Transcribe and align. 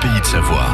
pays 0.00 0.20
de 0.20 0.24
Savoie. 0.24 0.66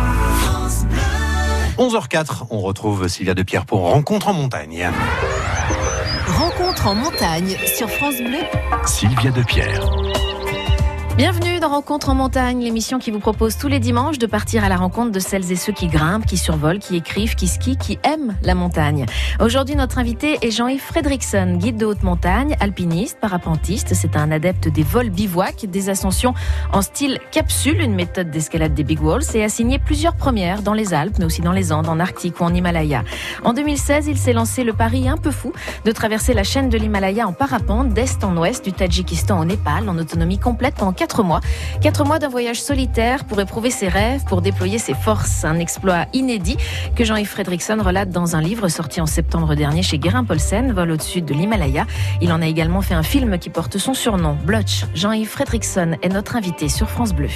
11h04, 1.78 2.46
on 2.50 2.60
retrouve 2.60 3.08
Sylvia 3.08 3.34
de 3.34 3.42
Pierre 3.42 3.66
pour 3.66 3.80
Rencontre 3.80 4.28
en 4.28 4.32
montagne. 4.32 4.88
Rencontre 6.26 6.86
en 6.86 6.94
montagne 6.94 7.56
sur 7.66 7.90
France 7.90 8.18
Bleu. 8.18 8.38
Sylvia 8.86 9.30
de 9.30 9.42
Pierre. 9.42 9.84
Bienvenue 11.16 11.60
dans 11.60 11.70
Rencontre 11.70 12.10
en 12.10 12.14
montagne, 12.14 12.60
l'émission 12.60 12.98
qui 12.98 13.10
vous 13.10 13.20
propose 13.20 13.56
tous 13.56 13.68
les 13.68 13.78
dimanches 13.78 14.18
de 14.18 14.26
partir 14.26 14.64
à 14.64 14.68
la 14.68 14.76
rencontre 14.76 15.12
de 15.12 15.18
celles 15.18 15.50
et 15.50 15.56
ceux 15.56 15.72
qui 15.72 15.86
grimpent, 15.86 16.26
qui 16.26 16.36
survolent, 16.36 16.78
qui 16.78 16.94
écrivent, 16.94 17.34
qui 17.36 17.48
skient, 17.48 17.78
qui 17.78 17.98
aiment 18.02 18.36
la 18.42 18.54
montagne. 18.54 19.06
Aujourd'hui, 19.40 19.76
notre 19.76 19.96
invité 19.96 20.36
est 20.42 20.50
Jean-Yves 20.50 20.82
Fredrickson, 20.82 21.56
guide 21.56 21.78
de 21.78 21.86
haute 21.86 22.02
montagne, 22.02 22.54
alpiniste, 22.60 23.18
parapentiste. 23.18 23.94
C'est 23.94 24.14
un 24.14 24.30
adepte 24.30 24.68
des 24.68 24.82
vols 24.82 25.08
bivouac, 25.08 25.64
des 25.64 25.88
ascensions 25.88 26.34
en 26.74 26.82
style 26.82 27.18
capsule, 27.30 27.80
une 27.80 27.94
méthode 27.94 28.30
d'escalade 28.30 28.74
des 28.74 28.84
big 28.84 29.02
walls, 29.02 29.24
et 29.32 29.42
a 29.42 29.48
signé 29.48 29.78
plusieurs 29.78 30.16
premières 30.16 30.60
dans 30.60 30.74
les 30.74 30.92
Alpes, 30.92 31.16
mais 31.18 31.24
aussi 31.24 31.40
dans 31.40 31.52
les 31.52 31.72
Andes, 31.72 31.88
en 31.88 31.98
Arctique 31.98 32.42
ou 32.42 32.44
en 32.44 32.52
Himalaya. 32.52 33.04
En 33.42 33.54
2016, 33.54 34.06
il 34.06 34.18
s'est 34.18 34.34
lancé 34.34 34.64
le 34.64 34.74
pari 34.74 35.08
un 35.08 35.16
peu 35.16 35.30
fou 35.30 35.54
de 35.86 35.92
traverser 35.92 36.34
la 36.34 36.44
chaîne 36.44 36.68
de 36.68 36.76
l'Himalaya 36.76 37.26
en 37.26 37.32
parapente 37.32 37.94
d'est 37.94 38.22
en 38.22 38.36
ouest, 38.36 38.62
du 38.62 38.74
Tadjikistan 38.74 39.40
au 39.40 39.46
Népal, 39.46 39.88
en 39.88 39.96
autonomie 39.96 40.38
complète 40.38 40.74
pendant 40.74 40.92
4 41.06 41.22
mois. 41.22 41.40
4 41.82 42.04
mois 42.04 42.18
d'un 42.18 42.28
voyage 42.28 42.60
solitaire 42.60 43.24
pour 43.26 43.40
éprouver 43.40 43.70
ses 43.70 43.86
rêves, 43.86 44.24
pour 44.24 44.42
déployer 44.42 44.78
ses 44.78 44.94
forces. 44.94 45.44
Un 45.44 45.60
exploit 45.60 46.06
inédit 46.12 46.56
que 46.96 47.04
Jean-Yves 47.04 47.28
Fredrickson 47.28 47.78
relate 47.80 48.10
dans 48.10 48.34
un 48.34 48.40
livre 48.40 48.66
sorti 48.66 49.00
en 49.00 49.06
septembre 49.06 49.54
dernier 49.54 49.84
chez 49.84 49.98
Guérin 49.98 50.24
Paulsen, 50.24 50.72
vol 50.72 50.90
au-dessus 50.90 51.22
de 51.22 51.32
l'Himalaya. 51.32 51.86
Il 52.20 52.32
en 52.32 52.42
a 52.42 52.46
également 52.46 52.82
fait 52.82 52.94
un 52.94 53.04
film 53.04 53.38
qui 53.38 53.50
porte 53.50 53.78
son 53.78 53.94
surnom, 53.94 54.36
Blotch. 54.44 54.84
Jean-Yves 54.94 55.28
Fredrickson 55.28 55.96
est 56.02 56.08
notre 56.08 56.34
invité 56.34 56.68
sur 56.68 56.90
France 56.90 57.12
Bleu. 57.12 57.30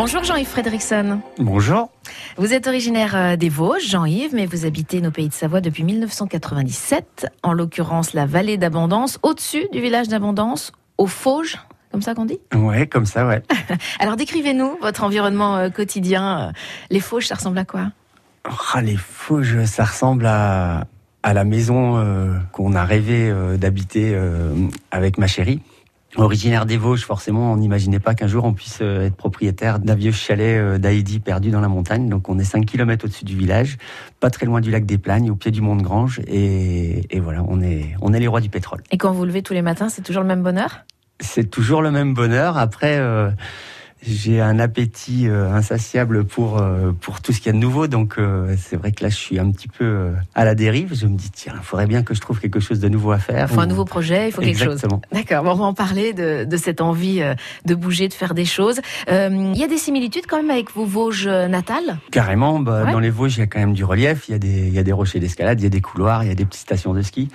Bonjour 0.00 0.22
Jean-Yves 0.22 0.46
Fredrickson. 0.46 1.18
Bonjour. 1.38 1.90
Vous 2.36 2.54
êtes 2.54 2.68
originaire 2.68 3.16
euh, 3.16 3.34
des 3.34 3.48
Vosges, 3.48 3.88
Jean-Yves, 3.88 4.32
mais 4.32 4.46
vous 4.46 4.64
habitez 4.64 5.00
nos 5.00 5.10
pays 5.10 5.26
de 5.28 5.34
Savoie 5.34 5.60
depuis 5.60 5.82
1997, 5.82 7.26
en 7.42 7.52
l'occurrence 7.52 8.12
la 8.12 8.24
vallée 8.24 8.58
d'Abondance, 8.58 9.18
au-dessus 9.24 9.66
du 9.72 9.80
village 9.80 10.06
d'Abondance, 10.06 10.70
aux 10.98 11.08
Fauges, 11.08 11.58
comme 11.90 12.00
ça 12.00 12.14
qu'on 12.14 12.26
dit? 12.26 12.38
Ouais, 12.54 12.86
comme 12.86 13.06
ça, 13.06 13.26
ouais. 13.26 13.42
Alors 13.98 14.14
décrivez-nous 14.14 14.78
votre 14.80 15.02
environnement 15.02 15.56
euh, 15.56 15.68
quotidien. 15.68 16.52
Les 16.90 17.00
Fauges, 17.00 17.26
ça 17.26 17.34
ressemble 17.34 17.58
à 17.58 17.64
quoi? 17.64 17.90
Ah, 18.44 18.80
les 18.80 18.96
Fauges, 18.96 19.64
ça 19.64 19.84
ressemble 19.84 20.26
à, 20.26 20.86
à 21.22 21.34
la 21.34 21.44
maison 21.44 21.96
euh, 21.96 22.38
qu'on 22.52 22.74
a 22.74 22.84
rêvé 22.84 23.28
euh, 23.28 23.56
d'habiter 23.56 24.12
euh, 24.14 24.54
avec 24.90 25.18
ma 25.18 25.26
chérie. 25.26 25.60
Originaire 26.18 26.66
des 26.66 26.76
Vosges, 26.76 27.04
forcément, 27.04 27.52
on 27.52 27.56
n'imaginait 27.56 28.00
pas 28.00 28.14
qu'un 28.14 28.26
jour 28.26 28.44
on 28.44 28.52
puisse 28.52 28.80
euh, 28.82 29.06
être 29.06 29.14
propriétaire 29.14 29.78
d'un 29.78 29.94
vieux 29.94 30.10
chalet 30.10 30.58
euh, 30.58 30.76
d'Haïdi 30.76 31.20
perdu 31.20 31.52
dans 31.52 31.60
la 31.60 31.68
montagne. 31.68 32.08
Donc 32.08 32.28
on 32.28 32.40
est 32.40 32.44
5 32.44 32.66
km 32.66 33.04
au-dessus 33.04 33.24
du 33.24 33.36
village, 33.36 33.78
pas 34.18 34.28
très 34.28 34.44
loin 34.44 34.60
du 34.60 34.72
lac 34.72 34.84
des 34.84 34.98
Plagnes, 34.98 35.30
au 35.30 35.36
pied 35.36 35.52
du 35.52 35.60
mont 35.60 35.76
de 35.76 35.82
Grange. 35.82 36.20
Et, 36.26 37.06
et 37.14 37.20
voilà, 37.20 37.44
on 37.46 37.62
est, 37.62 37.94
on 38.02 38.12
est 38.12 38.18
les 38.18 38.26
rois 38.26 38.40
du 38.40 38.48
pétrole. 38.48 38.82
Et 38.90 38.98
quand 38.98 39.12
vous 39.12 39.18
vous 39.18 39.24
levez 39.26 39.42
tous 39.42 39.54
les 39.54 39.62
matins, 39.62 39.88
c'est 39.88 40.02
toujours 40.02 40.22
le 40.22 40.28
même 40.28 40.42
bonheur? 40.42 40.84
C'est 41.20 41.50
toujours 41.50 41.82
le 41.82 41.92
même 41.92 42.14
bonheur. 42.14 42.58
Après, 42.58 42.98
euh, 42.98 43.30
j'ai 44.02 44.40
un 44.40 44.58
appétit 44.58 45.28
euh, 45.28 45.52
insatiable 45.52 46.24
pour 46.24 46.58
euh, 46.58 46.92
pour 47.00 47.20
tout 47.20 47.32
ce 47.32 47.38
qu'il 47.38 47.46
y 47.46 47.50
a 47.50 47.52
de 47.52 47.58
nouveau. 47.58 47.86
Donc 47.86 48.14
euh, 48.18 48.54
c'est 48.58 48.76
vrai 48.76 48.92
que 48.92 49.02
là, 49.02 49.10
je 49.10 49.16
suis 49.16 49.38
un 49.38 49.50
petit 49.50 49.68
peu 49.68 50.10
à 50.34 50.44
la 50.44 50.54
dérive. 50.54 50.94
Je 50.94 51.06
me 51.06 51.16
dis 51.16 51.30
tiens, 51.30 51.54
il 51.56 51.62
faudrait 51.64 51.86
bien 51.86 52.02
que 52.02 52.14
je 52.14 52.20
trouve 52.20 52.40
quelque 52.40 52.60
chose 52.60 52.80
de 52.80 52.88
nouveau 52.88 53.10
à 53.12 53.18
faire. 53.18 53.48
Il 53.50 53.54
faut 53.54 53.60
un 53.60 53.66
Ou- 53.66 53.68
nouveau 53.70 53.84
projet, 53.84 54.28
il 54.28 54.32
faut 54.32 54.40
quelque 54.42 54.62
chose. 54.62 54.80
D'accord, 55.12 55.44
bon, 55.44 55.50
on 55.52 55.56
va 55.56 55.64
en 55.64 55.74
parler 55.74 56.12
de, 56.12 56.44
de 56.44 56.56
cette 56.56 56.80
envie 56.80 57.20
de 57.64 57.74
bouger, 57.74 58.08
de 58.08 58.14
faire 58.14 58.34
des 58.34 58.44
choses. 58.44 58.80
Euh, 59.10 59.52
Il 59.54 59.58
y 59.60 59.64
a 59.64 59.68
des 59.68 59.78
similitudes 59.78 60.26
quand 60.28 60.36
même 60.38 60.50
avec 60.50 60.72
vos 60.74 60.84
Vosges 60.84 61.26
natales? 61.28 61.98
Carrément, 62.10 62.60
bah, 62.60 62.84
Ouais. 62.84 62.92
dans 62.92 63.00
les 63.00 63.10
Vosges, 63.10 63.36
il 63.36 63.40
y 63.40 63.42
a 63.42 63.46
quand 63.46 63.58
même 63.58 63.72
du 63.72 63.84
relief, 63.84 64.28
il 64.28 64.32
y 64.32 64.34
a 64.34 64.38
des, 64.38 64.68
il 64.68 64.72
y 64.74 64.78
a 64.78 64.82
des 64.84 64.92
rochers 64.92 65.18
d'escalade, 65.20 65.60
il 65.60 65.64
y 65.64 65.66
a 65.66 65.70
des 65.70 65.80
couloirs, 65.80 66.22
il 66.24 66.28
y 66.28 66.32
a 66.32 66.34
des 66.34 66.44
petites 66.44 66.62
stations 66.62 66.94
de 66.94 67.02
ski. 67.02 67.28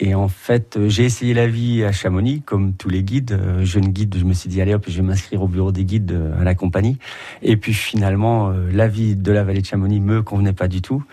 Et 0.00 0.14
en 0.14 0.28
fait, 0.28 0.78
j'ai 0.88 1.04
essayé 1.04 1.32
la 1.32 1.46
vie 1.46 1.84
à 1.84 1.92
Chamonix, 1.92 2.42
comme 2.44 2.72
tous 2.74 2.88
les 2.88 3.02
guides. 3.04 3.38
Jeune 3.62 3.88
guide, 3.88 4.16
je 4.18 4.24
me 4.24 4.32
suis 4.32 4.48
dit, 4.48 4.60
allez 4.60 4.74
hop, 4.74 4.84
je 4.88 4.96
vais 4.96 5.02
m'inscrire 5.06 5.42
au 5.42 5.48
bureau 5.48 5.70
des 5.72 5.84
guides 5.84 6.01
euh, 6.10 6.40
à 6.40 6.44
la 6.44 6.54
compagnie. 6.54 6.98
Et 7.42 7.56
puis 7.56 7.74
finalement, 7.74 8.50
euh, 8.50 8.70
la 8.72 8.88
vie 8.88 9.16
de 9.16 9.32
la 9.32 9.44
vallée 9.44 9.60
de 9.60 9.66
Chamonix 9.66 10.00
me 10.00 10.22
convenait 10.22 10.52
pas 10.52 10.68
du 10.68 10.82
tout. 10.82 11.04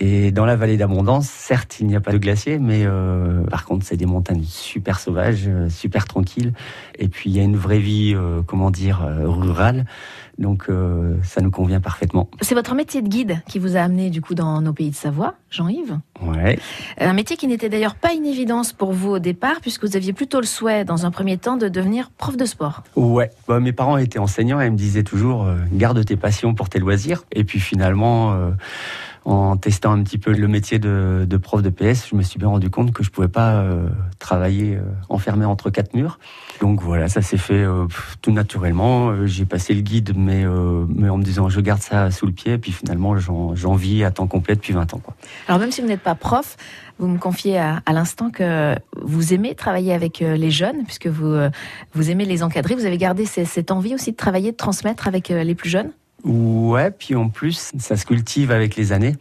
Et 0.00 0.30
dans 0.30 0.46
la 0.46 0.54
vallée 0.54 0.76
d'Abondance, 0.76 1.28
certes, 1.28 1.78
il 1.80 1.88
n'y 1.88 1.96
a 1.96 2.00
pas 2.00 2.12
de 2.12 2.18
glacier, 2.18 2.58
mais 2.58 2.82
euh, 2.84 3.42
par 3.44 3.64
contre, 3.64 3.84
c'est 3.84 3.96
des 3.96 4.06
montagnes 4.06 4.44
super 4.44 5.00
sauvages, 5.00 5.46
euh, 5.48 5.68
super 5.68 6.04
tranquilles. 6.04 6.52
Et 6.98 7.08
puis, 7.08 7.30
il 7.30 7.36
y 7.36 7.40
a 7.40 7.42
une 7.42 7.56
vraie 7.56 7.80
vie, 7.80 8.14
euh, 8.14 8.42
comment 8.46 8.70
dire, 8.70 9.00
rurale. 9.24 9.86
Donc, 10.38 10.66
euh, 10.68 11.16
ça 11.24 11.40
nous 11.40 11.50
convient 11.50 11.80
parfaitement. 11.80 12.30
C'est 12.42 12.54
votre 12.54 12.76
métier 12.76 13.02
de 13.02 13.08
guide 13.08 13.42
qui 13.48 13.58
vous 13.58 13.76
a 13.76 13.80
amené 13.80 14.08
du 14.08 14.20
coup 14.20 14.36
dans 14.36 14.60
nos 14.60 14.72
pays 14.72 14.90
de 14.90 14.94
Savoie, 14.94 15.34
Jean-Yves? 15.50 15.98
Ouais. 16.22 16.60
Un 16.98 17.12
métier 17.12 17.36
qui 17.36 17.48
n'était 17.48 17.68
d'ailleurs 17.68 17.96
pas 17.96 18.12
une 18.12 18.24
évidence 18.24 18.72
pour 18.72 18.92
vous 18.92 19.10
au 19.10 19.18
départ, 19.18 19.60
puisque 19.60 19.84
vous 19.84 19.96
aviez 19.96 20.12
plutôt 20.12 20.38
le 20.38 20.46
souhait, 20.46 20.84
dans 20.84 21.06
un 21.06 21.10
premier 21.10 21.38
temps, 21.38 21.56
de 21.56 21.66
devenir 21.68 22.10
prof 22.10 22.36
de 22.36 22.44
sport. 22.44 22.84
Ouais. 22.94 23.30
Bah, 23.48 23.58
mes 23.58 23.72
parents 23.72 23.96
étaient 23.96 24.20
enseignants 24.20 24.60
et 24.60 24.66
ils 24.66 24.72
me 24.72 24.76
disaient 24.76 25.02
toujours 25.02 25.48
garde 25.72 26.04
tes 26.04 26.16
passions 26.16 26.54
pour 26.54 26.68
tes 26.68 26.78
loisirs. 26.78 27.24
Et 27.32 27.42
puis 27.42 27.58
finalement, 27.58 28.52
en 29.28 29.58
testant 29.58 29.92
un 29.92 30.02
petit 30.02 30.16
peu 30.16 30.32
le 30.32 30.48
métier 30.48 30.78
de, 30.78 31.36
prof 31.36 31.60
de 31.60 31.68
PS, 31.68 32.08
je 32.08 32.16
me 32.16 32.22
suis 32.22 32.38
bien 32.38 32.48
rendu 32.48 32.70
compte 32.70 32.92
que 32.92 33.02
je 33.02 33.10
pouvais 33.10 33.28
pas 33.28 33.56
euh, 33.56 33.86
travailler 34.18 34.76
euh, 34.76 34.82
enfermé 35.10 35.44
entre 35.44 35.68
quatre 35.68 35.92
murs. 35.92 36.18
Donc 36.62 36.80
voilà, 36.80 37.08
ça 37.08 37.20
s'est 37.20 37.36
fait 37.36 37.62
euh, 37.62 37.86
tout 38.22 38.32
naturellement. 38.32 39.26
J'ai 39.26 39.44
passé 39.44 39.74
le 39.74 39.82
guide, 39.82 40.14
mais, 40.16 40.46
en 40.46 41.18
me 41.18 41.22
disant 41.22 41.50
je 41.50 41.60
garde 41.60 41.82
ça 41.82 42.10
sous 42.10 42.24
le 42.24 42.32
pied. 42.32 42.56
Puis 42.56 42.72
finalement, 42.72 43.18
j'en 43.18 43.74
vis 43.74 44.02
à 44.02 44.10
temps 44.10 44.26
complet 44.26 44.54
depuis 44.54 44.72
20 44.72 44.94
ans. 44.94 45.02
Alors 45.46 45.60
même 45.60 45.72
si 45.72 45.82
vous 45.82 45.88
n'êtes 45.88 46.00
pas 46.00 46.14
prof, 46.14 46.56
vous 46.98 47.06
me 47.06 47.18
confiez 47.18 47.58
à, 47.58 47.82
à 47.84 47.92
l'instant 47.92 48.30
que 48.30 48.74
vous 49.02 49.34
aimez 49.34 49.54
travailler 49.54 49.92
avec 49.92 50.20
les 50.20 50.50
jeunes, 50.50 50.84
puisque 50.84 51.06
vous, 51.06 51.36
vous 51.92 52.10
aimez 52.10 52.24
les 52.24 52.42
encadrer. 52.42 52.74
Vous 52.74 52.86
avez 52.86 52.98
gardé 52.98 53.26
cette 53.26 53.70
envie 53.70 53.94
aussi 53.94 54.12
de 54.12 54.16
travailler, 54.16 54.52
de 54.52 54.56
transmettre 54.56 55.06
avec 55.06 55.28
les 55.28 55.54
plus 55.54 55.68
jeunes? 55.68 55.90
Ouais, 56.24 56.90
puis 56.90 57.14
en 57.14 57.28
plus, 57.28 57.72
ça 57.78 57.96
se 57.96 58.04
cultive 58.04 58.50
avec 58.50 58.76
les 58.76 58.92
années. 58.92 59.16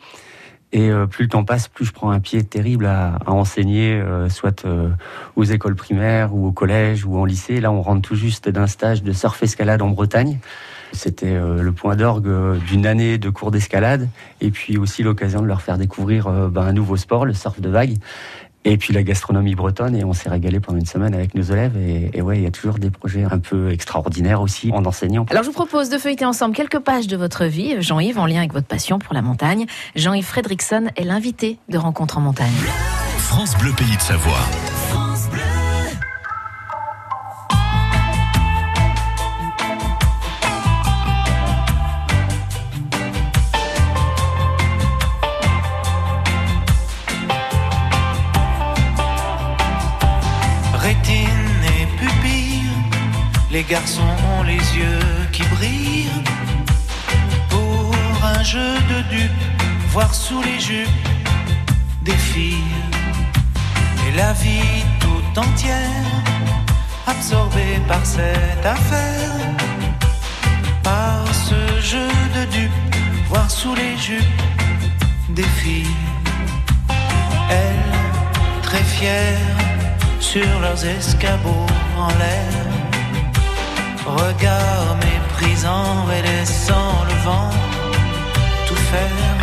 Et 0.73 0.89
euh, 0.89 1.05
plus 1.05 1.23
le 1.23 1.29
temps 1.29 1.45
passe, 1.45 1.69
plus 1.69 1.85
je 1.85 1.93
prends 1.93 2.11
un 2.11 2.19
pied 2.19 2.43
terrible 2.43 2.87
à, 2.87 3.19
enseigner, 3.27 3.93
euh, 3.93 4.27
soit 4.29 4.65
euh, 4.65 4.89
aux 5.35 5.45
écoles 5.45 5.75
primaires 5.75 6.35
ou 6.35 6.47
au 6.47 6.51
collège 6.51 7.05
ou 7.05 7.17
en 7.17 7.23
lycée. 7.23 7.61
Là, 7.61 7.71
on 7.71 7.81
rentre 7.81 8.01
tout 8.01 8.15
juste 8.15 8.49
d'un 8.49 8.67
stage 8.67 9.01
de 9.01 9.13
surf-escalade 9.13 9.81
en 9.81 9.89
Bretagne. 9.89 10.39
C'était 10.93 11.37
le 11.37 11.71
point 11.73 11.97
d'orgue 11.97 12.59
d'une 12.65 12.85
année 12.85 13.17
de 13.17 13.29
cours 13.29 13.51
d'escalade 13.51 14.07
et 14.39 14.51
puis 14.51 14.77
aussi 14.77 15.03
l'occasion 15.03 15.41
de 15.41 15.45
leur 15.45 15.61
faire 15.61 15.77
découvrir 15.77 16.29
ben, 16.49 16.61
un 16.61 16.71
nouveau 16.71 16.95
sport, 16.95 17.25
le 17.25 17.33
surf 17.33 17.59
de 17.59 17.67
vague. 17.67 17.97
Et 18.69 18.77
puis 18.77 18.93
la 18.93 19.03
gastronomie 19.03 19.55
bretonne, 19.55 19.95
et 19.95 20.03
on 20.03 20.13
s'est 20.13 20.29
régalé 20.29 20.59
pendant 20.59 20.77
une 20.77 20.85
semaine 20.85 21.13
avec 21.13 21.35
nos 21.35 21.43
élèves. 21.43 21.77
Et, 21.77 22.11
et 22.17 22.21
ouais, 22.21 22.37
il 22.37 22.43
y 22.43 22.47
a 22.47 22.51
toujours 22.51 22.79
des 22.79 22.89
projets 22.89 23.23
un 23.23 23.39
peu 23.39 23.71
extraordinaires 23.71 24.41
aussi 24.41 24.71
en 24.73 24.83
enseignant. 24.85 25.25
Alors 25.29 25.43
je 25.43 25.47
vous 25.47 25.53
propose 25.53 25.89
de 25.89 25.97
feuilleter 25.97 26.25
ensemble 26.25 26.55
quelques 26.55 26.79
pages 26.79 27.07
de 27.07 27.15
votre 27.15 27.45
vie, 27.45 27.81
Jean-Yves, 27.81 28.19
en 28.19 28.25
lien 28.25 28.39
avec 28.39 28.53
votre 28.53 28.67
passion 28.67 28.99
pour 28.99 29.13
la 29.13 29.21
montagne. 29.21 29.65
Jean-Yves 29.95 30.25
Fredrickson 30.25 30.87
est 30.95 31.03
l'invité 31.03 31.57
de 31.69 31.77
Rencontre 31.77 32.17
en 32.17 32.21
montagne. 32.21 32.47
France 33.17 33.57
Bleu 33.57 33.71
Pays 33.73 33.95
de 33.95 34.01
Savoie. 34.01 34.39
Les 53.57 53.63
garçons 53.63 54.15
ont 54.33 54.43
les 54.43 54.63
yeux 54.79 55.09
qui 55.31 55.41
brillent. 55.55 56.21
Pour 57.49 57.91
un 58.35 58.43
jeu 58.43 58.73
de 58.91 58.99
dupes, 59.15 59.45
voir 59.93 60.13
sous 60.13 60.43
les 60.43 60.59
jupes 60.59 61.07
des 62.03 62.19
filles. 62.31 62.75
Et 64.05 64.11
la 64.15 64.33
vie 64.33 64.83
tout 64.99 65.39
entière, 65.39 66.05
absorbée 67.07 67.79
par 67.87 68.05
cette 68.05 68.65
affaire. 68.77 69.33
Par 70.83 71.25
ce 71.49 71.61
jeu 71.91 72.09
de 72.35 72.43
dupes, 72.57 72.95
voir 73.27 73.49
sous 73.49 73.73
les 73.73 73.97
jupes 73.97 74.43
des 75.29 75.49
filles. 75.61 75.97
Elles, 77.49 77.95
très 78.61 78.83
fières, 78.83 79.57
sur 80.19 80.59
leurs 80.59 80.85
escabeaux 80.85 81.71
en 81.97 82.09
l'air. 82.19 82.76
Regard 84.07 84.95
méprisant 85.03 86.09
et 86.09 86.21
laissant 86.21 87.03
le 87.09 87.15
vent 87.25 87.49
tout 88.65 88.81
faire. 88.91 89.37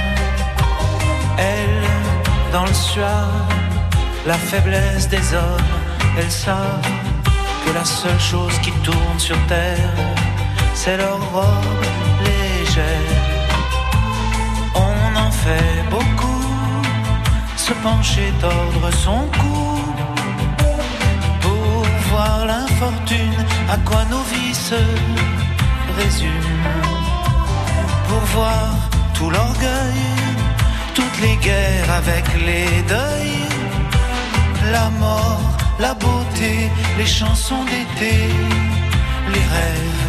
Elles, 1.36 1.88
dans 2.50 2.64
le 2.64 2.72
soir, 2.72 3.28
la 4.26 4.34
faiblesse 4.34 5.06
des 5.08 5.34
hommes, 5.34 5.70
elles 6.18 6.30
savent 6.30 6.88
que 7.66 7.72
la 7.74 7.84
seule 7.84 8.20
chose 8.20 8.58
qui 8.60 8.72
tourne 8.82 9.18
sur 9.18 9.36
terre, 9.46 9.94
c'est 10.74 10.96
leur 10.96 11.20
robe 11.32 11.84
légère. 12.24 13.12
On 14.74 15.16
en 15.26 15.30
fait 15.30 15.84
beaucoup, 15.90 16.44
se 17.56 17.72
pencher, 17.74 18.32
tordre 18.40 18.90
son 18.92 19.28
cou, 19.38 19.63
voir 22.14 22.46
l'infortune, 22.46 23.38
à 23.74 23.76
quoi 23.88 24.02
nos 24.12 24.24
vies 24.32 24.58
se 24.70 24.80
résument, 26.00 26.92
pour 28.08 28.22
voir 28.36 28.68
tout 29.16 29.30
l'orgueil, 29.36 30.02
toutes 30.98 31.18
les 31.24 31.36
guerres 31.48 31.90
avec 32.02 32.24
les 32.48 32.70
deuils, 32.94 33.46
la 34.76 34.88
mort, 35.04 35.46
la 35.84 35.94
beauté, 35.94 36.54
les 36.98 37.10
chansons 37.20 37.64
d'été, 37.70 38.14
les 39.34 39.46
rêves. 39.54 40.03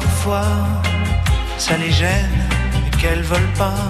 Parfois 0.00 0.52
ça 1.56 1.74
les 1.82 1.92
gêne 2.00 2.40
qu'elles 2.98 3.26
veulent 3.32 3.56
pas 3.64 3.84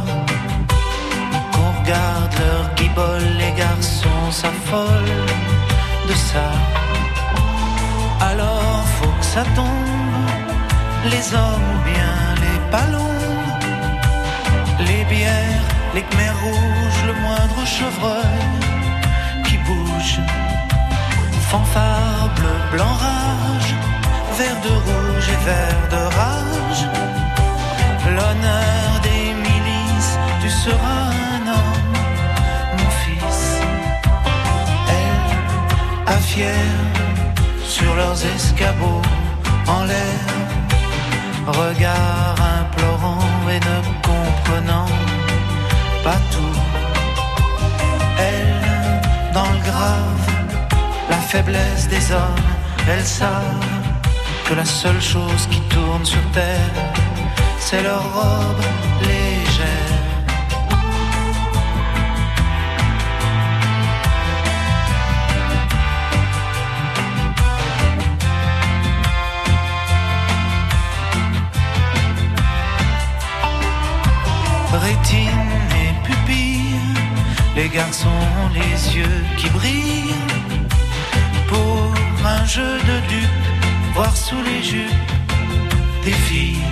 qu'on 1.52 1.70
regarde 1.78 2.34
leur 2.44 2.64
guibole, 2.76 3.28
les 3.42 3.52
garçons 3.64 4.26
s'affolent 4.40 5.24
de 6.10 6.16
ça. 6.30 6.48
Alors 8.30 8.82
faut 8.96 9.14
que 9.20 9.28
ça 9.34 9.44
tombe, 9.58 10.30
les 11.12 11.24
hommes 11.38 11.68
ou 11.74 11.78
bien 11.92 12.16
les 12.44 12.58
ballons, 12.74 13.22
les 14.88 15.02
bières, 15.12 15.66
les 15.94 16.04
khmers 16.08 16.38
rouges, 16.46 17.02
le 17.10 17.14
moindre 17.24 17.60
chevreuil 17.76 18.44
qui 19.46 19.56
bouge. 19.68 20.18
Fanfare 21.50 22.28
bleu, 22.36 22.56
blanc, 22.72 22.94
rage, 23.04 23.72
vert 24.38 24.60
de 24.62 24.68
rouge 24.68 25.28
et 25.34 25.44
vert 25.44 25.88
de 25.94 26.02
rage. 26.18 26.82
L'honneur 28.14 28.88
des 29.02 29.26
milices, 29.48 30.14
tu 30.42 30.50
seras 30.50 31.04
un 31.36 31.42
homme, 31.56 31.94
mon 32.78 32.90
fils. 33.02 33.42
Elle, 34.98 36.14
à 36.14 36.16
sur 37.64 37.94
leurs 37.94 38.20
escabeaux, 38.34 39.02
en 39.66 39.84
l'air, 39.84 40.24
regard 41.46 42.36
implorant 42.60 43.28
et 43.54 43.60
ne 43.70 43.78
comprenant 44.10 44.90
pas 46.04 46.20
tout. 46.32 46.58
Elle, 48.18 49.32
dans 49.32 49.50
le 49.56 49.60
grave, 49.70 50.24
la 51.10 51.16
faiblesse 51.16 51.88
des 51.88 52.12
hommes, 52.12 52.44
elles 52.88 53.06
savent 53.20 53.75
que 54.48 54.54
la 54.54 54.64
seule 54.64 55.00
chose 55.00 55.48
qui 55.50 55.60
tourne 55.62 56.04
sur 56.04 56.22
terre, 56.32 56.70
c'est 57.58 57.82
leur 57.82 58.02
robe 58.14 58.62
légère. 59.02 59.96
Rétine 74.72 75.28
et 75.82 76.06
pupille, 76.06 76.78
les 77.56 77.68
garçons 77.68 78.08
ont 78.42 78.50
les 78.54 78.96
yeux 78.96 79.24
qui 79.38 79.48
brillent 79.50 80.14
pour 81.48 81.92
un 82.24 82.44
jeu 82.44 82.78
de 82.90 82.96
dupes, 83.08 83.55
voir 83.96 84.14
sous 84.14 84.42
les 84.42 84.62
jupes 84.62 85.12
des 86.04 86.18
filles. 86.28 86.68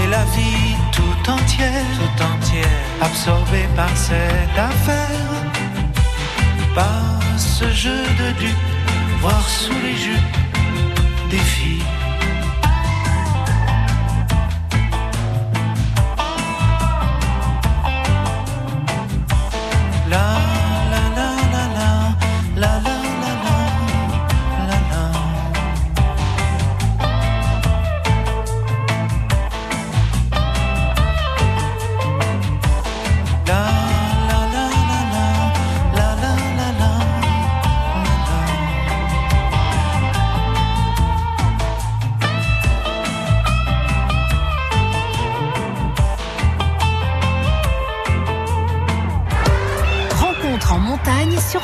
Et 0.00 0.06
la 0.10 0.24
vie 0.36 0.76
tout 0.92 1.30
entière, 1.30 1.86
tout 1.98 2.22
entière, 2.22 2.78
absorbée 3.00 3.68
par 3.74 3.94
cette 3.96 4.58
affaire, 4.70 5.34
par 6.74 7.18
ce 7.38 7.66
jeu 7.72 8.02
de 8.20 8.28
dupes, 8.38 8.68
voir 9.22 9.42
sous 9.48 9.80
les 9.86 9.96
jupes 9.96 10.36
des 11.30 11.44
filles. 11.54 11.77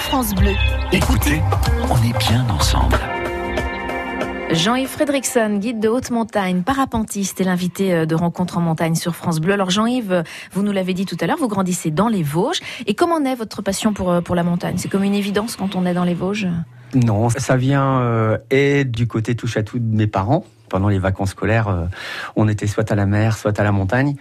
France 0.05 0.35
Bleu. 0.35 0.53
Écoutez, 0.93 1.41
on 1.91 1.97
est 2.05 2.17
bien 2.19 2.47
ensemble. 2.51 2.99
Jean-Yves 4.51 4.89
Fredrickson, 4.89 5.57
guide 5.59 5.81
de 5.81 5.89
haute 5.89 6.11
montagne, 6.11 6.63
parapentiste 6.63 7.41
et 7.41 7.45
l'invité 7.45 7.95
euh, 7.95 8.07
de 8.07 8.15
Rencontre 8.15 8.59
en 8.59 8.61
montagne 8.61 8.97
sur 8.97 9.17
France 9.17 9.41
Bleu. 9.41 9.55
Alors 9.55 9.71
Jean-Yves, 9.71 10.23
vous 10.53 10.63
nous 10.63 10.73
l'avez 10.73 10.93
dit 10.93 11.07
tout 11.07 11.17
à 11.21 11.27
l'heure, 11.27 11.39
vous 11.39 11.49
grandissez 11.49 11.91
dans 11.91 12.09
les 12.09 12.23
Vosges. 12.23 12.61
Et 12.87 12.95
comment 12.95 13.19
naît 13.19 13.35
votre 13.35 13.63
passion 13.63 13.95
pour, 13.95 14.11
euh, 14.11 14.21
pour 14.21 14.35
la 14.35 14.43
montagne? 14.43 14.75
C'est 14.77 14.91
comme 14.91 15.05
une 15.05 15.15
évidence 15.15 15.57
quand 15.57 15.75
on 15.75 15.87
est 15.87 15.95
dans 15.95 16.05
les 16.05 16.15
Vosges? 16.15 16.49
Non, 16.95 17.31
ça 17.31 17.57
vient 17.57 18.01
euh, 18.01 18.37
et 18.51 18.85
du 18.85 19.09
côté 19.09 19.35
touche 19.35 19.57
à 19.57 19.63
tout 19.63 19.79
de 19.79 19.97
mes 19.97 20.07
parents. 20.07 20.45
Pendant 20.69 20.89
les 20.89 20.99
vacances 20.99 21.31
scolaires, 21.31 21.69
euh, 21.69 21.87
on 22.37 22.47
était 22.47 22.67
soit 22.67 22.93
à 22.93 22.95
la 22.95 23.07
mer, 23.07 23.39
soit 23.39 23.59
à 23.59 23.65
la 23.65 23.73
montagne. 23.73 24.17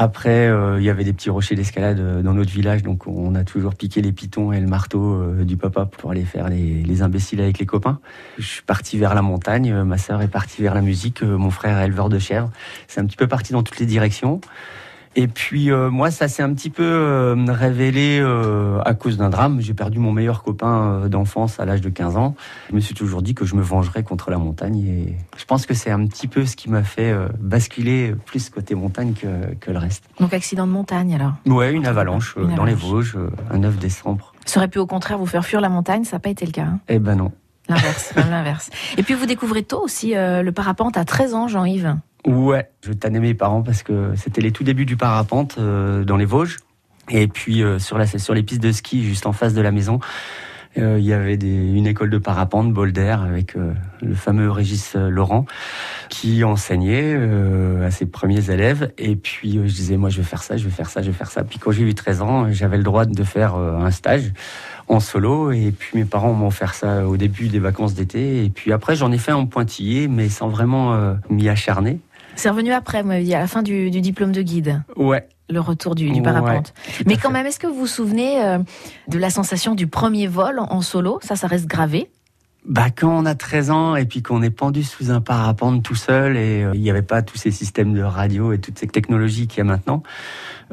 Après, 0.00 0.46
euh, 0.46 0.78
il 0.78 0.84
y 0.84 0.90
avait 0.90 1.02
des 1.02 1.12
petits 1.12 1.28
rochers 1.28 1.56
d'escalade 1.56 1.98
euh, 1.98 2.22
dans 2.22 2.32
notre 2.32 2.52
village, 2.52 2.84
donc 2.84 3.08
on 3.08 3.34
a 3.34 3.42
toujours 3.42 3.74
piqué 3.74 4.00
les 4.00 4.12
pitons 4.12 4.52
et 4.52 4.60
le 4.60 4.68
marteau 4.68 5.02
euh, 5.02 5.44
du 5.44 5.56
papa 5.56 5.86
pour 5.86 6.12
aller 6.12 6.24
faire 6.24 6.48
les, 6.48 6.84
les 6.84 7.02
imbéciles 7.02 7.40
avec 7.40 7.58
les 7.58 7.66
copains. 7.66 7.98
Je 8.38 8.46
suis 8.46 8.62
parti 8.62 8.96
vers 8.96 9.16
la 9.16 9.22
montagne, 9.22 9.82
ma 9.82 9.98
sœur 9.98 10.22
est 10.22 10.28
partie 10.28 10.62
vers 10.62 10.76
la 10.76 10.82
musique, 10.82 11.22
mon 11.22 11.50
frère 11.50 11.80
est 11.80 11.86
éleveur 11.86 12.10
de 12.10 12.20
chèvres. 12.20 12.48
C'est 12.86 13.00
un 13.00 13.06
petit 13.06 13.16
peu 13.16 13.26
parti 13.26 13.52
dans 13.52 13.64
toutes 13.64 13.80
les 13.80 13.86
directions. 13.86 14.40
Et 15.20 15.26
puis 15.26 15.72
euh, 15.72 15.90
moi, 15.90 16.12
ça 16.12 16.28
s'est 16.28 16.44
un 16.44 16.54
petit 16.54 16.70
peu 16.70 16.84
euh, 16.84 17.34
révélé 17.48 18.20
euh, 18.22 18.80
à 18.84 18.94
cause 18.94 19.16
d'un 19.16 19.30
drame. 19.30 19.60
J'ai 19.60 19.74
perdu 19.74 19.98
mon 19.98 20.12
meilleur 20.12 20.44
copain 20.44 21.08
d'enfance 21.08 21.58
à 21.58 21.64
l'âge 21.64 21.80
de 21.80 21.88
15 21.88 22.16
ans. 22.16 22.36
Je 22.70 22.76
me 22.76 22.78
suis 22.78 22.94
toujours 22.94 23.20
dit 23.20 23.34
que 23.34 23.44
je 23.44 23.56
me 23.56 23.60
vengerais 23.60 24.04
contre 24.04 24.30
la 24.30 24.38
montagne. 24.38 24.78
Et 24.78 25.16
je 25.36 25.44
pense 25.44 25.66
que 25.66 25.74
c'est 25.74 25.90
un 25.90 26.06
petit 26.06 26.28
peu 26.28 26.46
ce 26.46 26.54
qui 26.54 26.70
m'a 26.70 26.84
fait 26.84 27.12
basculer 27.40 28.14
plus 28.26 28.48
côté 28.48 28.76
montagne 28.76 29.12
que, 29.12 29.56
que 29.56 29.72
le 29.72 29.78
reste. 29.78 30.04
Donc 30.20 30.32
accident 30.32 30.68
de 30.68 30.72
montagne 30.72 31.12
alors 31.16 31.32
Ouais, 31.46 31.72
une 31.72 31.86
avalanche 31.86 32.36
dans 32.56 32.64
les. 32.64 32.74
Vosges, 32.74 33.18
un 33.50 33.58
9 33.58 33.76
décembre. 33.76 34.32
Ça 34.46 34.60
aurait 34.60 34.68
pu 34.68 34.78
au 34.78 34.86
contraire 34.86 35.18
vous 35.18 35.26
faire 35.26 35.44
fuir 35.44 35.60
la 35.60 35.68
montagne, 35.68 36.04
ça 36.04 36.14
n'a 36.16 36.20
pas 36.20 36.30
été 36.30 36.46
le 36.46 36.52
cas. 36.52 36.62
hein 36.62 36.78
Eh 36.88 37.00
ben 37.00 37.16
non. 37.16 37.32
L'inverse, 37.68 38.14
même 38.14 38.30
l'inverse. 38.30 38.70
Et 38.96 39.02
puis 39.02 39.14
vous 39.14 39.26
découvrez 39.26 39.64
tôt 39.64 39.82
aussi 39.82 40.12
le 40.14 40.50
parapente 40.50 40.96
à 40.96 41.04
13 41.04 41.34
ans, 41.34 41.48
Jean-Yves. 41.48 41.96
Ouais, 42.28 42.68
je 42.84 42.92
tannais 42.92 43.20
mes 43.20 43.32
parents 43.32 43.62
parce 43.62 43.82
que 43.82 44.12
c'était 44.14 44.42
les 44.42 44.52
tout 44.52 44.62
débuts 44.62 44.84
du 44.84 44.98
parapente 44.98 45.56
euh, 45.56 46.04
dans 46.04 46.18
les 46.18 46.26
Vosges. 46.26 46.58
Et 47.08 47.26
puis 47.26 47.62
euh, 47.62 47.78
sur, 47.78 47.96
les 47.96 48.42
pistes 48.42 48.62
de 48.62 48.70
ski 48.70 49.02
juste 49.02 49.24
en 49.24 49.32
face 49.32 49.54
de 49.54 49.62
la 49.62 49.70
maison, 49.70 49.98
euh, 50.76 50.98
il 50.98 51.06
y 51.06 51.14
avait 51.14 51.36
une 51.36 51.86
école 51.86 52.10
de 52.10 52.18
parapente, 52.18 52.70
Boulder, 52.74 53.16
avec 53.26 53.54
le 53.54 54.14
fameux 54.14 54.50
Régis 54.50 54.94
Laurent, 54.94 55.46
qui 56.10 56.44
enseignait 56.44 57.16
à 57.82 57.90
ses 57.90 58.04
premiers 58.04 58.50
élèves. 58.50 58.92
Et 58.98 59.16
puis 59.16 59.54
je 59.54 59.74
disais, 59.74 59.96
moi 59.96 60.10
je 60.10 60.18
vais 60.18 60.26
faire 60.26 60.42
ça, 60.42 60.58
je 60.58 60.64
vais 60.64 60.70
faire 60.70 60.90
ça, 60.90 61.00
je 61.00 61.06
vais 61.06 61.16
faire 61.16 61.30
ça. 61.30 61.44
Puis 61.44 61.58
quand 61.58 61.72
j'ai 61.72 61.82
eu 61.82 61.94
13 61.94 62.20
ans, 62.20 62.52
j'avais 62.52 62.76
le 62.76 62.84
droit 62.84 63.06
de 63.06 63.24
faire 63.24 63.54
un 63.54 63.90
stage 63.90 64.34
en 64.88 65.00
solo. 65.00 65.50
Et 65.50 65.72
puis 65.72 65.96
mes 65.96 66.04
parents 66.04 66.34
m'ont 66.34 66.48
offert 66.48 66.74
ça 66.74 67.08
au 67.08 67.16
début 67.16 67.48
des 67.48 67.58
vacances 67.58 67.94
d'été. 67.94 68.44
Et 68.44 68.50
puis 68.50 68.70
après, 68.70 68.96
j'en 68.96 69.12
ai 69.12 69.18
fait 69.18 69.32
en 69.32 69.46
pointillé, 69.46 70.08
mais 70.08 70.28
sans 70.28 70.48
vraiment 70.48 71.16
m'y 71.30 71.48
acharner. 71.48 72.00
C'est 72.38 72.50
revenu 72.50 72.70
après, 72.72 73.02
vous 73.02 73.08
m'avez 73.08 73.24
dit, 73.24 73.34
à 73.34 73.40
la 73.40 73.48
fin 73.48 73.62
du, 73.62 73.90
du 73.90 74.00
diplôme 74.00 74.30
de 74.30 74.42
guide, 74.42 74.80
Ouais. 74.94 75.26
le 75.50 75.58
retour 75.58 75.96
du, 75.96 76.22
parapente. 76.22 76.72
Mais 77.04 77.16
quand 77.16 77.30
fait. 77.30 77.34
même, 77.34 77.46
est-ce 77.46 77.58
que 77.58 77.66
vous 77.66 77.74
vous 77.80 77.86
souvenez 77.88 78.40
euh, 78.44 78.58
de 79.08 79.18
la 79.18 79.28
sensation 79.28 79.74
du 79.74 79.88
premier 79.88 80.28
vol 80.28 80.60
en, 80.60 80.80
solo? 80.80 81.18
Ça, 81.20 81.34
ça 81.34 81.48
reste 81.48 81.66
gravé? 81.66 82.08
bah, 82.64 82.90
quand 82.94 83.08
on 83.08 83.24
a 83.24 83.34
13 83.34 83.70
ans 83.70 83.96
et 83.96 84.04
puis 84.04 84.22
qu'on 84.22 84.42
est 84.42 84.50
pendu 84.50 84.82
sous 84.82 85.10
un 85.10 85.20
parapente 85.22 85.82
tout 85.82 85.94
seul 85.94 86.36
et 86.36 86.62
euh, 86.62 86.72
il 86.74 86.80
n'y 86.82 86.90
avait 86.90 87.02
pas 87.02 87.22
tous 87.22 87.38
ces 87.38 87.50
systèmes 87.50 87.94
de 87.94 88.02
radio 88.02 88.52
et 88.52 88.58
toutes 88.58 88.78
ces 88.78 88.86
technologies 88.86 89.46
qu'il 89.46 89.58
y 89.58 89.60
a 89.62 89.64
maintenant, 89.64 90.02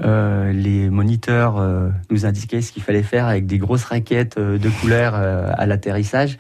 euh, 0.04 0.52
les 0.52 0.90
moniteurs 0.90 1.58
euh, 1.58 1.90
nous 2.10 2.26
indiquaient 2.26 2.62
ce 2.62 2.74
qu'il 2.74 2.84
fallait 2.84 3.02
faire 3.04 3.28
avec 3.28 3.46
des 3.46 3.58
grosses 3.60 3.86
raquettes 3.86 4.38
de 4.38 4.70
couleur 4.82 5.16
à 5.16 5.66
l'atterrissage. 5.66 6.38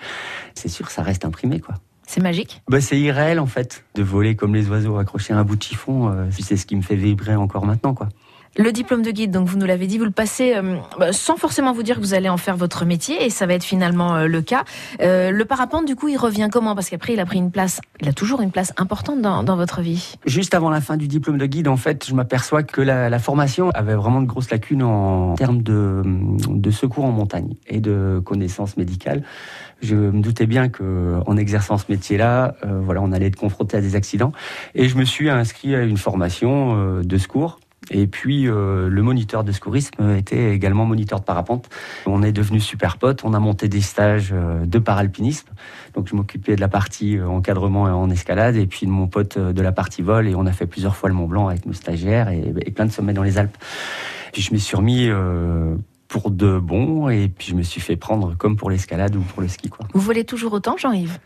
C'est 0.55 0.67
sûr, 0.67 0.89
ça 0.91 1.01
reste 1.03 1.25
imprimé, 1.25 1.59
quoi. 1.61 1.75
C'est 2.07 2.21
magique. 2.21 2.61
Bah, 2.69 2.81
c'est 2.81 2.99
irréel 2.99 3.39
en 3.39 3.45
fait 3.47 3.83
de 3.95 4.03
voler 4.03 4.35
comme 4.35 4.53
les 4.55 4.69
oiseaux 4.69 4.97
accrochés 4.97 5.33
à 5.33 5.37
un 5.37 5.43
bout 5.43 5.55
de 5.55 5.63
chiffon. 5.63 6.09
euh, 6.09 6.25
c'est 6.31 6.57
ce 6.57 6.65
qui 6.65 6.75
me 6.75 6.81
fait 6.81 6.95
vibrer 6.95 7.35
encore 7.35 7.65
maintenant, 7.65 7.93
quoi. 7.93 8.09
Le 8.57 8.71
diplôme 8.71 9.01
de 9.01 9.11
guide, 9.11 9.31
donc 9.31 9.47
vous 9.47 9.57
nous 9.57 9.65
l'avez 9.65 9.85
dit, 9.85 9.97
vous 9.97 10.05
le 10.05 10.11
passez 10.11 10.55
euh, 10.55 10.77
bah, 10.97 11.11
sans 11.11 11.35
forcément 11.35 11.73
vous 11.73 11.83
dire 11.83 11.97
que 11.97 12.01
vous 12.01 12.13
allez 12.13 12.29
en 12.29 12.37
faire 12.37 12.55
votre 12.55 12.85
métier, 12.85 13.25
et 13.25 13.29
ça 13.29 13.45
va 13.45 13.53
être 13.53 13.65
finalement 13.65 14.15
euh, 14.15 14.27
le 14.27 14.41
cas. 14.41 14.63
Euh, 15.01 15.29
le 15.31 15.45
parapente, 15.45 15.85
du 15.85 15.97
coup, 15.97 16.07
il 16.07 16.15
revient 16.15 16.47
comment? 16.49 16.73
Parce 16.73 16.89
qu'après, 16.89 17.13
il 17.13 17.19
a 17.19 17.25
pris 17.25 17.37
une 17.37 17.51
place, 17.51 17.81
il 17.99 18.07
a 18.07 18.13
toujours 18.13 18.41
une 18.41 18.51
place 18.51 18.71
importante 18.77 19.21
dans, 19.21 19.43
dans 19.43 19.57
votre 19.57 19.81
vie. 19.81 20.15
Juste 20.25 20.53
avant 20.53 20.69
la 20.69 20.79
fin 20.79 20.95
du 20.95 21.09
diplôme 21.09 21.37
de 21.37 21.45
guide, 21.45 21.67
en 21.67 21.75
fait, 21.75 22.05
je 22.07 22.13
m'aperçois 22.13 22.63
que 22.63 22.79
la, 22.79 23.09
la 23.09 23.19
formation 23.19 23.71
avait 23.71 23.95
vraiment 23.95 24.21
de 24.21 24.27
grosses 24.27 24.49
lacunes 24.49 24.83
en 24.83 25.35
termes 25.35 25.61
de, 25.61 26.01
de 26.05 26.71
secours 26.71 27.03
en 27.03 27.11
montagne 27.11 27.55
et 27.67 27.81
de 27.81 28.21
connaissances 28.23 28.77
médicales. 28.77 29.23
Je 29.81 29.95
me 29.95 30.21
doutais 30.21 30.45
bien 30.45 30.69
que 30.69 31.19
en 31.25 31.35
exerçant 31.35 31.77
ce 31.77 31.85
métier-là, 31.89 32.55
euh, 32.65 32.79
voilà, 32.81 33.01
on 33.01 33.11
allait 33.11 33.27
être 33.27 33.35
confronté 33.35 33.75
à 33.75 33.81
des 33.81 33.97
accidents, 33.97 34.31
et 34.75 34.87
je 34.87 34.97
me 34.97 35.03
suis 35.03 35.29
inscrit 35.29 35.75
à 35.75 35.83
une 35.83 35.97
formation 35.97 36.77
euh, 36.77 37.01
de 37.03 37.17
secours. 37.17 37.59
Et 37.91 38.07
puis 38.07 38.47
euh, 38.47 38.89
le 38.89 39.01
moniteur 39.01 39.43
de 39.43 39.51
secourisme 39.51 40.15
était 40.17 40.53
également 40.53 40.85
moniteur 40.85 41.19
de 41.19 41.25
parapente. 41.25 41.69
On 42.05 42.23
est 42.23 42.31
devenus 42.31 42.63
super 42.63 42.97
potes. 42.97 43.23
On 43.23 43.33
a 43.33 43.39
monté 43.39 43.67
des 43.67 43.81
stages 43.81 44.31
euh, 44.33 44.65
de 44.65 44.79
paralpinisme. 44.79 45.47
Donc 45.93 46.07
je 46.07 46.15
m'occupais 46.15 46.55
de 46.55 46.61
la 46.61 46.67
partie 46.67 47.17
euh, 47.17 47.27
encadrement 47.27 47.87
et 47.87 47.91
en 47.91 48.09
escalade, 48.09 48.55
et 48.55 48.65
puis 48.65 48.85
de 48.85 48.91
mon 48.91 49.07
pote 49.07 49.37
de 49.37 49.61
la 49.61 49.71
partie 49.71 50.01
vol. 50.01 50.27
Et 50.27 50.35
on 50.35 50.45
a 50.45 50.51
fait 50.51 50.67
plusieurs 50.67 50.95
fois 50.95 51.09
le 51.09 51.15
Mont 51.15 51.27
Blanc 51.27 51.47
avec 51.47 51.65
nos 51.65 51.73
stagiaires 51.73 52.29
et, 52.29 52.71
plein 52.71 52.85
de 52.85 52.91
sommets 52.91 53.13
dans 53.13 53.23
les 53.23 53.37
Alpes. 53.37 53.57
Puis 54.33 54.41
je 54.41 54.53
m'y 54.53 54.59
suis 54.59 54.75
remis 54.75 55.09
pour 56.09 56.29
de 56.29 56.59
bon, 56.59 57.07
et 57.09 57.29
puis 57.29 57.47
je 57.47 57.55
me 57.55 57.61
suis 57.61 57.79
fait 57.79 57.95
prendre 57.95 58.35
comme 58.35 58.57
pour 58.57 58.69
l'escalade 58.69 59.15
ou 59.15 59.21
pour 59.21 59.41
le 59.41 59.47
ski. 59.47 59.69
Vous 59.93 60.01
volez 60.01 60.25
toujours 60.25 60.53
autant, 60.53 60.75
Jean-Yves? 60.77 61.19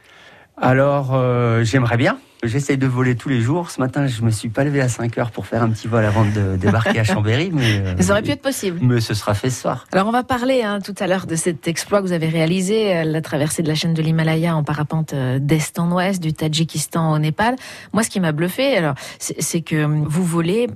Alors 0.62 1.12
euh, 1.14 1.64
j'aimerais 1.64 1.98
bien. 1.98 2.18
J'essaye 2.42 2.78
de 2.78 2.88
voler 2.88 3.16
tous 3.16 3.28
les 3.28 3.42
jours. 3.42 3.70
Ce 3.70 3.82
matin, 3.82 4.08
je 4.08 4.22
me 4.22 4.32
suis 4.32 4.48
pas 4.48 4.64
levé 4.64 4.80
à 4.80 4.88
5 4.88 5.18
heures 5.18 5.32
pour 5.32 5.46
faire 5.46 5.62
un 5.62 5.70
petit 5.70 5.90
vol 5.90 6.06
avant 6.06 6.24
de 6.24 6.56
débarquer 6.56 7.00
à 7.00 7.04
Chambéry, 7.04 7.52
mais 7.54 7.80
euh, 7.86 7.96
Ça 8.00 8.14
aurait 8.14 8.22
pu 8.22 8.32
être 8.32 8.42
possible. 8.42 8.80
mais 8.82 9.02
ce 9.02 9.14
sera 9.14 9.34
fait 9.34 9.50
ce 9.50 9.60
soir. 9.62 9.86
Alors 9.92 10.08
on 10.08 10.12
va 10.12 10.24
parler 10.24 10.62
hein, 10.64 10.80
tout 10.80 10.96
à 11.00 11.08
l'heure 11.08 11.26
de 11.26 11.36
cet 11.36 11.68
exploit 11.68 12.02
que 12.02 12.08
vous 12.08 12.14
avez 12.14 12.30
réalisé, 12.30 12.96
euh, 12.96 13.04
la 13.04 13.22
traversée 13.22 13.62
de 13.62 13.68
la 13.68 13.76
chaîne 13.76 13.94
de 13.94 14.02
l'Himalaya 14.02 14.56
en 14.56 14.64
parapente 14.64 15.12
euh, 15.14 15.38
d'est 15.38 15.78
en 15.80 15.92
ouest, 15.92 16.24
du 16.24 16.32
Tadjikistan 16.32 17.12
au 17.12 17.20
Népal. 17.20 17.58
Moi, 17.92 18.04
ce 18.04 18.10
qui 18.10 18.22
m'a 18.22 18.32
bluffé, 18.32 18.78
alors, 18.78 18.96
c'est 19.20 19.62
que 19.62 19.84
hum, 19.84 20.06
vous 20.08 20.24
volez. 20.24 20.68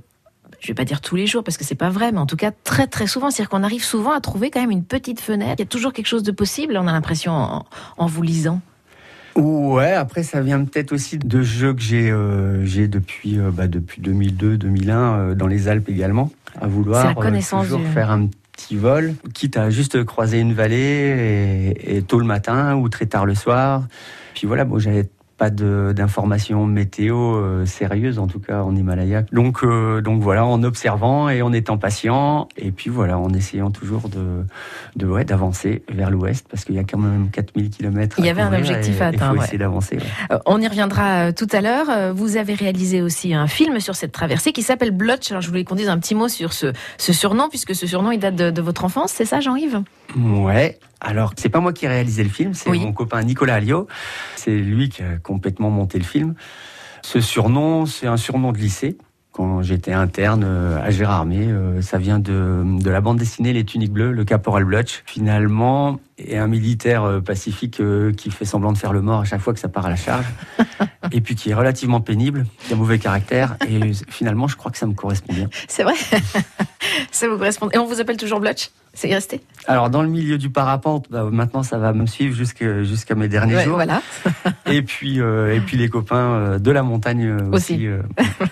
Je 0.60 0.68
vais 0.68 0.74
pas 0.74 0.84
dire 0.84 1.00
tous 1.00 1.16
les 1.16 1.26
jours 1.26 1.44
parce 1.44 1.56
que 1.56 1.64
c'est 1.64 1.74
pas 1.74 1.90
vrai, 1.90 2.12
mais 2.12 2.18
en 2.18 2.26
tout 2.26 2.36
cas 2.36 2.50
très 2.64 2.86
très 2.86 3.06
souvent. 3.06 3.30
C'est-à-dire 3.30 3.48
qu'on 3.50 3.62
arrive 3.62 3.84
souvent 3.84 4.12
à 4.12 4.20
trouver 4.20 4.50
quand 4.50 4.60
même 4.60 4.70
une 4.70 4.84
petite 4.84 5.20
fenêtre. 5.20 5.54
Il 5.58 5.62
y 5.62 5.66
a 5.66 5.68
toujours 5.68 5.94
quelque 5.94 6.06
chose 6.06 6.22
de 6.22 6.32
possible. 6.32 6.76
On 6.78 6.86
a 6.86 6.92
l'impression 6.92 7.32
en, 7.32 7.64
en 7.96 8.06
vous 8.06 8.22
lisant. 8.22 8.60
Ouais, 9.36 9.92
après 9.92 10.22
ça 10.22 10.40
vient 10.40 10.64
peut-être 10.64 10.92
aussi 10.92 11.18
de 11.18 11.42
jeux 11.42 11.74
que 11.74 11.80
j'ai 11.82 12.10
euh, 12.10 12.64
j'ai 12.64 12.86
depuis 12.86 13.38
euh, 13.38 13.50
bah, 13.52 13.66
depuis 13.66 14.00
2002 14.00 14.56
2001 14.58 14.96
euh, 14.96 15.34
dans 15.34 15.48
les 15.48 15.66
Alpes 15.68 15.88
également 15.88 16.30
à 16.60 16.66
vouloir 16.68 17.02
toujours 17.62 17.80
du- 17.80 17.86
faire 17.92 18.10
un 18.12 18.28
petit 18.52 18.76
vol 18.76 19.14
quitte 19.32 19.56
à 19.56 19.70
juste 19.70 20.04
croiser 20.04 20.38
une 20.38 20.52
vallée 20.52 21.74
et, 21.76 21.96
et 21.96 22.02
tôt 22.02 22.20
le 22.20 22.26
matin 22.26 22.76
ou 22.76 22.88
très 22.88 23.06
tard 23.06 23.26
le 23.26 23.34
soir. 23.34 23.82
Puis 24.34 24.46
voilà, 24.46 24.64
bon 24.64 24.78
j'avais 24.78 25.08
pas 25.36 25.50
d'informations 25.50 26.66
météo 26.66 27.36
euh, 27.36 27.66
sérieuses 27.66 28.18
en 28.18 28.26
tout 28.26 28.38
cas 28.40 28.62
en 28.62 28.74
Himalaya. 28.74 29.22
Donc 29.32 29.64
euh, 29.64 30.00
donc 30.00 30.22
voilà, 30.22 30.44
en 30.46 30.62
observant 30.62 31.28
et 31.28 31.42
en 31.42 31.52
étant 31.52 31.76
patient 31.78 32.48
et 32.56 32.70
puis 32.70 32.90
voilà, 32.90 33.18
en 33.18 33.32
essayant 33.34 33.70
toujours 33.70 34.08
de 34.08 34.44
de 34.96 35.06
ouais, 35.06 35.24
d'avancer 35.24 35.82
vers 35.88 36.10
l'ouest 36.10 36.46
parce 36.48 36.64
qu'il 36.64 36.74
y 36.74 36.78
a 36.78 36.84
quand 36.84 36.98
même 36.98 37.30
4000 37.30 37.70
km. 37.70 38.16
Il 38.18 38.26
y 38.26 38.28
avait 38.28 38.42
un 38.42 38.52
objectif 38.52 39.00
à 39.00 39.10
Il 39.10 39.18
faut 39.18 39.24
atteindre, 39.24 39.38
ouais. 39.38 39.44
essayer 39.44 39.58
d'avancer. 39.58 39.96
ouais. 39.96 40.02
Euh, 40.32 40.38
on 40.46 40.60
y 40.60 40.68
reviendra 40.68 41.32
tout 41.32 41.48
à 41.52 41.60
l'heure. 41.60 42.14
Vous 42.14 42.36
avez 42.36 42.54
réalisé 42.54 43.02
aussi 43.02 43.34
un 43.34 43.46
film 43.46 43.80
sur 43.80 43.96
cette 43.96 44.12
traversée 44.12 44.52
qui 44.52 44.62
s'appelle 44.62 44.90
Blotch. 44.92 45.30
Alors 45.30 45.42
je 45.42 45.48
voulais 45.48 45.64
qu'on 45.64 45.74
dise 45.74 45.88
un 45.88 45.98
petit 45.98 46.14
mot 46.14 46.28
sur 46.28 46.52
ce, 46.52 46.72
ce 46.98 47.12
surnom, 47.12 47.48
puisque 47.48 47.74
ce 47.74 47.86
surnom 47.86 48.12
il 48.12 48.18
date 48.18 48.36
de, 48.36 48.50
de 48.50 48.62
votre 48.62 48.84
enfance, 48.84 49.12
c'est 49.12 49.24
ça 49.24 49.40
Jean-Yves? 49.40 49.80
Ouais. 50.16 50.78
Alors, 51.00 51.32
c'est 51.36 51.48
pas 51.48 51.60
moi 51.60 51.72
qui 51.72 51.84
ai 51.84 51.88
réalisé 51.88 52.22
le 52.22 52.30
film, 52.30 52.54
c'est 52.54 52.70
Oui. 52.70 52.80
mon 52.80 52.92
copain 52.92 53.22
Nicolas 53.22 53.56
Alliot. 53.56 53.86
C'est 54.36 54.56
lui 54.56 54.88
qui 54.88 55.02
a 55.02 55.16
complètement 55.22 55.70
monté 55.70 55.98
le 55.98 56.04
film. 56.04 56.34
Ce 57.02 57.20
surnom, 57.20 57.84
c'est 57.86 58.06
un 58.06 58.16
surnom 58.16 58.52
de 58.52 58.58
lycée. 58.58 58.96
Quand 59.32 59.62
j'étais 59.62 59.92
interne 59.92 60.44
euh, 60.46 60.80
à 60.80 60.90
Gérardmer, 60.90 61.48
euh, 61.48 61.82
ça 61.82 61.98
vient 61.98 62.20
de, 62.20 62.62
de 62.80 62.88
la 62.88 63.00
bande 63.00 63.18
dessinée 63.18 63.52
Les 63.52 63.64
Tuniques 63.64 63.92
Bleues, 63.92 64.12
le 64.12 64.24
caporal 64.24 64.64
Blutch. 64.64 65.02
Finalement, 65.06 65.98
est 66.18 66.36
un 66.36 66.46
militaire 66.46 67.02
euh, 67.02 67.20
pacifique 67.20 67.82
qui 68.16 68.30
fait 68.30 68.44
semblant 68.44 68.72
de 68.72 68.78
faire 68.78 68.92
le 68.92 69.02
mort 69.02 69.20
à 69.20 69.24
chaque 69.24 69.40
fois 69.40 69.52
que 69.52 69.58
ça 69.58 69.68
part 69.68 69.86
à 69.86 69.90
la 69.90 69.96
charge. 69.96 70.24
et 71.12 71.20
puis 71.20 71.34
qui 71.34 71.50
est 71.50 71.54
relativement 71.54 72.00
pénible, 72.00 72.46
qui 72.60 72.72
a 72.72 72.76
mauvais 72.76 73.00
caractère. 73.00 73.56
Et 73.68 73.92
finalement, 74.08 74.46
je 74.46 74.56
crois 74.56 74.70
que 74.70 74.78
ça 74.78 74.86
me 74.86 74.94
correspond 74.94 75.32
bien. 75.34 75.50
C'est 75.66 75.82
vrai 75.82 75.94
Ça 77.10 77.28
vous 77.28 77.36
correspond. 77.36 77.68
Et 77.72 77.78
on 77.78 77.86
vous 77.86 78.00
appelle 78.00 78.16
toujours 78.16 78.38
Blotch 78.38 78.70
C'est 78.94 79.12
resté 79.12 79.40
Alors, 79.66 79.90
dans 79.90 80.02
le 80.02 80.08
milieu 80.08 80.38
du 80.38 80.50
parapente, 80.50 81.06
bah, 81.10 81.24
maintenant, 81.30 81.62
ça 81.62 81.78
va 81.78 81.92
me 81.92 82.06
suivre 82.06 82.36
jusqu'à 82.36 83.14
mes 83.14 83.28
derniers 83.28 83.56
Ouais, 83.56 83.64
jours. 83.64 83.74
Voilà. 83.74 84.02
Et 84.66 84.82
puis, 84.82 85.20
euh, 85.20 85.54
et 85.54 85.60
puis 85.60 85.76
les 85.76 85.88
copains 85.88 86.16
euh, 86.16 86.58
de 86.58 86.70
la 86.70 86.82
montagne 86.82 87.26
euh, 87.26 87.50
aussi. 87.52 87.74
Aussi. 87.74 87.86
euh. 87.86 88.02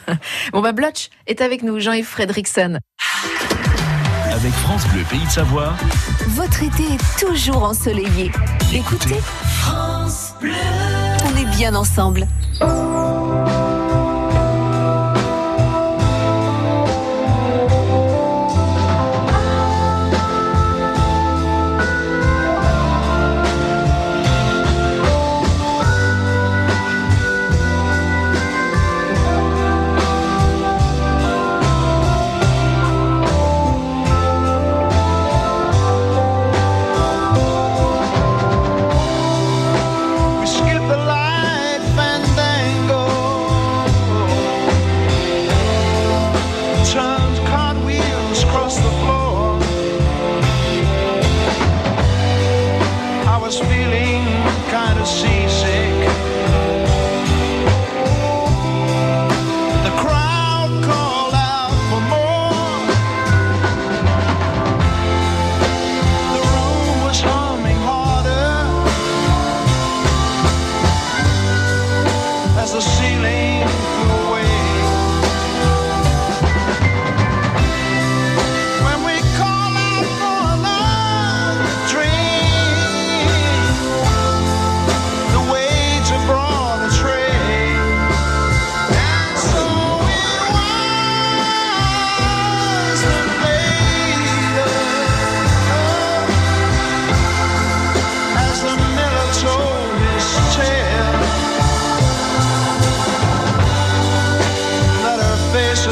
Bon 0.52 0.61
bah 0.61 0.72
Blotch 0.72 1.11
est 1.26 1.40
avec 1.40 1.62
nous, 1.62 1.78
Jean-Yves 1.80 2.06
Fredrickson. 2.06 2.78
Avec 4.32 4.52
France 4.52 4.87
Bleu 4.88 5.02
Pays 5.08 5.25
de 5.25 5.30
Savoie, 5.30 5.75
Votre 6.28 6.62
été 6.64 6.82
est 6.94 7.20
toujours 7.20 7.62
ensoleillé. 7.62 8.30
Écoutez, 8.75 9.20
France 9.61 10.34
Bleu. 10.40 10.50
On 11.25 11.37
est 11.38 11.56
bien 11.56 11.75
ensemble. 11.75 12.26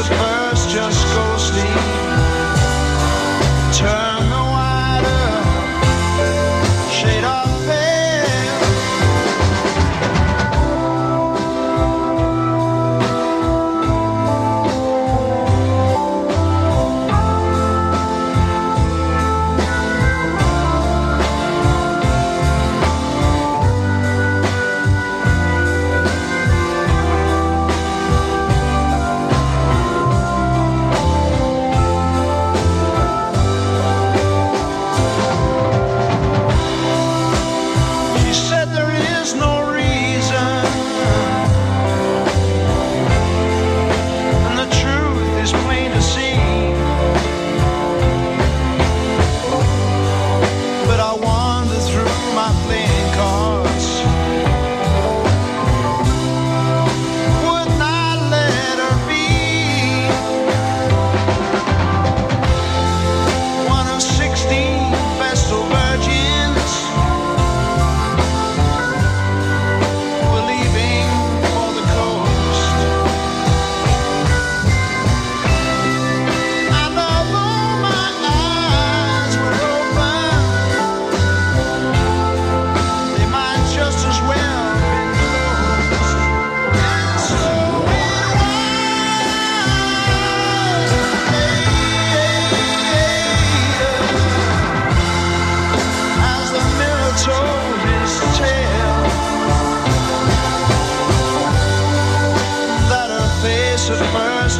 at 0.09 0.17
first 0.17 0.69
just 0.69 1.10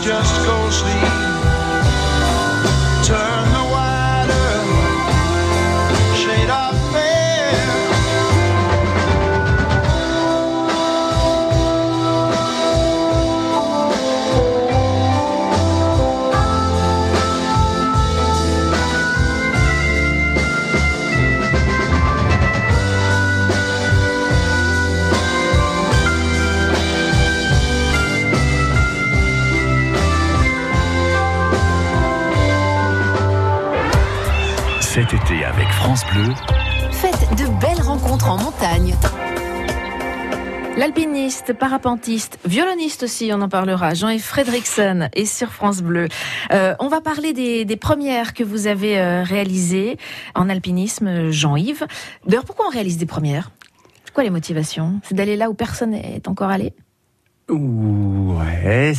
just 0.01 0.45
go 0.47 0.69
sleep. 0.71 1.30
Cet 34.93 35.13
été 35.13 35.45
avec 35.45 35.69
France 35.69 36.03
Bleu, 36.11 36.33
Faites 36.91 37.29
de 37.39 37.45
belles 37.61 37.81
rencontres 37.81 38.29
en 38.29 38.37
montagne. 38.37 38.93
L'alpiniste, 40.75 41.53
parapentiste, 41.53 42.39
violoniste 42.43 43.03
aussi, 43.03 43.31
on 43.33 43.39
en 43.39 43.47
parlera. 43.47 43.93
Jean-Yves 43.93 44.21
Fredrickson 44.21 45.07
est 45.13 45.23
sur 45.23 45.53
France 45.53 45.81
Bleu. 45.81 46.09
Euh, 46.51 46.75
on 46.79 46.89
va 46.89 46.99
parler 46.99 47.31
des, 47.31 47.63
des 47.63 47.77
premières 47.77 48.33
que 48.33 48.43
vous 48.43 48.67
avez 48.67 48.99
euh, 48.99 49.23
réalisées 49.23 49.95
en 50.35 50.49
alpinisme, 50.49 51.31
Jean-Yves. 51.31 51.87
D'ailleurs, 52.27 52.43
pourquoi 52.43 52.65
on 52.67 52.71
réalise 52.71 52.97
des 52.97 53.05
premières? 53.05 53.51
C'est 54.03 54.13
quoi 54.13 54.25
les 54.25 54.29
motivations? 54.29 54.99
C'est 55.03 55.15
d'aller 55.15 55.37
là 55.37 55.49
où 55.49 55.53
personne 55.53 55.91
n'est 55.91 56.27
encore 56.27 56.49
allé? 56.49 56.73
Ouais, 57.47 58.91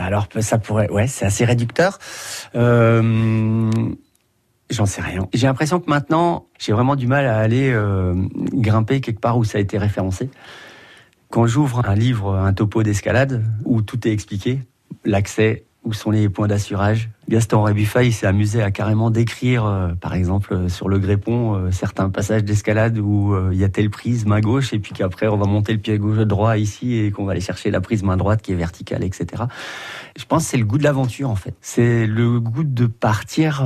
alors 0.00 0.26
ça 0.40 0.58
pourrait, 0.58 0.90
ouais, 0.90 1.06
c'est 1.06 1.24
assez 1.24 1.44
réducteur. 1.44 2.00
Euh, 2.56 3.70
J'en 4.68 4.86
sais 4.86 5.00
rien. 5.00 5.28
J'ai 5.32 5.46
l'impression 5.46 5.78
que 5.78 5.88
maintenant, 5.88 6.46
j'ai 6.58 6.72
vraiment 6.72 6.96
du 6.96 7.06
mal 7.06 7.26
à 7.26 7.38
aller 7.38 7.70
euh, 7.70 8.14
grimper 8.34 9.00
quelque 9.00 9.20
part 9.20 9.38
où 9.38 9.44
ça 9.44 9.58
a 9.58 9.60
été 9.60 9.78
référencé. 9.78 10.28
Quand 11.30 11.46
j'ouvre 11.46 11.88
un 11.88 11.94
livre, 11.94 12.34
un 12.34 12.52
topo 12.52 12.82
d'escalade, 12.82 13.44
où 13.64 13.82
tout 13.82 14.06
est 14.08 14.12
expliqué, 14.12 14.60
l'accès, 15.04 15.65
où 15.86 15.92
sont 15.92 16.10
les 16.10 16.28
points 16.28 16.48
d'assurage. 16.48 17.10
Gaston 17.28 17.62
Rébuffat, 17.62 18.02
il 18.02 18.12
s'est 18.12 18.26
amusé 18.26 18.60
à 18.60 18.72
carrément 18.72 19.10
décrire, 19.10 19.64
euh, 19.64 19.94
par 19.94 20.14
exemple, 20.14 20.52
euh, 20.52 20.68
sur 20.68 20.88
le 20.88 20.98
Grépon, 20.98 21.54
euh, 21.54 21.70
certains 21.70 22.10
passages 22.10 22.42
d'escalade 22.42 22.98
où 22.98 23.34
il 23.52 23.58
y 23.58 23.64
a 23.64 23.68
telle 23.68 23.88
prise 23.88 24.26
main 24.26 24.40
gauche, 24.40 24.72
et 24.72 24.80
puis 24.80 24.92
qu'après 24.92 25.28
on 25.28 25.36
va 25.36 25.46
monter 25.46 25.72
le 25.72 25.78
pied 25.78 25.96
gauche 25.98 26.18
droit 26.18 26.58
ici, 26.58 26.96
et 26.96 27.12
qu'on 27.12 27.24
va 27.24 27.32
aller 27.32 27.40
chercher 27.40 27.70
la 27.70 27.80
prise 27.80 28.02
main 28.02 28.16
droite 28.16 28.42
qui 28.42 28.52
est 28.52 28.56
verticale, 28.56 29.04
etc. 29.04 29.44
Je 30.18 30.24
pense 30.24 30.44
que 30.44 30.50
c'est 30.50 30.56
le 30.56 30.64
goût 30.64 30.78
de 30.78 30.82
l'aventure, 30.82 31.30
en 31.30 31.36
fait. 31.36 31.54
C'est 31.60 32.06
le 32.06 32.40
goût 32.40 32.64
de 32.64 32.86
partir 32.86 33.64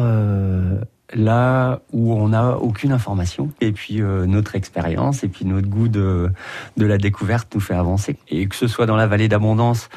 là 1.15 1.81
où 1.93 2.13
on 2.15 2.29
n'a 2.29 2.57
aucune 2.59 2.93
information. 2.93 3.51
Et 3.61 3.73
puis 3.73 4.01
euh, 4.01 4.27
notre 4.27 4.55
expérience 4.55 5.25
et 5.25 5.29
puis 5.29 5.45
notre 5.45 5.69
goût 5.69 5.89
de, 5.89 6.31
de 6.77 6.87
la 6.87 6.99
découverte 6.99 7.55
nous 7.55 7.61
fait 7.61 7.75
avancer. 7.75 8.17
Et 8.29 8.47
que 8.47 8.57
ce 8.57 8.67
soit 8.67 8.87
dans 8.87 8.97
la 8.97 9.07
vallée 9.07 9.29
d'abondance 9.29 9.89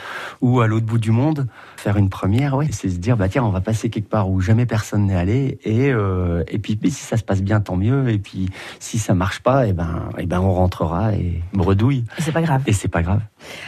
ou 0.42 0.62
à 0.62 0.68
l'autre 0.68 0.86
bout 0.86 0.98
du 0.98 1.12
monde, 1.12 1.48
faire 1.78 1.98
une 1.98 2.10
première, 2.10 2.56
ouais, 2.56 2.68
c'est 2.72 2.90
se 2.90 2.98
dire, 2.98 3.18
bah 3.18 3.30
tiens, 3.30 3.44
on 3.44 3.50
va 3.50 3.62
passer 3.62 3.90
quelque 3.90 4.10
part 4.10 4.30
où 4.30 4.42
jamais 4.42 4.66
personne 4.66 5.06
n'est 5.08 5.16
allé. 5.16 5.60
Et, 5.64 5.92
euh, 5.92 6.44
et 6.48 6.60
puis, 6.60 6.80
si 6.84 7.04
ça 7.04 7.18
se 7.18 7.24
passe 7.24 7.42
bien, 7.42 7.60
tant 7.60 7.76
mieux. 7.76 8.10
Et 8.10 8.20
puis 8.20 8.50
si 8.80 9.00
ça 9.00 9.14
marche 9.14 9.42
pas, 9.42 9.68
et 9.68 9.74
ben, 9.74 10.10
et 10.18 10.26
ben 10.26 10.40
on 10.40 10.54
rentrera 10.54 11.14
et 11.14 11.42
bredouille. 11.54 12.06
Et 12.18 12.22
c'est 12.22 12.32
pas 12.32 12.42
grave. 12.42 12.62
Et 12.68 12.74
c'est 12.74 12.88
pas 12.88 13.02
grave. 13.02 13.22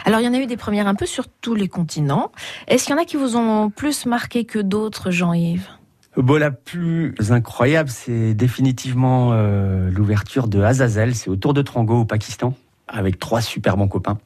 Alors, 0.04 0.20
il 0.20 0.24
y 0.24 0.28
en 0.28 0.34
a 0.34 0.38
eu 0.38 0.46
des 0.46 0.56
premières 0.56 0.86
un 0.86 0.94
peu 0.94 1.06
sur 1.06 1.28
tous 1.28 1.54
les 1.54 1.68
continents. 1.68 2.32
Est-ce 2.68 2.84
qu'il 2.84 2.94
y 2.94 2.98
en 2.98 3.02
a 3.02 3.04
qui 3.04 3.16
vous 3.16 3.36
ont 3.36 3.70
plus 3.70 4.06
marqué 4.06 4.44
que 4.44 4.58
d'autres, 4.58 5.10
Jean-Yves? 5.10 5.68
Bon, 6.16 6.38
la 6.38 6.50
plus 6.50 7.14
incroyable, 7.28 7.90
c'est 7.90 8.32
définitivement 8.32 9.30
euh, 9.32 9.90
l'ouverture 9.90 10.48
de 10.48 10.62
Azazel. 10.62 11.14
C'est 11.14 11.28
autour 11.28 11.52
de 11.52 11.60
Trango 11.60 12.00
au 12.00 12.04
Pakistan, 12.06 12.54
avec 12.88 13.18
trois 13.18 13.42
super 13.42 13.76
bons 13.76 13.88
copains, 13.88 14.18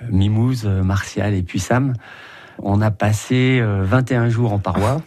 Euh, 0.00 0.06
Mimouz, 0.10 0.62
euh, 0.64 0.82
Martial 0.82 1.34
et 1.34 1.42
puis 1.42 1.58
Sam. 1.58 1.94
On 2.60 2.80
a 2.80 2.92
passé 2.92 3.58
euh, 3.60 3.82
21 3.84 4.28
jours 4.28 4.52
en 4.52 4.60
paroi. 4.60 5.02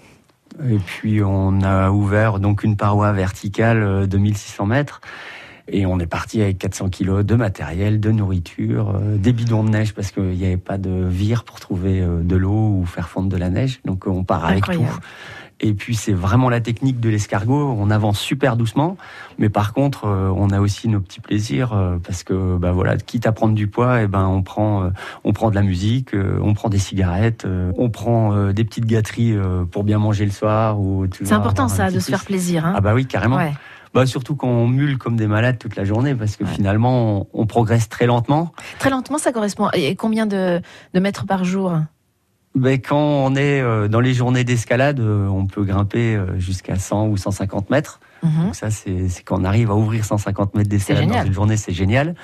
Et 0.69 0.77
puis 0.79 1.21
on 1.23 1.61
a 1.61 1.89
ouvert 1.91 2.39
donc 2.39 2.63
une 2.63 2.77
paroi 2.77 3.11
verticale 3.13 4.07
de 4.07 4.17
1600 4.17 4.65
mètres. 4.65 5.01
Et 5.67 5.85
on 5.85 5.99
est 5.99 6.07
parti 6.07 6.41
avec 6.41 6.59
400 6.59 6.89
kilos 6.89 7.25
de 7.25 7.35
matériel, 7.35 7.99
de 7.99 8.11
nourriture, 8.11 8.99
des 9.01 9.33
bidons 9.33 9.63
de 9.63 9.69
neige 9.69 9.93
parce 9.93 10.11
qu'il 10.11 10.23
n'y 10.23 10.45
avait 10.45 10.57
pas 10.57 10.77
de 10.77 11.07
vire 11.09 11.43
pour 11.43 11.59
trouver 11.59 12.01
de 12.01 12.35
l'eau 12.35 12.77
ou 12.79 12.85
faire 12.85 13.09
fondre 13.09 13.27
de 13.27 13.35
la 13.35 13.49
neige. 13.49 13.81
Donc 13.83 14.05
on 14.07 14.23
part 14.23 14.45
avec 14.45 14.63
tout. 14.63 14.85
Et 15.61 15.73
puis 15.73 15.95
c'est 15.95 16.11
vraiment 16.13 16.49
la 16.49 16.59
technique 16.59 16.99
de 16.99 17.09
l'escargot. 17.09 17.75
On 17.79 17.89
avance 17.89 18.19
super 18.19 18.57
doucement, 18.57 18.97
mais 19.37 19.47
par 19.47 19.73
contre 19.73 20.05
euh, 20.05 20.29
on 20.35 20.49
a 20.49 20.59
aussi 20.59 20.89
nos 20.89 20.99
petits 20.99 21.21
plaisirs 21.21 21.71
euh, 21.73 21.97
parce 22.05 22.23
que 22.23 22.57
bah 22.57 22.73
voilà, 22.73 22.97
quitte 22.97 23.25
à 23.25 23.31
prendre 23.31 23.53
du 23.55 23.67
poids, 23.67 24.01
et 24.01 24.07
ben 24.07 24.25
on 24.27 24.41
prend 24.43 24.83
euh, 24.83 24.89
on 25.23 25.31
prend 25.31 25.49
de 25.51 25.55
la 25.55 25.61
musique, 25.61 26.09
on 26.13 26.53
prend 26.53 26.67
des 26.67 26.77
cigarettes, 26.77 27.47
on 27.77 27.89
prend 27.89 28.51
des 28.51 28.63
petites 28.65 28.85
gâteries 28.85 29.35
pour 29.71 29.83
bien 29.85 29.97
manger 29.97 30.25
le 30.25 30.31
soir 30.31 30.79
ou 30.79 31.05
C'est 31.11 31.31
important, 31.31 31.67
ça, 31.69 31.89
de 31.89 31.99
se 31.99 32.09
faire 32.11 32.25
plaisir. 32.25 32.65
Hein 32.65 32.73
Ah 32.75 32.81
bah 32.81 32.93
oui, 32.93 33.05
carrément. 33.05 33.37
ouais. 33.37 33.53
Bah 33.93 34.05
surtout 34.05 34.35
quand 34.35 34.49
on 34.49 34.67
mule 34.67 34.97
comme 34.97 35.15
des 35.15 35.25
malades 35.27 35.57
toute 35.57 35.77
la 35.77 35.85
journée, 35.85 36.15
parce 36.15 36.35
que 36.35 36.43
Ouais. 36.43 36.49
finalement 36.49 37.27
on, 37.33 37.41
on 37.43 37.45
progresse 37.45 37.87
très 37.87 38.05
lentement. 38.07 38.51
Très 38.77 38.89
lentement, 38.89 39.17
ça 39.17 39.31
correspond. 39.31 39.69
Et 39.73 39.95
combien 39.95 40.25
de, 40.25 40.59
de 40.93 40.99
mètres 40.99 41.25
par 41.25 41.45
jour? 41.45 41.77
Mais 42.55 42.79
quand 42.79 42.97
on 42.97 43.35
est 43.35 43.61
euh, 43.61 43.89
dans 43.89 43.99
les 43.99 44.13
journées 44.13 44.45
d'escalade, 44.45 45.01
euh, 45.01 45.27
on 45.27 45.45
peut 45.45 45.63
grimper 45.63 46.15
euh, 46.15 46.39
jusqu'à 46.39 46.77
100 46.77 47.07
ou 47.07 47.17
150 47.17 47.69
mètres. 47.69 47.99
Mhm. 48.23 48.45
Donc 48.45 48.55
ça, 48.55 48.69
c'est 48.71 49.07
quand 49.23 49.39
on 49.39 49.43
arrive 49.43 49.71
à 49.71 49.75
ouvrir 49.75 50.05
150 50.05 50.55
mètres 50.55 50.69
C'est 50.79 50.93
dans 50.93 51.23
une 51.23 51.33
journée, 51.33 51.57
c'est 51.57 51.73
génial. 51.73 52.15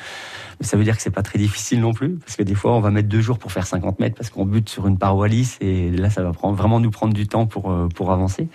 Mais 0.60 0.68
ça 0.68 0.78
veut 0.78 0.84
dire 0.84 0.96
que 0.96 1.02
c'est 1.02 1.10
pas 1.10 1.24
très 1.24 1.40
difficile 1.40 1.80
non 1.80 1.92
plus, 1.92 2.18
parce 2.24 2.36
que 2.36 2.44
des 2.44 2.54
fois, 2.54 2.74
on 2.74 2.82
va 2.82 2.92
mettre 2.92 3.10
deux 3.10 3.22
jours 3.22 3.40
pour 3.40 3.52
faire 3.52 3.66
50 3.66 4.00
mètres, 4.00 4.16
parce 4.16 4.30
qu'on 4.30 4.46
bute 4.46 4.70
sur 4.70 4.86
une 4.88 4.98
paroi 4.98 5.28
lisse, 5.28 5.58
et 5.60 5.90
là, 5.90 6.12
ça 6.12 6.22
va 6.22 6.34
prendre, 6.34 6.56
vraiment 6.56 6.80
nous 6.80 6.92
prendre 6.92 7.14
du 7.14 7.28
temps 7.28 7.48
pour, 7.48 7.72
euh, 7.72 7.88
pour 7.96 8.12
avancer. 8.12 8.48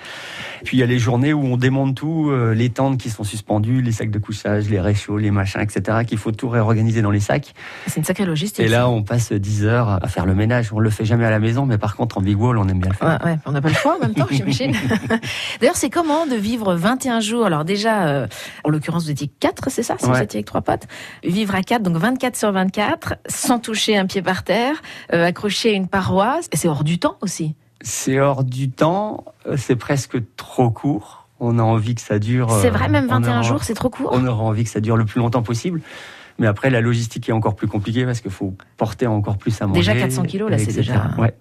Puis 0.64 0.76
il 0.76 0.80
y 0.80 0.82
a 0.84 0.86
les 0.86 1.00
journées 1.00 1.32
où 1.32 1.44
on 1.44 1.56
démonte 1.56 1.96
tout, 1.96 2.30
euh, 2.30 2.54
les 2.54 2.70
tentes 2.70 2.98
qui 2.98 3.10
sont 3.10 3.24
suspendues, 3.24 3.82
les 3.82 3.90
sacs 3.90 4.10
de 4.10 4.18
couchage, 4.20 4.68
les 4.68 4.80
réchauds, 4.80 5.18
les 5.18 5.32
machins, 5.32 5.60
etc., 5.60 6.04
qu'il 6.06 6.18
faut 6.18 6.30
tout 6.30 6.48
réorganiser 6.48 7.02
dans 7.02 7.10
les 7.10 7.18
sacs. 7.20 7.54
C'est 7.88 7.96
une 7.96 8.04
sacrée 8.04 8.24
logistique. 8.24 8.64
Et 8.64 8.68
là, 8.68 8.88
on 8.88 9.02
passe 9.02 9.32
10 9.32 9.64
heures 9.64 9.88
à 9.88 10.06
faire 10.06 10.26
le 10.26 10.34
ménage. 10.34 10.72
On 10.72 10.78
le 10.78 10.90
fait 10.90 11.04
jamais 11.04 11.24
à 11.24 11.30
la 11.30 11.40
maison, 11.40 11.66
mais 11.66 11.78
par 11.78 11.96
contre, 11.96 12.18
en 12.18 12.20
big 12.20 12.38
wall, 12.40 12.58
on 12.58 12.68
aime 12.68 12.78
bien 12.78 12.90
le 12.90 12.96
faire. 12.96 13.18
Ouais, 13.24 13.32
ouais, 13.32 13.38
on 13.46 13.52
n'a 13.52 13.60
pas 13.60 13.68
le 13.68 13.74
choix 13.74 13.96
en 13.96 14.00
même 14.00 14.14
temps, 14.14 14.28
j'imagine. 14.30 14.72
D'ailleurs, 15.60 15.76
c'est 15.76 15.90
comment 15.90 16.26
de 16.26 16.36
vivre 16.36 16.74
21 16.74 17.18
jours 17.18 17.35
Alors 17.44 17.64
déjà, 17.64 18.06
euh, 18.06 18.26
en 18.64 18.70
l'occurrence, 18.70 19.04
vous 19.04 19.10
étiez 19.10 19.30
4, 19.40 19.70
c'est 19.70 19.82
ça 19.82 19.96
Si 19.98 20.06
vous 20.06 20.12
Ouais. 20.12 20.24
étiez 20.24 20.38
avec 20.38 20.46
trois 20.46 20.60
potes. 20.62 20.84
Vivre 21.24 21.54
à 21.54 21.62
4, 21.62 21.82
donc 21.82 21.96
24 21.96 22.36
sur 22.36 22.52
24, 22.52 23.14
sans 23.28 23.58
toucher 23.58 23.96
un 23.96 24.06
pied 24.06 24.22
par 24.22 24.42
terre, 24.44 24.76
euh, 25.12 25.24
accroché 25.26 25.70
à 25.70 25.72
une 25.74 25.88
paroi. 25.88 26.40
Et 26.52 26.56
c'est 26.56 26.68
hors 26.68 26.84
du 26.84 26.98
temps 26.98 27.16
aussi. 27.20 27.54
C'est 27.82 28.18
hors 28.20 28.42
du 28.44 28.70
temps, 28.70 29.24
euh, 29.46 29.56
c'est 29.56 29.76
presque 29.76 30.16
trop 30.36 30.70
court. 30.70 31.26
On 31.38 31.58
a 31.58 31.62
envie 31.62 31.94
que 31.94 32.00
ça 32.00 32.18
dure. 32.18 32.50
C'est 32.62 32.68
euh, 32.68 32.70
vrai, 32.70 32.88
même 32.88 33.04
on 33.10 33.14
21 33.20 33.32
aura- 33.32 33.42
jours, 33.42 33.62
c'est 33.64 33.74
trop 33.74 33.90
court. 33.90 34.08
On 34.12 34.26
aura 34.26 34.42
envie 34.42 34.64
que 34.64 34.70
ça 34.70 34.80
dure 34.80 34.96
le 34.96 35.04
plus 35.04 35.20
longtemps 35.20 35.42
possible. 35.42 35.82
Mais 36.38 36.46
après, 36.46 36.70
la 36.70 36.80
logistique 36.80 37.28
est 37.28 37.32
encore 37.32 37.56
plus 37.56 37.66
compliquée 37.66 38.04
parce 38.04 38.20
qu'il 38.20 38.30
faut 38.30 38.54
porter 38.76 39.06
encore 39.06 39.38
plus 39.38 39.60
à 39.62 39.66
manger. 39.66 39.80
Déjà 39.80 39.94
400 39.94 40.22
kilos, 40.24 40.50
là, 40.50 40.58
c'est 40.58 40.72
déjà- 40.74 41.10
Ouais. 41.18 41.34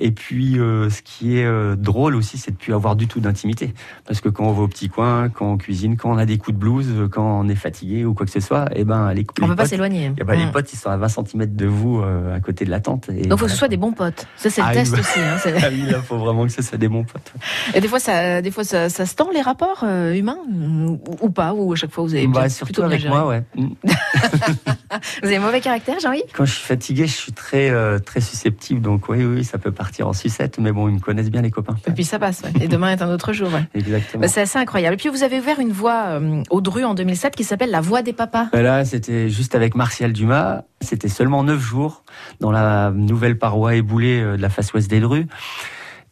Et 0.00 0.12
puis, 0.12 0.60
euh, 0.60 0.90
ce 0.90 1.02
qui 1.02 1.38
est 1.38 1.44
euh, 1.44 1.74
drôle 1.74 2.14
aussi, 2.14 2.38
c'est 2.38 2.52
de 2.52 2.56
plus 2.56 2.72
avoir 2.72 2.94
du 2.94 3.08
tout 3.08 3.18
d'intimité. 3.18 3.74
Parce 4.06 4.20
que 4.20 4.28
quand 4.28 4.44
on 4.44 4.52
va 4.52 4.62
au 4.62 4.68
petit 4.68 4.88
coin, 4.88 5.28
quand 5.28 5.50
on 5.50 5.56
cuisine, 5.56 5.96
quand 5.96 6.12
on 6.12 6.18
a 6.18 6.24
des 6.24 6.38
coups 6.38 6.54
de 6.56 6.60
blues, 6.60 7.08
quand 7.10 7.40
on 7.40 7.48
est 7.48 7.56
fatigué 7.56 8.04
ou 8.04 8.14
quoi 8.14 8.24
que 8.24 8.30
ce 8.30 8.38
soit, 8.38 8.66
eh 8.76 8.84
ben, 8.84 9.12
les, 9.12 9.26
On 9.40 9.42
les 9.42 9.48
peut 9.48 9.56
pas 9.56 9.66
s'éloigner. 9.66 10.12
eh 10.16 10.22
ben, 10.22 10.38
les 10.38 10.46
Mm. 10.46 10.52
potes, 10.52 10.72
ils 10.72 10.76
sont 10.76 10.90
à 10.90 10.96
20 10.96 11.08
cm 11.08 11.46
de 11.56 11.66
vous 11.66 12.00
euh, 12.00 12.36
à 12.36 12.38
côté 12.38 12.64
de 12.64 12.70
la 12.70 12.78
tente. 12.78 13.08
Et 13.08 13.22
Donc, 13.22 13.24
il 13.24 13.38
faut 13.38 13.44
que 13.46 13.50
ce 13.50 13.56
soit 13.56 13.66
des 13.66 13.76
bons 13.76 13.92
potes. 13.92 14.26
Ça, 14.36 14.50
c'est 14.50 14.60
le 14.60 14.68
Ah, 14.70 14.72
test 14.72 14.92
oui. 14.94 15.00
aussi. 15.00 15.18
hein, 15.18 15.36
c'est- 15.42 15.54
Ah 15.64 15.68
oui, 15.72 15.82
là, 15.90 16.00
faut 16.00 16.18
vraiment 16.18 16.46
que 16.46 16.52
ce 16.52 16.62
soit 16.62 16.78
des 16.78 16.88
bons 16.88 17.02
potes. 17.02 17.32
Et 17.74 17.80
des 17.80 17.88
fois, 17.88 17.98
ça, 17.98 18.40
des 18.40 18.52
fois, 18.52 18.62
ça, 18.62 18.88
ça 18.88 19.04
se 19.04 19.16
tend 19.16 19.30
les 19.34 19.42
rapports 19.42 19.82
humains 20.14 20.38
ou, 20.48 21.00
ou 21.22 21.30
pas 21.30 21.54
Ou 21.54 21.72
à 21.72 21.76
chaque 21.76 21.90
fois, 21.90 22.04
vous 22.04 22.14
avez 22.14 22.28
Bah, 22.28 22.48
surtout 22.48 22.66
plutôt 22.72 22.82
bien 22.88 22.96
avec 22.98 23.08
moi, 23.08 23.26
ouais. 23.26 23.42
Vous 25.22 25.28
avez 25.28 25.38
mauvais 25.38 25.60
caractère, 25.60 25.98
Jean-Yves? 26.00 26.22
Quand 26.34 26.44
je 26.44 26.52
suis 26.54 26.64
fatigué, 26.64 27.06
je 27.06 27.12
suis 27.14 27.32
très 27.32 27.70
euh, 27.70 27.98
très 27.98 28.20
susceptible, 28.20 28.80
donc 28.80 29.08
oui, 29.08 29.24
oui, 29.24 29.44
ça 29.44 29.58
peut 29.58 29.72
partir 29.72 30.08
en 30.08 30.12
sucette, 30.12 30.58
mais 30.58 30.72
bon, 30.72 30.88
ils 30.88 30.94
me 30.94 31.00
connaissent 31.00 31.30
bien 31.30 31.42
les 31.42 31.50
copains. 31.50 31.76
Et 31.86 31.90
puis 31.92 32.04
ça 32.04 32.18
passe. 32.18 32.42
ouais. 32.42 32.52
Et 32.62 32.68
demain 32.68 32.90
est 32.92 33.02
un 33.02 33.10
autre 33.10 33.32
jour. 33.32 33.52
ouais. 33.52 33.64
Exactement. 33.74 34.22
Bah, 34.22 34.28
c'est 34.28 34.40
assez 34.40 34.58
incroyable. 34.58 34.94
Et 34.94 34.96
puis 34.96 35.08
vous 35.08 35.22
avez 35.22 35.38
ouvert 35.38 35.60
une 35.60 35.72
voie 35.72 36.04
euh, 36.08 36.42
au 36.50 36.60
Dru 36.60 36.84
en 36.84 36.94
2007 36.94 37.36
qui 37.36 37.44
s'appelle 37.44 37.70
la 37.70 37.80
Voie 37.80 38.02
des 38.02 38.12
Papas. 38.12 38.48
Bah 38.52 38.62
Là, 38.62 38.84
c'était 38.84 39.28
juste 39.28 39.54
avec 39.54 39.74
Martial 39.74 40.12
Dumas. 40.12 40.62
C'était 40.80 41.08
seulement 41.08 41.42
neuf 41.44 41.60
jours 41.60 42.04
dans 42.40 42.50
la 42.50 42.90
nouvelle 42.90 43.38
paroi 43.38 43.74
éboulée 43.74 44.20
euh, 44.20 44.36
de 44.36 44.42
la 44.42 44.48
face 44.50 44.72
ouest 44.72 44.88
des 44.90 45.00
Drus. 45.00 45.26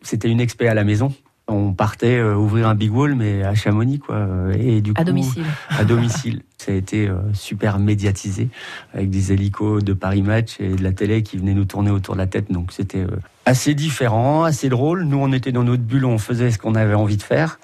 C'était 0.02 0.28
une 0.28 0.40
expé 0.40 0.68
à 0.68 0.74
la 0.74 0.84
maison. 0.84 1.12
On 1.48 1.72
partait 1.72 2.18
euh, 2.18 2.34
ouvrir 2.34 2.68
un 2.68 2.74
big 2.74 2.92
wall, 2.92 3.14
mais 3.14 3.44
à 3.44 3.54
Chamonix, 3.54 4.00
quoi. 4.00 4.26
Et 4.58 4.80
du 4.80 4.90
À 4.90 4.94
coup, 4.94 5.04
domicile. 5.04 5.44
à 5.70 5.84
domicile. 5.84 6.42
Ça 6.58 6.72
a 6.72 6.74
été 6.74 7.06
euh, 7.08 7.18
super 7.34 7.78
médiatisé 7.78 8.48
avec 8.92 9.10
des 9.10 9.32
hélicos 9.32 9.84
de 9.84 9.92
Paris 9.92 10.22
Match 10.22 10.56
et 10.58 10.70
de 10.70 10.82
la 10.82 10.90
télé 10.90 11.22
qui 11.22 11.36
venaient 11.36 11.54
nous 11.54 11.64
tourner 11.66 11.90
autour 11.92 12.14
de 12.14 12.18
la 12.18 12.26
tête. 12.26 12.50
Donc 12.50 12.72
c'était 12.72 13.02
euh, 13.04 13.20
assez 13.44 13.74
différent, 13.74 14.42
assez 14.42 14.68
drôle. 14.68 15.04
Nous, 15.04 15.18
on 15.18 15.32
était 15.32 15.52
dans 15.52 15.62
notre 15.62 15.84
bulle, 15.84 16.04
on 16.04 16.18
faisait 16.18 16.50
ce 16.50 16.58
qu'on 16.58 16.74
avait 16.74 16.94
envie 16.94 17.16
de 17.18 17.22
faire. 17.22 17.60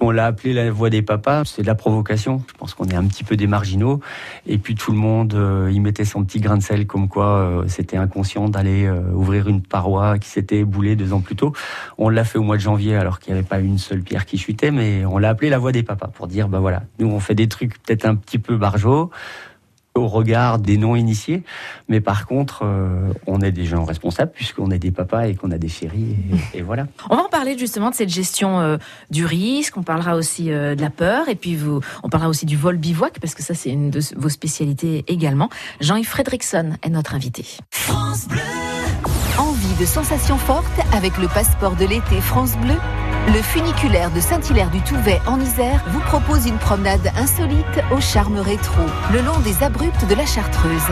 On 0.00 0.10
l'a 0.10 0.26
appelé 0.26 0.52
la 0.52 0.70
voix 0.70 0.90
des 0.90 1.02
papas. 1.02 1.44
C'est 1.46 1.62
de 1.62 1.66
la 1.66 1.74
provocation. 1.74 2.42
Je 2.48 2.54
pense 2.58 2.74
qu'on 2.74 2.86
est 2.88 2.94
un 2.94 3.04
petit 3.06 3.24
peu 3.24 3.36
des 3.36 3.46
marginaux. 3.46 4.00
Et 4.46 4.58
puis 4.58 4.74
tout 4.74 4.92
le 4.92 4.98
monde 4.98 5.34
euh, 5.34 5.70
y 5.72 5.80
mettait 5.80 6.04
son 6.04 6.24
petit 6.24 6.40
grain 6.40 6.58
de 6.58 6.62
sel, 6.62 6.86
comme 6.86 7.08
quoi 7.08 7.38
euh, 7.38 7.64
c'était 7.68 7.96
inconscient 7.96 8.48
d'aller 8.48 8.86
euh, 8.86 9.00
ouvrir 9.12 9.48
une 9.48 9.62
paroi 9.62 10.18
qui 10.18 10.28
s'était 10.28 10.58
éboulée 10.58 10.96
deux 10.96 11.12
ans 11.12 11.20
plus 11.20 11.36
tôt. 11.36 11.52
On 11.96 12.10
l'a 12.10 12.24
fait 12.24 12.38
au 12.38 12.42
mois 12.42 12.56
de 12.56 12.62
janvier, 12.62 12.96
alors 12.96 13.20
qu'il 13.20 13.32
n'y 13.32 13.38
avait 13.38 13.48
pas 13.48 13.58
une 13.58 13.78
seule 13.78 14.02
pierre 14.02 14.26
qui 14.26 14.36
chutait, 14.36 14.70
mais 14.70 15.04
on 15.06 15.18
l'a 15.18 15.30
appelé 15.30 15.48
la 15.48 15.58
voix 15.58 15.72
des 15.72 15.82
papas 15.82 16.08
pour 16.08 16.26
dire, 16.26 16.48
bah 16.48 16.60
voilà, 16.60 16.82
nous 16.98 17.08
on 17.08 17.20
fait 17.20 17.34
des 17.34 17.48
trucs 17.48 17.82
peut-être 17.82 18.04
un 18.04 18.16
petit 18.16 18.38
peu 18.38 18.56
barjots. 18.56 19.10
Au 19.96 20.08
regard 20.08 20.58
des 20.58 20.76
non-initiés. 20.76 21.42
Mais 21.88 22.00
par 22.00 22.26
contre, 22.26 22.60
euh, 22.64 23.12
on 23.26 23.40
est 23.40 23.52
des 23.52 23.64
gens 23.64 23.84
responsables 23.84 24.32
puisqu'on 24.32 24.70
est 24.70 24.78
des 24.78 24.90
papas 24.90 25.26
et 25.26 25.34
qu'on 25.34 25.50
a 25.50 25.58
des 25.58 25.68
chéris. 25.68 26.16
Et, 26.54 26.62
voilà. 26.62 26.86
On 27.10 27.16
va 27.16 27.22
en 27.22 27.28
parler 27.28 27.56
justement 27.58 27.90
de 27.90 27.94
cette 27.94 28.08
gestion 28.08 28.60
euh, 28.60 28.76
du 29.10 29.24
risque. 29.24 29.76
On 29.76 29.82
parlera 29.82 30.16
aussi 30.16 30.52
euh, 30.52 30.74
de 30.74 30.82
la 30.82 30.90
peur. 30.90 31.28
Et 31.28 31.34
puis, 31.34 31.56
vous, 31.56 31.80
on 32.02 32.08
parlera 32.08 32.28
aussi 32.28 32.46
du 32.46 32.56
vol 32.56 32.76
bivouac 32.76 33.18
parce 33.20 33.34
que 33.34 33.42
ça, 33.42 33.54
c'est 33.54 33.70
une 33.70 33.90
de 33.90 34.00
vos 34.16 34.28
spécialités 34.28 35.04
également. 35.08 35.48
Jean-Yves 35.80 36.08
Fredrickson 36.08 36.72
est 36.82 36.90
notre 36.90 37.14
invité. 37.14 37.44
France 37.70 38.28
Bleu. 38.28 38.40
Envie 39.38 39.74
de 39.78 39.84
sensations 39.84 40.38
fortes 40.38 40.66
avec 40.92 41.18
le 41.18 41.28
passeport 41.28 41.76
de 41.76 41.84
l'été 41.84 42.20
France 42.20 42.56
Bleu 42.58 42.76
le 43.26 43.42
funiculaire 43.42 44.10
de 44.10 44.20
Saint-Hilaire-du-Touvet 44.20 45.20
en 45.26 45.40
Isère 45.40 45.84
vous 45.88 46.00
propose 46.00 46.46
une 46.46 46.58
promenade 46.58 47.10
insolite 47.16 47.82
au 47.90 48.00
charme 48.00 48.38
rétro, 48.38 48.82
le 49.12 49.20
long 49.20 49.38
des 49.40 49.62
abrupts 49.62 50.06
de 50.08 50.14
la 50.14 50.24
Chartreuse. 50.24 50.88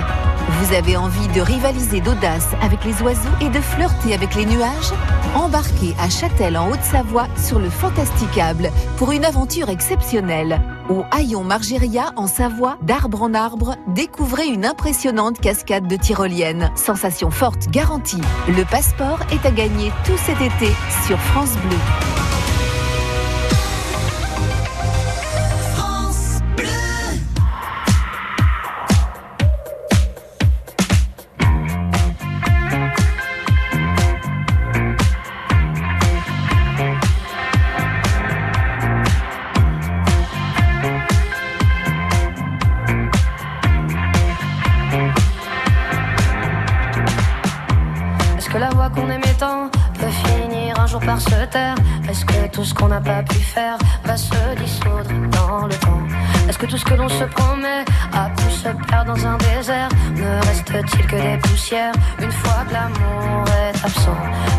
Vous 0.48 0.74
avez 0.74 0.96
envie 0.96 1.28
de 1.28 1.40
rivaliser 1.40 2.00
d'audace 2.00 2.48
avec 2.60 2.84
les 2.84 3.00
oiseaux 3.02 3.30
et 3.40 3.48
de 3.48 3.60
flirter 3.60 4.14
avec 4.14 4.34
les 4.34 4.46
nuages? 4.46 4.92
Embarquez 5.34 5.94
à 6.00 6.10
Châtel 6.10 6.56
en 6.56 6.70
Haute-Savoie 6.70 7.28
sur 7.36 7.58
le 7.58 7.70
Fantasticable 7.70 8.70
pour 8.96 9.12
une 9.12 9.24
aventure 9.24 9.68
exceptionnelle. 9.68 10.60
Au 10.90 11.02
Haillon 11.10 11.44
Margéria 11.44 12.12
en 12.16 12.26
Savoie, 12.26 12.76
d'arbre 12.82 13.22
en 13.22 13.32
arbre, 13.32 13.76
découvrez 13.86 14.48
une 14.48 14.66
impressionnante 14.66 15.40
cascade 15.40 15.88
de 15.88 15.96
tyroliennes. 15.96 16.70
Sensation 16.76 17.30
forte 17.30 17.68
garantie. 17.70 18.20
Le 18.48 18.64
passeport 18.64 19.20
est 19.32 19.46
à 19.46 19.50
gagner 19.50 19.90
tout 20.04 20.18
cet 20.18 20.40
été 20.42 20.70
sur 21.06 21.18
France 21.18 21.56
Bleu. 21.66 22.33
L'amour 63.84 64.16
est 64.46 64.53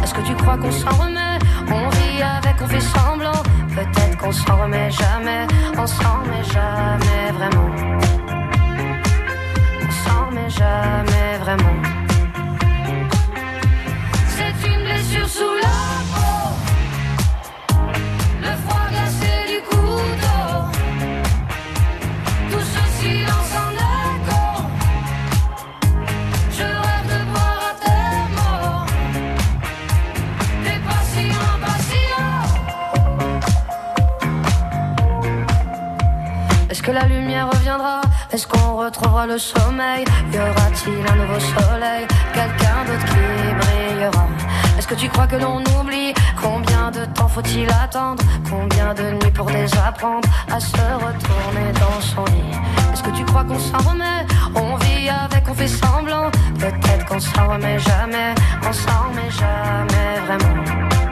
Combien 46.41 46.91
de 46.91 47.06
temps 47.13 47.28
faut-il 47.28 47.67
attendre? 47.69 48.24
Combien 48.50 48.93
de 48.93 49.12
nuits 49.12 49.32
pour 49.32 49.48
désapprendre 49.48 50.28
À 50.52 50.60
se 50.60 50.76
retourner 50.76 51.71
dans 51.74 52.02
son 52.02 52.26
lit? 52.26 52.58
Est-ce 52.93 53.04
que 53.04 53.10
tu 53.10 53.26
crois 53.26 53.43
qu'on 53.43 53.60
s'en 53.60 53.78
remet? 53.89 54.26
On 54.56 54.76
vit 54.78 55.10
avec, 55.10 55.43
on 55.50 55.54
fait 55.54 55.67
semblant. 55.67 56.32
Peut-être 56.60 57.06
qu'on 57.06 57.19
s'en 57.19 57.48
remet 57.50 57.80
jamais. 57.80 58.34
On 58.67 58.71
s'en 58.71 59.10
remet 59.10 59.32
jamais 59.32 60.19
vraiment 60.26 61.05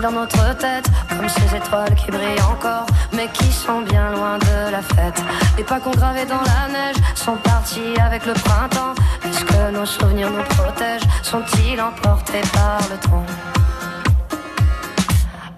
dans 0.00 0.12
notre 0.12 0.56
tête 0.56 0.86
Comme 1.08 1.28
ces 1.28 1.56
étoiles 1.56 1.94
qui 1.94 2.10
brillent 2.10 2.42
encore 2.50 2.86
Mais 3.12 3.28
qui 3.32 3.50
sont 3.50 3.80
bien 3.82 4.10
loin 4.10 4.38
de 4.38 4.70
la 4.70 4.82
fête? 4.82 5.22
Les 5.56 5.64
pas 5.64 5.80
qu'on 5.80 5.90
gravait 5.90 6.26
dans 6.26 6.40
la 6.40 6.72
neige 6.72 6.96
Sont 7.14 7.36
partis 7.36 7.98
avec 8.00 8.26
le 8.26 8.34
printemps. 8.34 8.94
Est-ce 9.26 9.44
que 9.44 9.70
nos 9.72 9.86
souvenirs 9.86 10.30
nous 10.30 10.42
protègent? 10.56 11.08
Sont-ils 11.22 11.80
emportés 11.80 12.42
par 12.52 12.78
le 12.90 12.96
temps? 12.98 13.26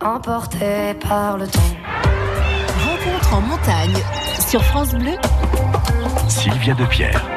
Emportés 0.00 0.94
par 1.08 1.36
le 1.36 1.46
temps. 1.46 1.76
Rencontre 2.84 3.34
en 3.34 3.40
montagne 3.40 3.96
Sur 4.48 4.62
France 4.64 4.94
Bleu. 4.94 5.16
Sylvia 6.28 6.74
de 6.74 6.84
Pierre 6.86 7.35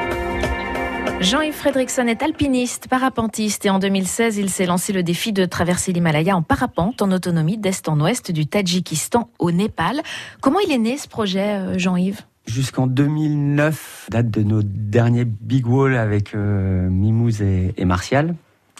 Jean-Yves 1.20 1.52
Fredrickson 1.52 2.06
est 2.06 2.22
alpiniste, 2.22 2.88
parapentiste 2.88 3.66
et 3.66 3.70
en 3.70 3.78
2016, 3.78 4.38
il 4.38 4.48
s'est 4.48 4.64
lancé 4.64 4.94
le 4.94 5.02
défi 5.02 5.34
de 5.34 5.44
traverser 5.44 5.92
l'Himalaya 5.92 6.34
en 6.34 6.40
parapente 6.40 7.02
en 7.02 7.12
autonomie 7.12 7.58
d'est 7.58 7.90
en 7.90 8.00
ouest 8.00 8.32
du 8.32 8.46
Tadjikistan 8.46 9.28
au 9.38 9.50
Népal. 9.50 10.00
Comment 10.40 10.60
il 10.60 10.72
est 10.72 10.78
né 10.78 10.96
ce 10.96 11.08
projet, 11.08 11.58
euh, 11.58 11.78
Jean-Yves? 11.78 12.22
Jusqu'en 12.46 12.86
2009, 12.86 14.06
date 14.10 14.30
de 14.30 14.42
nos 14.42 14.62
derniers 14.62 15.26
big 15.26 15.66
walls 15.66 15.94
avec 15.94 16.34
euh, 16.34 16.88
Mimouz 16.88 17.42
et, 17.42 17.84
Martial, 17.84 18.34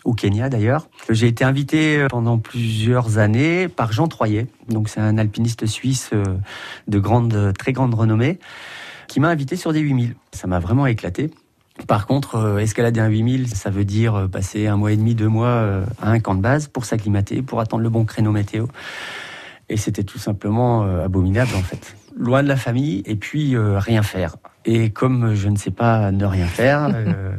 au 0.05 0.15
Kenya 0.15 0.49
d'ailleurs. 0.49 0.89
J'ai 1.11 1.27
été 1.27 1.45
invité 1.45 1.99
euh, 1.99 2.09
pendant 2.09 2.39
plusieurs 2.39 3.19
années 3.19 3.69
par 3.69 3.93
Jean 3.93 4.09
Troyer, 4.09 4.47
donc 4.67 4.89
c'est 4.89 5.01
un 5.01 5.19
alpiniste 5.19 5.67
suisse 5.67 6.09
de 6.89 6.99
grande, 6.99 7.53
très 7.59 7.75
grande 7.75 7.93
renommée, 7.93 8.39
qui 9.09 9.21
m'a 9.21 9.29
invité 9.29 9.57
sur 9.57 9.75
des 9.75 9.81
8000. 9.81 10.15
Ça 10.33 10.47
m'a 10.47 10.59
vraiment 10.59 10.87
éclaté. 10.87 11.31
Par 11.87 12.07
contre, 12.07 12.37
euh, 12.37 12.59
escalader 12.59 13.01
un 13.01 13.09
8000, 13.09 13.49
ça 13.49 13.71
veut 13.71 13.85
dire 13.85 14.15
euh, 14.15 14.29
passer 14.29 14.67
un 14.67 14.77
mois 14.77 14.93
et 14.93 14.97
demi, 14.97 15.15
deux 15.15 15.29
mois 15.29 15.49
euh, 15.49 15.85
à 16.01 16.11
un 16.11 16.21
camp 16.21 16.35
de 16.35 16.41
base 16.41 16.69
pour 16.69 16.85
s'acclimater, 16.85 17.43
pour 17.43 17.61
attendre 17.61 17.83
le 17.83 17.91
bon 17.91 18.05
créneau 18.05 18.33
météo. 18.33 18.67
Et 19.69 19.77
c'était 19.77 20.05
tout 20.05 20.19
simplement 20.19 20.83
abominable 20.83 21.53
en 21.55 21.63
fait. 21.63 21.95
Loin 22.17 22.43
de 22.43 22.49
la 22.49 22.57
famille 22.57 23.05
et 23.07 23.15
puis 23.15 23.57
rien 23.57 24.03
faire. 24.03 24.35
Et 24.65 24.91
comme 24.91 25.35
je 25.35 25.49
ne 25.49 25.57
sais 25.57 25.71
pas 25.71 26.13
ne 26.13 26.25
rien 26.25 26.47
faire, 26.47 26.91
euh, 26.95 27.35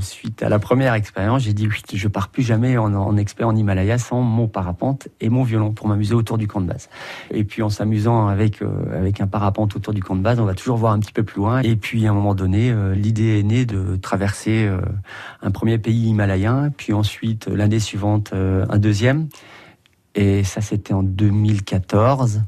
suite 0.00 0.42
à 0.42 0.48
la 0.48 0.58
première 0.58 0.94
expérience, 0.94 1.42
j'ai 1.42 1.52
dit 1.52 1.68
oui, 1.68 1.80
je 1.92 2.08
pars 2.08 2.28
plus 2.28 2.42
jamais 2.42 2.76
en, 2.76 2.92
en 2.94 3.16
expert 3.16 3.46
en 3.46 3.54
Himalaya 3.54 3.98
sans 3.98 4.20
mon 4.22 4.48
parapente 4.48 5.08
et 5.20 5.28
mon 5.28 5.44
violon 5.44 5.72
pour 5.72 5.86
m'amuser 5.88 6.14
autour 6.14 6.38
du 6.38 6.48
camp 6.48 6.60
de 6.60 6.66
base. 6.66 6.88
Et 7.30 7.44
puis 7.44 7.62
en 7.62 7.68
s'amusant 7.68 8.26
avec 8.26 8.62
euh, 8.62 8.98
avec 8.98 9.20
un 9.20 9.26
parapente 9.26 9.76
autour 9.76 9.92
du 9.92 10.02
camp 10.02 10.16
de 10.16 10.22
base, 10.22 10.40
on 10.40 10.44
va 10.44 10.54
toujours 10.54 10.76
voir 10.76 10.92
un 10.92 10.98
petit 10.98 11.12
peu 11.12 11.22
plus 11.22 11.38
loin. 11.38 11.60
Et 11.60 11.76
puis 11.76 12.06
à 12.06 12.10
un 12.10 12.14
moment 12.14 12.34
donné, 12.34 12.70
euh, 12.70 12.94
l'idée 12.94 13.38
est 13.38 13.44
née 13.44 13.64
de 13.64 13.96
traverser 13.96 14.68
un 15.42 15.50
premier 15.50 15.78
pays 15.78 16.08
himalayen, 16.08 16.70
puis 16.76 16.92
ensuite 16.92 17.46
l'année 17.46 17.80
suivante 17.80 18.32
un 18.32 18.78
deuxième. 18.78 19.28
Et 20.14 20.44
ça, 20.44 20.60
c'était 20.60 20.92
en 20.92 21.02
2014. 21.02 22.42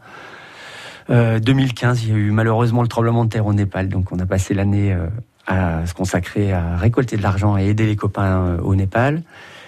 Euh, 1.11 1.39
2015, 1.39 2.05
il 2.05 2.09
y 2.11 2.13
a 2.13 2.17
eu 2.17 2.31
malheureusement 2.31 2.83
le 2.83 2.89
tremblement 2.89 3.25
de 3.25 3.31
terre 3.31 3.47
au 3.47 3.53
Népal, 3.53 3.89
donc 3.89 4.11
on 4.13 4.19
a 4.19 4.27
passé 4.27 4.55
l'année 4.55 4.93
euh, 4.93 5.07
à 5.47 5.87
se 5.87 5.95
consacrer 5.95 6.53
à 6.53 6.77
récolter 6.77 7.17
de 7.17 7.23
l'argent 7.23 7.57
et 7.59 7.67
aider 7.67 7.87
les 7.87 7.97
copains 7.97 8.45
euh, 8.45 8.59
au 8.61 8.75
Népal. 8.75 9.23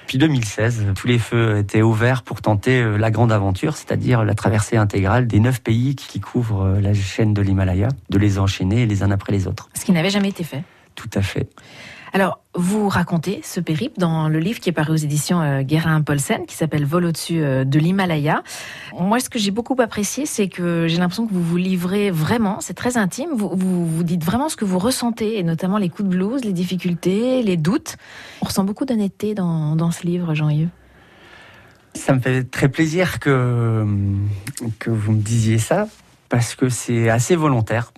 Puis 0.06 0.18
2016, 0.18 0.86
tous 0.94 1.08
les 1.08 1.18
feux 1.18 1.58
étaient 1.58 1.82
ouverts 1.82 2.22
pour 2.22 2.40
tenter 2.40 2.80
euh, 2.80 2.96
la 2.96 3.10
grande 3.10 3.32
aventure, 3.32 3.76
c'est-à-dire 3.76 4.24
la 4.24 4.34
traversée 4.34 4.76
intégrale 4.76 5.26
des 5.26 5.40
neuf 5.40 5.60
pays 5.60 5.96
qui 5.96 6.20
couvrent 6.20 6.62
euh, 6.62 6.80
la 6.80 6.94
chaîne 6.94 7.34
de 7.34 7.42
l'Himalaya, 7.42 7.88
de 8.10 8.18
les 8.18 8.38
enchaîner 8.38 8.86
les 8.86 9.02
uns 9.02 9.10
après 9.10 9.32
les 9.32 9.48
autres. 9.48 9.68
Ce 9.74 9.84
qui 9.84 9.92
n'avait 9.92 10.10
jamais 10.10 10.28
été 10.28 10.44
fait. 10.44 10.62
Tout 10.94 11.10
à 11.14 11.22
fait. 11.22 11.48
Alors, 12.16 12.40
vous 12.54 12.88
racontez 12.88 13.42
ce 13.44 13.60
périple 13.60 14.00
dans 14.00 14.30
le 14.30 14.38
livre 14.38 14.58
qui 14.58 14.70
est 14.70 14.72
paru 14.72 14.94
aux 14.94 14.96
éditions 14.96 15.42
euh, 15.42 15.60
Guérin 15.60 16.00
Paulsen, 16.00 16.46
qui 16.46 16.56
s'appelle 16.56 16.86
Vol 16.86 17.04
au-dessus 17.04 17.42
euh, 17.42 17.64
de 17.64 17.78
l'Himalaya. 17.78 18.42
Moi, 18.98 19.20
ce 19.20 19.28
que 19.28 19.38
j'ai 19.38 19.50
beaucoup 19.50 19.76
apprécié, 19.78 20.24
c'est 20.24 20.48
que 20.48 20.86
j'ai 20.88 20.96
l'impression 20.96 21.26
que 21.26 21.34
vous 21.34 21.42
vous 21.42 21.58
livrez 21.58 22.10
vraiment, 22.10 22.62
c'est 22.62 22.72
très 22.72 22.96
intime, 22.96 23.28
vous, 23.34 23.50
vous, 23.54 23.84
vous 23.84 24.02
dites 24.02 24.24
vraiment 24.24 24.48
ce 24.48 24.56
que 24.56 24.64
vous 24.64 24.78
ressentez, 24.78 25.38
et 25.38 25.42
notamment 25.42 25.76
les 25.76 25.90
coups 25.90 26.08
de 26.08 26.16
blues, 26.16 26.42
les 26.42 26.54
difficultés, 26.54 27.42
les 27.42 27.58
doutes. 27.58 27.98
On 28.40 28.46
ressent 28.46 28.64
beaucoup 28.64 28.86
d'honnêteté 28.86 29.34
dans, 29.34 29.76
dans 29.76 29.90
ce 29.90 30.06
livre, 30.06 30.32
Jean-Yves. 30.32 30.70
Ça 31.92 32.14
me 32.14 32.20
fait 32.20 32.44
très 32.44 32.70
plaisir 32.70 33.20
que, 33.20 33.84
que 34.78 34.88
vous 34.88 35.12
me 35.12 35.20
disiez 35.20 35.58
ça, 35.58 35.86
parce 36.30 36.54
que 36.54 36.70
c'est 36.70 37.10
assez 37.10 37.36
volontaire. 37.36 37.92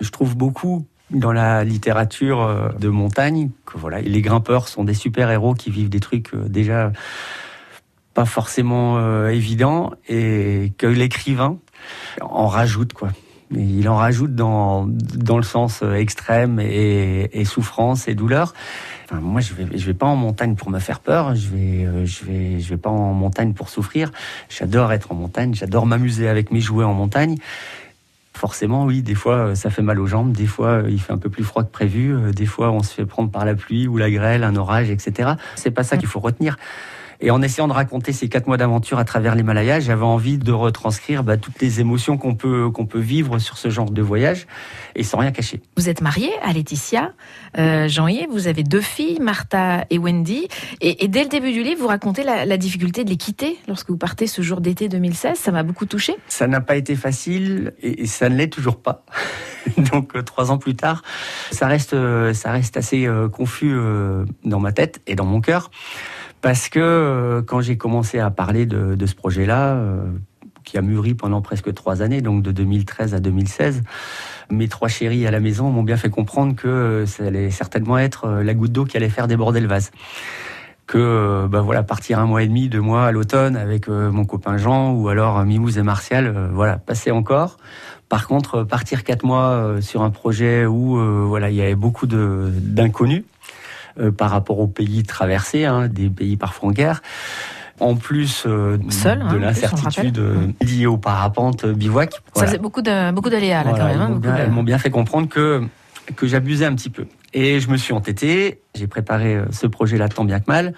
Je 0.00 0.10
trouve 0.10 0.36
beaucoup 0.36 0.88
dans 1.10 1.32
la 1.32 1.64
littérature 1.64 2.42
euh, 2.42 2.68
de 2.78 2.88
montagne 2.88 3.50
que 3.66 3.78
voilà, 3.78 4.00
les 4.00 4.22
grimpeurs 4.22 4.68
sont 4.68 4.84
des 4.84 4.94
super-héros 4.94 5.54
qui 5.54 5.70
vivent 5.70 5.90
des 5.90 6.00
trucs 6.00 6.34
euh, 6.34 6.48
déjà 6.48 6.92
pas 8.14 8.24
forcément 8.24 8.96
euh, 8.98 9.28
évidents 9.28 9.92
et 10.08 10.72
que 10.78 10.86
l'écrivain 10.86 11.58
en 12.20 12.46
rajoute 12.46 12.92
quoi. 12.92 13.10
Il 13.50 13.88
en 13.88 13.96
rajoute 13.96 14.34
dans, 14.34 14.86
dans 14.86 15.36
le 15.36 15.44
sens 15.44 15.82
extrême 15.82 16.58
et, 16.58 17.28
et 17.32 17.44
souffrance 17.44 18.08
et 18.08 18.14
douleur. 18.14 18.52
Moi, 19.12 19.40
je 19.42 19.52
vais, 19.52 19.78
je 19.78 19.86
vais 19.86 19.94
pas 19.94 20.06
en 20.06 20.16
montagne 20.16 20.56
pour 20.56 20.70
me 20.70 20.80
faire 20.80 20.98
peur. 20.98 21.36
Je 21.36 21.48
vais, 21.50 22.06
je 22.06 22.24
vais, 22.24 22.58
je 22.58 22.68
vais 22.70 22.78
pas 22.78 22.90
en 22.90 23.12
montagne 23.12 23.52
pour 23.52 23.68
souffrir. 23.68 24.10
J'adore 24.48 24.92
être 24.92 25.12
en 25.12 25.14
montagne. 25.14 25.54
J'adore 25.54 25.86
m'amuser 25.86 26.26
avec 26.26 26.50
mes 26.50 26.60
jouets 26.60 26.86
en 26.86 26.94
montagne. 26.94 27.36
Forcément, 28.44 28.84
oui, 28.84 29.00
des 29.00 29.14
fois, 29.14 29.36
euh, 29.36 29.54
ça 29.54 29.70
fait 29.70 29.80
mal 29.80 29.98
aux 29.98 30.06
jambes. 30.06 30.32
Des 30.32 30.44
fois, 30.44 30.82
euh, 30.82 30.90
il 30.90 31.00
fait 31.00 31.14
un 31.14 31.16
peu 31.16 31.30
plus 31.30 31.44
froid 31.44 31.64
que 31.64 31.70
prévu. 31.70 32.14
euh, 32.14 32.30
Des 32.30 32.44
fois, 32.44 32.70
on 32.72 32.82
se 32.82 32.92
fait 32.92 33.06
prendre 33.06 33.30
par 33.30 33.46
la 33.46 33.54
pluie 33.54 33.88
ou 33.88 33.96
la 33.96 34.10
grêle, 34.10 34.44
un 34.44 34.54
orage, 34.54 34.90
etc. 34.90 35.30
C'est 35.54 35.70
pas 35.70 35.82
ça 35.82 35.96
qu'il 35.96 36.08
faut 36.08 36.20
retenir. 36.20 36.58
Et 37.20 37.30
en 37.30 37.42
essayant 37.42 37.68
de 37.68 37.72
raconter 37.72 38.12
ces 38.12 38.28
quatre 38.28 38.46
mois 38.46 38.56
d'aventure 38.56 38.98
à 38.98 39.04
travers 39.04 39.34
l'Himalaya, 39.34 39.80
j'avais 39.80 40.04
envie 40.04 40.38
de 40.38 40.52
retranscrire 40.52 41.24
bah, 41.24 41.36
toutes 41.36 41.60
les 41.60 41.80
émotions 41.80 42.16
qu'on 42.16 42.34
peut 42.34 42.70
qu'on 42.70 42.86
peut 42.86 43.00
vivre 43.00 43.38
sur 43.38 43.58
ce 43.58 43.70
genre 43.70 43.90
de 43.90 44.02
voyage 44.02 44.46
et 44.94 45.02
sans 45.02 45.18
rien 45.18 45.32
cacher. 45.32 45.60
Vous 45.76 45.88
êtes 45.88 46.00
marié 46.00 46.30
à 46.42 46.52
Laetitia, 46.52 47.12
euh, 47.58 47.88
Jean-Yves, 47.88 48.28
vous 48.30 48.46
avez 48.46 48.62
deux 48.62 48.80
filles, 48.80 49.18
Martha 49.20 49.84
et 49.90 49.98
Wendy, 49.98 50.48
et, 50.80 51.04
et 51.04 51.08
dès 51.08 51.22
le 51.22 51.28
début 51.28 51.52
du 51.52 51.62
livre, 51.62 51.80
vous 51.80 51.88
racontez 51.88 52.22
la, 52.22 52.44
la 52.44 52.56
difficulté 52.56 53.04
de 53.04 53.10
les 53.10 53.16
quitter 53.16 53.58
lorsque 53.68 53.90
vous 53.90 53.96
partez 53.96 54.26
ce 54.26 54.42
jour 54.42 54.60
d'été 54.60 54.88
2016. 54.88 55.38
Ça 55.38 55.52
m'a 55.52 55.62
beaucoup 55.62 55.86
touché. 55.86 56.14
Ça 56.28 56.46
n'a 56.46 56.60
pas 56.60 56.76
été 56.76 56.96
facile 56.96 57.72
et, 57.82 58.02
et 58.02 58.06
ça 58.06 58.28
ne 58.28 58.36
l'est 58.36 58.48
toujours 58.48 58.80
pas. 58.80 59.04
Donc 59.90 60.16
euh, 60.16 60.22
trois 60.22 60.50
ans 60.50 60.58
plus 60.58 60.74
tard, 60.74 61.02
ça 61.50 61.66
reste 61.66 61.94
euh, 61.94 62.32
ça 62.34 62.52
reste 62.52 62.76
assez 62.76 63.06
euh, 63.06 63.28
confus 63.28 63.74
dans 64.44 64.60
ma 64.60 64.72
tête 64.72 65.00
et 65.06 65.14
dans 65.14 65.24
mon 65.24 65.40
cœur 65.40 65.70
parce 66.44 66.68
que 66.68 66.78
euh, 66.78 67.40
quand 67.40 67.62
j'ai 67.62 67.78
commencé 67.78 68.18
à 68.18 68.30
parler 68.30 68.66
de, 68.66 68.96
de 68.96 69.06
ce 69.06 69.14
projet-là, 69.14 69.76
euh, 69.76 70.04
qui 70.62 70.76
a 70.76 70.82
mûri 70.82 71.14
pendant 71.14 71.40
presque 71.40 71.72
trois 71.72 72.02
années, 72.02 72.20
donc 72.20 72.42
de 72.42 72.52
2013 72.52 73.14
à 73.14 73.20
2016, 73.20 73.82
mes 74.50 74.68
trois 74.68 74.88
chéris 74.88 75.26
à 75.26 75.30
la 75.30 75.40
maison 75.40 75.70
m'ont 75.70 75.82
bien 75.82 75.96
fait 75.96 76.10
comprendre 76.10 76.54
que 76.54 76.68
euh, 76.68 77.06
ça 77.06 77.24
allait 77.24 77.50
certainement 77.50 77.96
être 77.96 78.28
la 78.28 78.52
goutte 78.52 78.72
d'eau 78.72 78.84
qui 78.84 78.98
allait 78.98 79.08
faire 79.08 79.26
déborder 79.26 79.60
le 79.60 79.68
vase. 79.68 79.90
Que 80.86 81.46
bah 81.46 81.62
voilà 81.62 81.82
partir 81.82 82.18
un 82.18 82.26
mois 82.26 82.42
et 82.42 82.46
demi, 82.46 82.68
deux 82.68 82.82
mois 82.82 83.06
à 83.06 83.10
l'automne 83.10 83.56
avec 83.56 83.88
mon 83.88 84.26
copain 84.26 84.58
Jean 84.58 84.92
ou 84.92 85.08
alors 85.08 85.42
Mimouze 85.42 85.78
et 85.78 85.82
Martial, 85.82 86.50
voilà 86.52 86.76
passer 86.76 87.10
encore. 87.10 87.56
Par 88.10 88.28
contre, 88.28 88.64
partir 88.64 89.02
quatre 89.02 89.24
mois 89.24 89.76
sur 89.80 90.02
un 90.02 90.10
projet 90.10 90.66
où 90.66 90.98
euh, 90.98 91.24
voilà 91.26 91.48
il 91.48 91.56
y 91.56 91.62
avait 91.62 91.74
beaucoup 91.74 92.06
d'inconnus 92.06 93.24
euh, 94.00 94.10
par 94.10 94.30
rapport 94.30 94.58
aux 94.60 94.66
pays 94.66 95.02
traversés, 95.02 95.64
hein, 95.64 95.88
des 95.88 96.08
pays 96.10 96.36
parfois 96.36 96.68
en 96.70 96.72
guerre. 96.72 97.02
En 97.80 97.96
plus 97.96 98.44
euh, 98.46 98.78
Seul, 98.88 99.22
hein, 99.22 99.32
de 99.32 99.36
l'incertitude 99.36 100.18
euh, 100.18 100.46
liée 100.62 100.86
au 100.86 100.96
parapente 100.96 101.64
euh, 101.64 101.72
bivouac. 101.72 102.12
Ça 102.12 102.20
Voilà. 102.34 102.48
faisait 102.48 102.58
beaucoup 102.62 102.82
de 102.82 103.10
beaucoup 103.10 103.30
d'aléas 103.30 103.64
là 103.64 103.70
Voilà, 103.70 103.78
quand 103.78 103.84
même. 103.86 103.96
elles 103.96 104.02
hein, 104.02 104.08
m'ont 104.10 104.18
bien, 104.18 104.46
de- 104.48 104.62
bien 104.62 104.78
fait 104.78 104.90
comprendre 104.90 105.28
que, 105.28 105.62
que 106.14 106.26
j'abusais 106.28 106.66
un 106.66 106.74
petit 106.74 106.90
peu. 106.90 107.06
Et 107.32 107.58
je 107.58 107.68
me 107.68 107.76
suis 107.76 107.92
entêté, 107.92 108.60
j'ai 108.76 108.86
préparé 108.86 109.34
euh, 109.34 109.46
ce 109.50 109.66
projet-là 109.66 110.08
tant 110.08 110.24
bien 110.24 110.38
que 110.38 110.44
mal, 110.46 110.72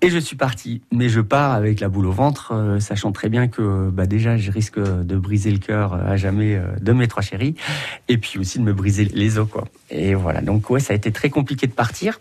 et 0.00 0.10
je 0.10 0.18
suis 0.18 0.36
parti. 0.36 0.82
Mais 0.92 1.08
je 1.08 1.20
pars 1.20 1.52
avec 1.52 1.80
la 1.80 1.88
boule 1.88 2.06
au 2.06 2.12
ventre, 2.12 2.52
euh, 2.52 2.80
sachant 2.80 3.12
très 3.12 3.28
bien 3.28 3.48
que 3.48 3.90
bah, 3.90 4.06
déjà 4.06 4.36
je 4.36 4.50
risque 4.50 4.78
de 4.78 5.16
briser 5.16 5.50
le 5.50 5.58
cœur 5.58 5.94
à 5.94 6.16
jamais 6.16 6.56
euh, 6.56 6.76
de 6.80 6.92
mes 6.92 7.08
trois 7.08 7.22
chéris, 7.22 7.54
et 8.08 8.18
puis 8.18 8.38
aussi 8.38 8.58
de 8.58 8.64
me 8.64 8.72
briser 8.72 9.04
les 9.04 9.38
os. 9.38 9.48
Quoi. 9.48 9.64
Et 9.90 10.14
voilà, 10.14 10.40
donc 10.40 10.70
ouais, 10.70 10.80
ça 10.80 10.92
a 10.92 10.96
été 10.96 11.12
très 11.12 11.30
compliqué 11.30 11.66
de 11.66 11.72
partir. 11.72 12.20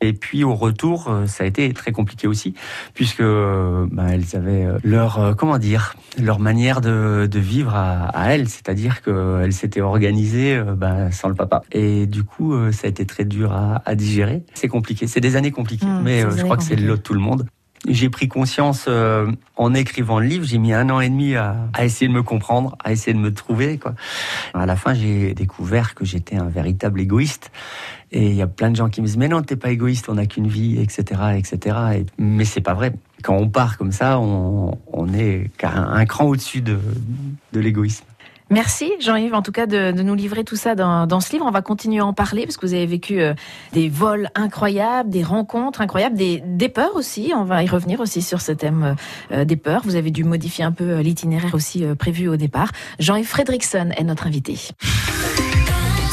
Et 0.00 0.12
puis 0.12 0.44
au 0.44 0.54
retour, 0.54 1.08
euh, 1.08 1.26
ça 1.26 1.44
a 1.44 1.46
été 1.46 1.72
très 1.72 1.92
compliqué 1.92 2.26
aussi, 2.26 2.54
puisque 2.94 3.22
bah, 3.22 4.04
elles 4.10 4.36
avaient 4.36 4.64
euh, 4.64 4.78
leur 4.84 5.34
comment 5.36 5.58
dire, 5.58 5.94
leur 6.20 6.38
manière 6.38 6.80
de, 6.80 7.26
de 7.30 7.38
vivre 7.38 7.74
à, 7.74 8.06
à 8.08 8.32
elles, 8.32 8.48
c'est-à-dire 8.48 9.02
qu'elles 9.02 9.52
s'étaient 9.52 9.80
organisées 9.80 10.60
bah, 10.76 11.10
sans 11.10 11.28
le 11.28 11.34
papa. 11.34 11.62
Et 11.72 12.06
du 12.06 12.24
coup, 12.24 12.54
ça 12.72 12.86
a 12.86 12.90
été 12.90 13.06
très 13.06 13.24
dur 13.24 13.52
à, 13.52 13.82
à 13.84 13.94
digérer. 13.94 14.42
C'est 14.54 14.68
compliqué, 14.68 15.06
c'est 15.06 15.20
des 15.20 15.36
années 15.36 15.50
compliquées, 15.52 15.78
Mmh, 15.86 16.02
mais 16.02 16.20
je 16.22 16.42
crois 16.42 16.56
que 16.56 16.62
c'est 16.62 16.76
le 16.76 16.86
lot 16.86 16.96
de 16.96 17.02
tout 17.02 17.14
le 17.14 17.20
monde. 17.20 17.46
J'ai 17.86 18.10
pris 18.10 18.28
conscience 18.28 18.86
euh, 18.88 19.30
en 19.56 19.72
écrivant 19.74 20.18
le 20.18 20.26
livre. 20.26 20.44
J'ai 20.44 20.58
mis 20.58 20.72
un 20.72 20.90
an 20.90 21.00
et 21.00 21.08
demi 21.08 21.36
à, 21.36 21.70
essayer 21.80 22.08
de 22.08 22.12
me 22.12 22.22
comprendre, 22.22 22.76
à 22.82 22.92
essayer 22.92 23.12
de 23.12 23.18
me 23.18 23.32
trouver. 23.32 23.78
Quoi. 23.78 23.94
À 24.54 24.66
la 24.66 24.76
fin, 24.76 24.94
j'ai 24.94 25.34
découvert 25.34 25.94
que 25.94 26.04
j'étais 26.04 26.36
un 26.36 26.48
véritable 26.48 27.00
égoïste. 27.00 27.50
Et 28.10 28.28
il 28.28 28.34
y 28.34 28.42
a 28.42 28.46
plein 28.46 28.70
de 28.70 28.76
gens 28.76 28.88
qui 28.88 29.00
me 29.00 29.06
disent 29.06 29.18
mais 29.18 29.28
non, 29.28 29.42
t'es 29.42 29.56
pas 29.56 29.70
égoïste, 29.70 30.08
on 30.08 30.14
n'a 30.14 30.26
qu'une 30.26 30.48
vie, 30.48 30.80
etc., 30.80 31.20
etc. 31.36 31.76
Et, 31.94 32.06
mais 32.18 32.44
c'est 32.44 32.62
pas 32.62 32.74
vrai. 32.74 32.92
Quand 33.22 33.36
on 33.36 33.48
part 33.48 33.76
comme 33.76 33.92
ça, 33.92 34.18
on, 34.18 34.72
est 35.12 35.50
un, 35.62 35.88
un 35.92 36.06
cran 36.06 36.24
au-dessus 36.24 36.62
de, 36.62 36.78
de 37.52 37.60
l'égoïsme. 37.60 38.07
Merci 38.50 38.92
Jean-Yves 39.00 39.34
en 39.34 39.42
tout 39.42 39.52
cas 39.52 39.66
de, 39.66 39.92
de 39.92 40.02
nous 40.02 40.14
livrer 40.14 40.42
tout 40.42 40.56
ça 40.56 40.74
dans, 40.74 41.06
dans 41.06 41.20
ce 41.20 41.32
livre. 41.32 41.44
On 41.46 41.50
va 41.50 41.62
continuer 41.62 42.00
à 42.00 42.06
en 42.06 42.14
parler 42.14 42.44
parce 42.44 42.56
que 42.56 42.66
vous 42.66 42.74
avez 42.74 42.86
vécu 42.86 43.20
euh, 43.20 43.34
des 43.72 43.88
vols 43.88 44.30
incroyables, 44.34 45.10
des 45.10 45.22
rencontres 45.22 45.80
incroyables, 45.80 46.16
des, 46.16 46.42
des 46.44 46.68
peurs 46.68 46.96
aussi. 46.96 47.32
On 47.36 47.44
va 47.44 47.62
y 47.62 47.66
revenir 47.66 48.00
aussi 48.00 48.22
sur 48.22 48.40
ce 48.40 48.52
thème 48.52 48.96
euh, 49.32 49.44
des 49.44 49.56
peurs. 49.56 49.82
Vous 49.84 49.96
avez 49.96 50.10
dû 50.10 50.24
modifier 50.24 50.64
un 50.64 50.72
peu 50.72 50.84
euh, 50.84 51.02
l'itinéraire 51.02 51.54
aussi 51.54 51.84
euh, 51.84 51.94
prévu 51.94 52.28
au 52.28 52.36
départ. 52.36 52.72
Jean-Yves 52.98 53.28
Fredrickson 53.28 53.90
est 53.96 54.04
notre 54.04 54.26
invité. 54.26 54.56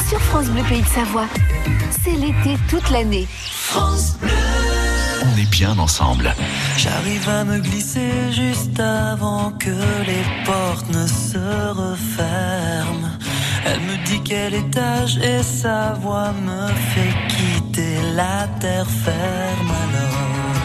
Sur 0.08 0.20
France 0.20 0.46
Bleu 0.50 0.62
Pays 0.68 0.82
de 0.82 0.86
Savoie, 0.86 1.26
c'est 1.90 2.12
l'été 2.12 2.56
toute 2.68 2.90
l'année. 2.90 3.26
On 5.24 5.36
est 5.38 5.50
bien 5.50 5.78
ensemble. 5.78 6.34
J'arrive 6.76 7.28
à 7.28 7.44
me 7.44 7.58
glisser 7.58 8.32
juste 8.32 8.78
avant 8.80 9.52
que 9.52 9.70
les 10.06 10.24
portes 10.44 10.88
ne 10.90 11.06
se 11.06 11.38
referment. 11.70 13.10
Elle 13.64 13.80
me 13.80 13.96
dit 14.04 14.20
quel 14.24 14.54
étage 14.54 15.18
et 15.18 15.42
sa 15.42 15.92
voix 15.94 16.32
me 16.32 16.68
fait 16.68 17.14
quitter 17.28 17.98
la 18.14 18.46
terre 18.60 18.86
ferme 18.86 19.72
alors. 19.84 20.56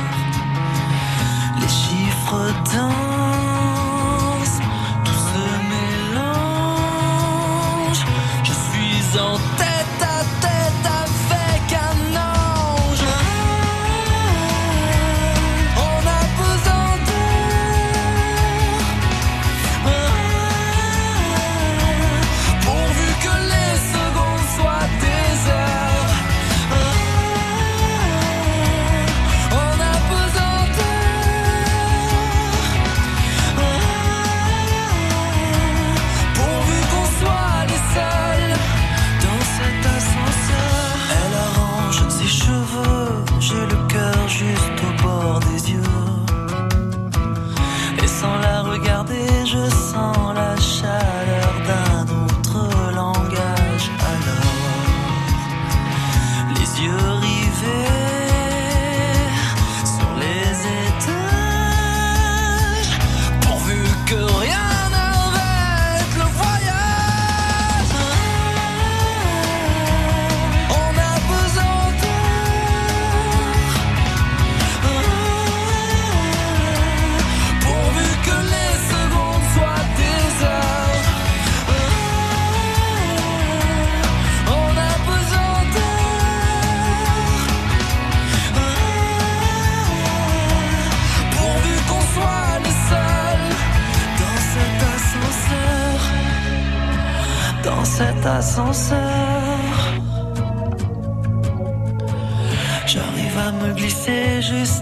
Les 1.59 1.67
chiffres 1.67 2.53
dansent, 2.73 4.61
tout 5.05 5.21
se 5.31 5.43
mélange. 5.73 6.41
Je 8.43 8.51
suis 8.51 9.19
en 9.19 9.37
tête 9.57 9.70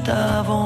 glisser 0.09 0.58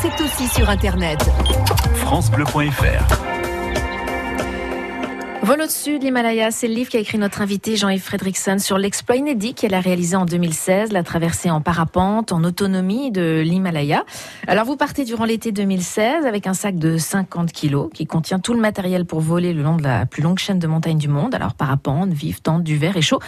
C'est 0.00 0.24
aussi 0.24 0.48
sur 0.48 0.70
Internet. 0.70 1.18
FranceBleu.fr 1.96 3.31
Vol 5.44 5.60
au-dessus 5.60 5.98
de 5.98 6.04
l'Himalaya, 6.04 6.52
c'est 6.52 6.68
le 6.68 6.74
livre 6.74 6.88
qu'a 6.88 7.00
écrit 7.00 7.18
notre 7.18 7.40
invité 7.40 7.74
Jean-Yves 7.74 8.04
Fredrickson 8.04 8.58
sur 8.60 8.78
l'exploit 8.78 9.16
inédit 9.16 9.54
qu'elle 9.54 9.74
a 9.74 9.80
réalisé 9.80 10.14
en 10.14 10.24
2016, 10.24 10.92
la 10.92 11.02
traversée 11.02 11.50
en 11.50 11.60
parapente, 11.60 12.30
en 12.30 12.44
autonomie 12.44 13.10
de 13.10 13.42
l'Himalaya. 13.44 14.04
Alors 14.46 14.66
vous 14.66 14.76
partez 14.76 15.04
durant 15.04 15.24
l'été 15.24 15.50
2016 15.50 16.26
avec 16.26 16.46
un 16.46 16.54
sac 16.54 16.76
de 16.76 16.96
50 16.96 17.50
kilos 17.50 17.90
qui 17.92 18.06
contient 18.06 18.38
tout 18.38 18.54
le 18.54 18.60
matériel 18.60 19.04
pour 19.04 19.18
voler 19.18 19.52
le 19.52 19.64
long 19.64 19.76
de 19.76 19.82
la 19.82 20.06
plus 20.06 20.22
longue 20.22 20.38
chaîne 20.38 20.60
de 20.60 20.68
montagne 20.68 20.98
du 20.98 21.08
monde. 21.08 21.34
Alors 21.34 21.54
parapente, 21.54 22.10
vive, 22.10 22.40
tente, 22.40 22.62
du 22.62 22.76
verre 22.76 22.96
et 22.96 23.02
chaud 23.02 23.18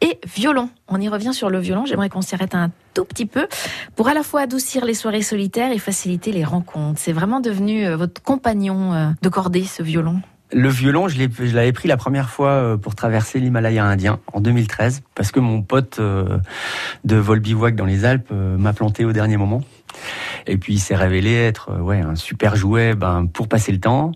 et 0.00 0.20
violon. 0.32 0.70
On 0.86 1.00
y 1.00 1.08
revient 1.08 1.34
sur 1.34 1.50
le 1.50 1.58
violon. 1.58 1.86
J'aimerais 1.86 2.08
qu'on 2.08 2.22
s'y 2.22 2.36
arrête 2.36 2.54
un 2.54 2.70
tout 2.94 3.04
petit 3.04 3.26
peu 3.26 3.48
pour 3.96 4.06
à 4.06 4.14
la 4.14 4.22
fois 4.22 4.42
adoucir 4.42 4.84
les 4.84 4.94
soirées 4.94 5.22
solitaires 5.22 5.72
et 5.72 5.78
faciliter 5.80 6.30
les 6.30 6.44
rencontres. 6.44 7.00
C'est 7.00 7.12
vraiment 7.12 7.40
devenu 7.40 7.84
euh, 7.84 7.96
votre 7.96 8.22
compagnon 8.22 8.92
euh, 8.92 9.08
de 9.22 9.28
cordée, 9.28 9.64
ce 9.64 9.82
violon. 9.82 10.22
Le 10.54 10.68
violon, 10.68 11.08
je 11.08 11.18
l'avais 11.52 11.72
pris 11.72 11.88
la 11.88 11.96
première 11.96 12.30
fois 12.30 12.50
euh, 12.50 12.76
pour 12.76 12.94
traverser 12.94 13.40
l'Himalaya 13.40 13.84
indien 13.84 14.20
en 14.32 14.40
2013 14.40 15.02
parce 15.16 15.32
que 15.32 15.40
mon 15.40 15.62
pote 15.62 15.96
euh, 15.98 16.38
de 17.04 17.16
vol 17.16 17.40
bivouac 17.40 17.74
dans 17.74 17.84
les 17.84 18.04
Alpes 18.04 18.28
euh, 18.30 18.56
m'a 18.56 18.72
planté 18.72 19.04
au 19.04 19.12
dernier 19.12 19.36
moment. 19.36 19.62
Et 20.46 20.56
puis 20.56 20.74
il 20.74 20.78
s'est 20.78 20.94
révélé 20.94 21.34
être 21.34 21.72
ouais 21.80 22.00
un 22.00 22.14
super 22.14 22.54
jouet 22.54 22.94
ben, 22.94 23.26
pour 23.26 23.48
passer 23.48 23.72
le 23.72 23.80
temps, 23.80 24.12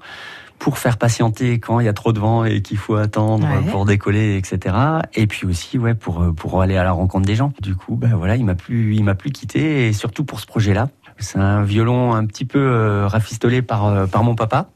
pour 0.60 0.78
faire 0.78 0.96
patienter 0.96 1.58
quand 1.58 1.80
il 1.80 1.86
y 1.86 1.88
a 1.88 1.92
trop 1.92 2.12
de 2.12 2.20
vent 2.20 2.44
et 2.44 2.62
qu'il 2.62 2.78
faut 2.78 2.94
attendre 2.94 3.44
Ouais. 3.48 3.70
pour 3.72 3.84
décoller, 3.84 4.36
etc. 4.36 4.76
Et 5.14 5.26
puis 5.26 5.44
aussi 5.44 5.76
ouais 5.76 5.94
pour 5.94 6.34
pour 6.36 6.62
aller 6.62 6.76
à 6.76 6.84
la 6.84 6.92
rencontre 6.92 7.26
des 7.26 7.34
gens. 7.34 7.52
Du 7.60 7.74
coup 7.74 7.96
ben 7.96 8.14
voilà 8.14 8.36
il 8.36 8.44
m'a 8.44 8.54
plus 8.54 8.94
il 8.94 9.02
m'a 9.02 9.16
plus 9.16 9.30
quitté 9.32 9.88
et 9.88 9.92
surtout 9.92 10.22
pour 10.24 10.38
ce 10.38 10.46
projet-là. 10.46 10.88
C'est 11.18 11.38
un 11.38 11.64
violon 11.64 12.14
un 12.14 12.24
petit 12.26 12.44
peu 12.44 12.60
euh, 12.60 13.08
rafistolé 13.08 13.60
par 13.60 13.86
euh, 13.86 14.06
par 14.06 14.22
mon 14.22 14.36
papa 14.36 14.68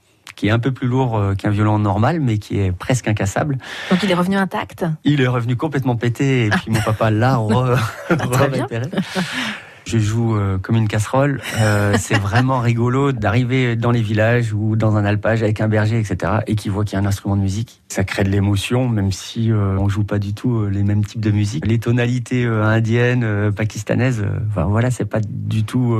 qui 0.43 0.49
est 0.49 0.51
un 0.51 0.59
peu 0.59 0.73
plus 0.73 0.89
lourd 0.89 1.17
euh, 1.17 1.37
qu'un 1.37 1.51
violon 1.51 1.79
normal, 1.79 2.19
mais 2.19 2.39
qui 2.39 2.59
est 2.59 2.73
presque 2.73 3.07
incassable. 3.07 3.59
Donc 3.93 4.03
il 4.03 4.11
est 4.11 4.15
revenu 4.15 4.35
intact? 4.35 4.85
Il 5.05 5.21
est 5.21 5.29
revenu 5.29 5.55
complètement 5.55 5.95
pété, 5.95 6.47
et 6.47 6.51
puis 6.51 6.65
mon 6.73 6.81
papa 6.81 7.13
l'a 7.13 7.35
re- 7.37 7.79
réparé. 8.11 8.63
Je 9.85 9.99
joue 9.99 10.37
euh, 10.37 10.59
comme 10.59 10.77
une 10.77 10.89
casserole. 10.89 11.41
Euh, 11.61 11.97
c'est 11.99 12.19
vraiment 12.19 12.61
rigolo 12.61 13.13
d'arriver 13.13 13.77
dans 13.77 13.91
les 13.91 14.03
villages 14.03 14.53
ou 14.53 14.77
dans 14.77 14.97
un 14.97 15.05
alpage 15.05 15.43
avec 15.43 15.61
un 15.61 15.69
berger, 15.69 15.99
etc., 15.99 16.33
et 16.47 16.55
qui 16.55 16.69
voit 16.69 16.85
qu'il 16.85 16.99
y 16.99 17.01
a 17.01 17.05
un 17.05 17.07
instrument 17.07 17.37
de 17.37 17.43
musique. 17.43 17.83
Ça 17.89 18.05
crée 18.05 18.25
de 18.25 18.31
l'émotion, 18.31 18.89
même 18.89 19.13
si 19.13 19.51
euh, 19.51 19.77
on 19.79 19.89
joue 19.89 20.05
pas 20.05 20.19
du 20.19 20.35
tout 20.35 20.57
euh, 20.57 20.69
les 20.69 20.83
mêmes 20.83 21.05
types 21.05 21.21
de 21.21 21.31
musique. 21.31 21.67
Les 21.67 21.79
tonalités 21.79 22.47
indiennes, 22.47 23.53
pakistanaises, 23.53 24.25
enfin 24.49 24.65
voilà, 24.65 24.91
c'est 24.91 25.05
pas 25.05 25.21
du 25.21 25.65
tout. 25.65 25.97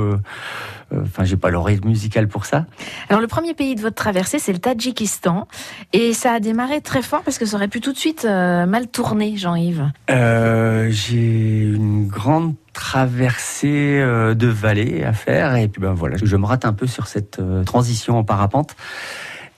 Enfin, 0.95 1.23
j'ai 1.23 1.37
pas 1.37 1.49
l'oreille 1.49 1.79
musicale 1.83 2.27
pour 2.27 2.45
ça. 2.45 2.65
Alors 3.09 3.21
le 3.21 3.27
premier 3.27 3.53
pays 3.53 3.75
de 3.75 3.81
votre 3.81 3.95
traversée, 3.95 4.39
c'est 4.39 4.53
le 4.53 4.59
Tadjikistan. 4.59 5.47
Et 5.91 6.13
ça 6.13 6.33
a 6.33 6.39
démarré 6.39 6.81
très 6.81 7.01
fort 7.01 7.21
parce 7.23 7.37
que 7.37 7.45
ça 7.45 7.57
aurait 7.57 7.67
pu 7.67 7.81
tout 7.81 7.93
de 7.93 7.97
suite 7.97 8.25
mal 8.25 8.87
tourner, 8.87 9.37
Jean-Yves. 9.37 9.91
J'ai 10.09 11.61
une 11.61 12.07
grande 12.07 12.55
traversée 12.73 13.99
euh, 14.01 14.33
de 14.33 14.47
vallée 14.47 15.03
à 15.03 15.13
faire 15.13 15.55
et 15.55 15.67
puis 15.67 15.81
ben 15.81 15.93
voilà, 15.93 16.17
je 16.21 16.35
me 16.35 16.45
rate 16.45 16.65
un 16.65 16.73
peu 16.73 16.87
sur 16.87 17.07
cette 17.07 17.39
euh, 17.39 17.63
transition 17.63 18.17
en 18.17 18.23
parapente. 18.23 18.75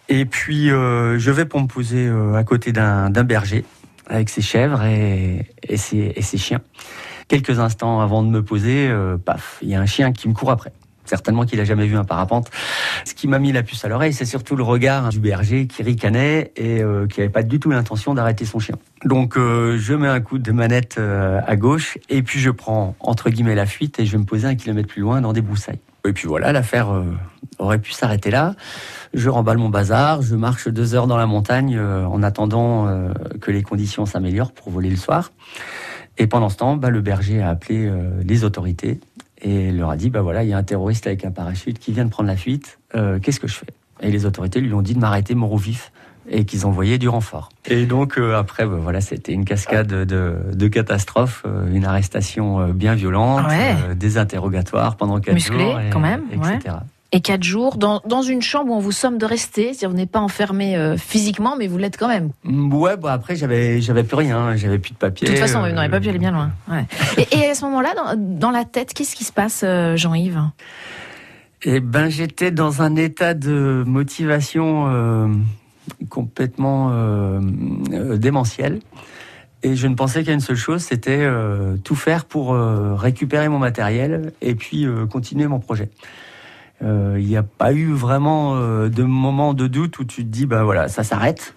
Et 0.09 0.25
puis 0.25 0.69
euh, 0.69 1.17
je 1.17 1.31
vais 1.31 1.45
pour 1.45 1.61
me 1.61 1.67
poser 1.67 2.11
à 2.35 2.43
côté 2.43 2.71
d'un 2.71 3.09
berger 3.09 3.65
avec 4.07 4.29
ses 4.29 4.41
chèvres 4.41 4.83
et, 4.83 5.47
ses, 5.77 6.13
et 6.15 6.21
ses 6.21 6.37
chiens. 6.37 6.61
Quelques 7.27 7.57
instants 7.57 8.01
avant 8.01 8.21
de 8.21 8.29
me 8.29 8.43
poser, 8.43 8.93
paf, 9.25 9.57
il 9.63 9.69
y 9.69 9.75
a 9.75 9.81
un 9.81 9.87
chien 9.87 10.11
qui 10.11 10.29
me 10.29 10.33
court 10.35 10.51
après. 10.51 10.71
Certainement 11.05 11.45
qu'il 11.45 11.59
a 11.59 11.65
jamais 11.65 11.85
vu 11.85 11.95
un 11.95 12.03
parapente. 12.03 12.49
Ce 13.05 13.13
qui 13.13 13.27
m'a 13.27 13.39
mis 13.39 13.51
la 13.51 13.63
puce 13.63 13.85
à 13.85 13.87
l'oreille, 13.87 14.13
c'est 14.13 14.25
surtout 14.25 14.55
le 14.55 14.63
regard 14.63 15.09
du 15.09 15.19
berger 15.19 15.67
qui 15.67 15.83
ricanait 15.83 16.51
et 16.55 16.81
euh, 16.81 17.07
qui 17.07 17.21
avait 17.21 17.29
pas 17.29 17.43
du 17.43 17.59
tout 17.59 17.69
l'intention 17.69 18.13
d'arrêter 18.13 18.45
son 18.45 18.59
chien. 18.59 18.75
Donc 19.03 19.37
euh, 19.37 19.77
je 19.77 19.93
mets 19.93 20.07
un 20.07 20.19
coup 20.19 20.39
de 20.39 20.51
manette 20.51 20.95
euh, 20.97 21.39
à 21.45 21.55
gauche 21.55 21.97
et 22.09 22.23
puis 22.23 22.39
je 22.39 22.49
prends 22.49 22.95
entre 22.99 23.29
guillemets 23.29 23.55
la 23.55 23.65
fuite 23.65 23.99
et 23.99 24.05
je 24.05 24.17
me 24.17 24.23
poser 24.23 24.47
un 24.47 24.55
kilomètre 24.55 24.87
plus 24.87 25.01
loin 25.01 25.21
dans 25.21 25.33
des 25.33 25.41
broussailles. 25.41 25.79
Et 26.07 26.13
puis 26.13 26.27
voilà, 26.27 26.51
l'affaire 26.51 26.87
aurait 27.57 27.79
pu 27.79 27.91
s'arrêter 27.91 28.29
là. 28.29 28.53
Je 29.15 29.27
remballe 29.27 29.57
mon 29.57 29.69
bazar, 29.69 30.21
je 30.21 30.35
marche 30.35 30.67
deux 30.67 30.93
heures 30.93 31.07
dans 31.07 31.17
la 31.17 31.25
montagne 31.25 31.79
en 31.79 32.21
attendant 32.21 32.87
que 33.41 33.49
les 33.49 33.63
conditions 33.63 34.05
s'améliorent 34.05 34.51
pour 34.51 34.71
voler 34.71 34.91
le 34.91 34.97
soir. 34.97 35.31
Et 36.19 36.27
pendant 36.27 36.49
ce 36.49 36.57
temps, 36.57 36.75
bah, 36.75 36.91
le 36.91 37.01
berger 37.01 37.41
a 37.41 37.49
appelé 37.49 37.91
les 38.23 38.43
autorités 38.43 38.99
et 39.45 39.71
leur 39.71 39.89
a 39.91 39.95
dit 39.97 40.09
bah 40.09 40.21
voilà, 40.21 40.43
il 40.43 40.49
y 40.49 40.53
a 40.53 40.57
un 40.57 40.63
terroriste 40.63 41.07
avec 41.07 41.23
un 41.23 41.31
parachute 41.31 41.79
qui 41.79 41.91
vient 41.93 42.03
de 42.05 42.09
prendre 42.09 42.27
la 42.27 42.35
fuite. 42.35 42.79
Euh, 42.95 43.19
Qu'est-ce 43.19 43.39
que 43.39 43.47
je 43.47 43.55
fais? 43.55 43.67
Et 44.01 44.11
les 44.11 44.25
autorités 44.25 44.59
lui 44.59 44.73
ont 44.73 44.81
dit 44.81 44.93
de 44.95 44.99
m'arrêter 44.99 45.35
mort 45.35 45.53
ou 45.53 45.57
vif 45.57 45.91
et 46.27 46.43
qu'ils 46.43 46.65
envoyaient 46.65 46.97
du 46.97 47.07
renfort. 47.07 47.49
Et 47.65 47.85
donc 47.85 48.17
euh, 48.17 48.35
après, 48.35 48.65
bah, 48.65 48.77
voilà, 48.81 48.99
c'était 48.99 49.31
une 49.31 49.45
cascade 49.45 49.87
de, 49.87 50.35
de 50.53 50.67
catastrophes, 50.67 51.43
euh, 51.45 51.71
une 51.71 51.85
arrestation 51.85 52.69
bien 52.69 52.95
violente, 52.95 53.45
Ah 53.47 53.49
ouais. 53.89 53.95
des 53.95 54.17
interrogatoires 54.17 54.95
pendant 54.97 55.19
quatre 55.19 55.35
Musclé, 55.35 55.59
jours, 55.63 55.79
et- 55.79 55.89
quand 55.91 55.99
même, 55.99 56.23
ouais. 56.41 56.59
Et 57.15 57.21
quatre 57.21 57.43
jours 57.43 57.77
dans, 57.77 58.01
dans 58.05 58.21
une 58.21 58.41
chambre 58.41 58.73
où 58.73 58.75
on 58.75 58.79
vous 58.79 58.91
somme 58.91 59.17
de 59.17 59.25
rester. 59.25 59.67
C'est-à-dire 59.67 59.89
vous 59.89 59.95
n'êtes 59.95 60.11
pas 60.11 60.19
enfermé 60.19 60.75
euh, 60.75 60.97
physiquement, 60.97 61.55
mais 61.57 61.67
vous 61.67 61.77
l'êtes 61.77 61.95
quand 61.97 62.09
même. 62.09 62.31
Mm, 62.43 62.73
Ouais, 62.73 62.97
bah 62.97 63.13
après 63.13 63.37
j'avais 63.37 63.79
j'avais 63.79 64.03
plus 64.03 64.17
rien, 64.17 64.57
j'avais 64.57 64.79
plus 64.79 64.91
de 64.91 64.97
papier. 64.97 65.25
De 65.25 65.31
toute 65.31 65.41
façon, 65.41 65.63
euh, 65.63 65.69
vous 65.69 65.73
n'auriez 65.75 65.89
pas 65.89 66.01
pu 66.01 66.09
aller 66.09 66.19
bien 66.19 66.31
loin. 66.31 66.51
Ouais. 66.69 66.85
Et, 67.17 67.37
et 67.37 67.49
à 67.51 67.55
ce 67.55 67.63
moment-là, 67.63 67.93
dans, 67.95 68.15
dans 68.17 68.51
la 68.51 68.65
tête, 68.65 68.93
qu'est-ce 68.93 69.15
qui 69.15 69.23
se 69.23 69.31
passe, 69.31 69.61
euh, 69.63 69.95
Jean-Yves? 69.95 70.41
Eh 71.63 71.79
ben, 71.79 72.09
j'étais 72.09 72.51
dans 72.51 72.81
un 72.81 72.97
état 72.97 73.33
de 73.33 73.83
motivation 73.87 74.87
euh, 74.89 75.27
complètement 76.09 76.89
euh, 76.91 77.39
euh, 77.93 78.17
démentiel. 78.17 78.81
Et 79.63 79.75
je 79.77 79.87
ne 79.87 79.95
pensais 79.95 80.23
qu'à 80.25 80.33
une 80.33 80.41
seule 80.41 80.57
chose, 80.57 80.81
c'était 80.83 81.21
euh, 81.21 81.77
tout 81.83 81.95
faire 81.95 82.25
pour 82.25 82.53
euh, 82.53 82.93
récupérer 82.93 83.47
mon 83.47 83.57
matériel 83.57 84.33
et 84.41 84.53
puis 84.53 84.85
euh, 84.85 85.05
continuer 85.07 85.47
mon 85.47 85.59
projet. 85.59 85.89
Euh, 86.83 87.15
Il 87.19 87.25
n'y 87.27 87.37
a 87.37 87.43
pas 87.43 87.71
eu 87.73 87.91
vraiment 87.93 88.55
euh, 88.55 88.89
de 88.89 89.03
moment 89.03 89.53
de 89.53 89.67
doute 89.67 89.97
où 89.99 90.03
tu 90.05 90.23
te 90.23 90.29
dis, 90.29 90.45
bah 90.45 90.63
voilà, 90.63 90.87
ça 90.87 91.03
s'arrête. 91.03 91.55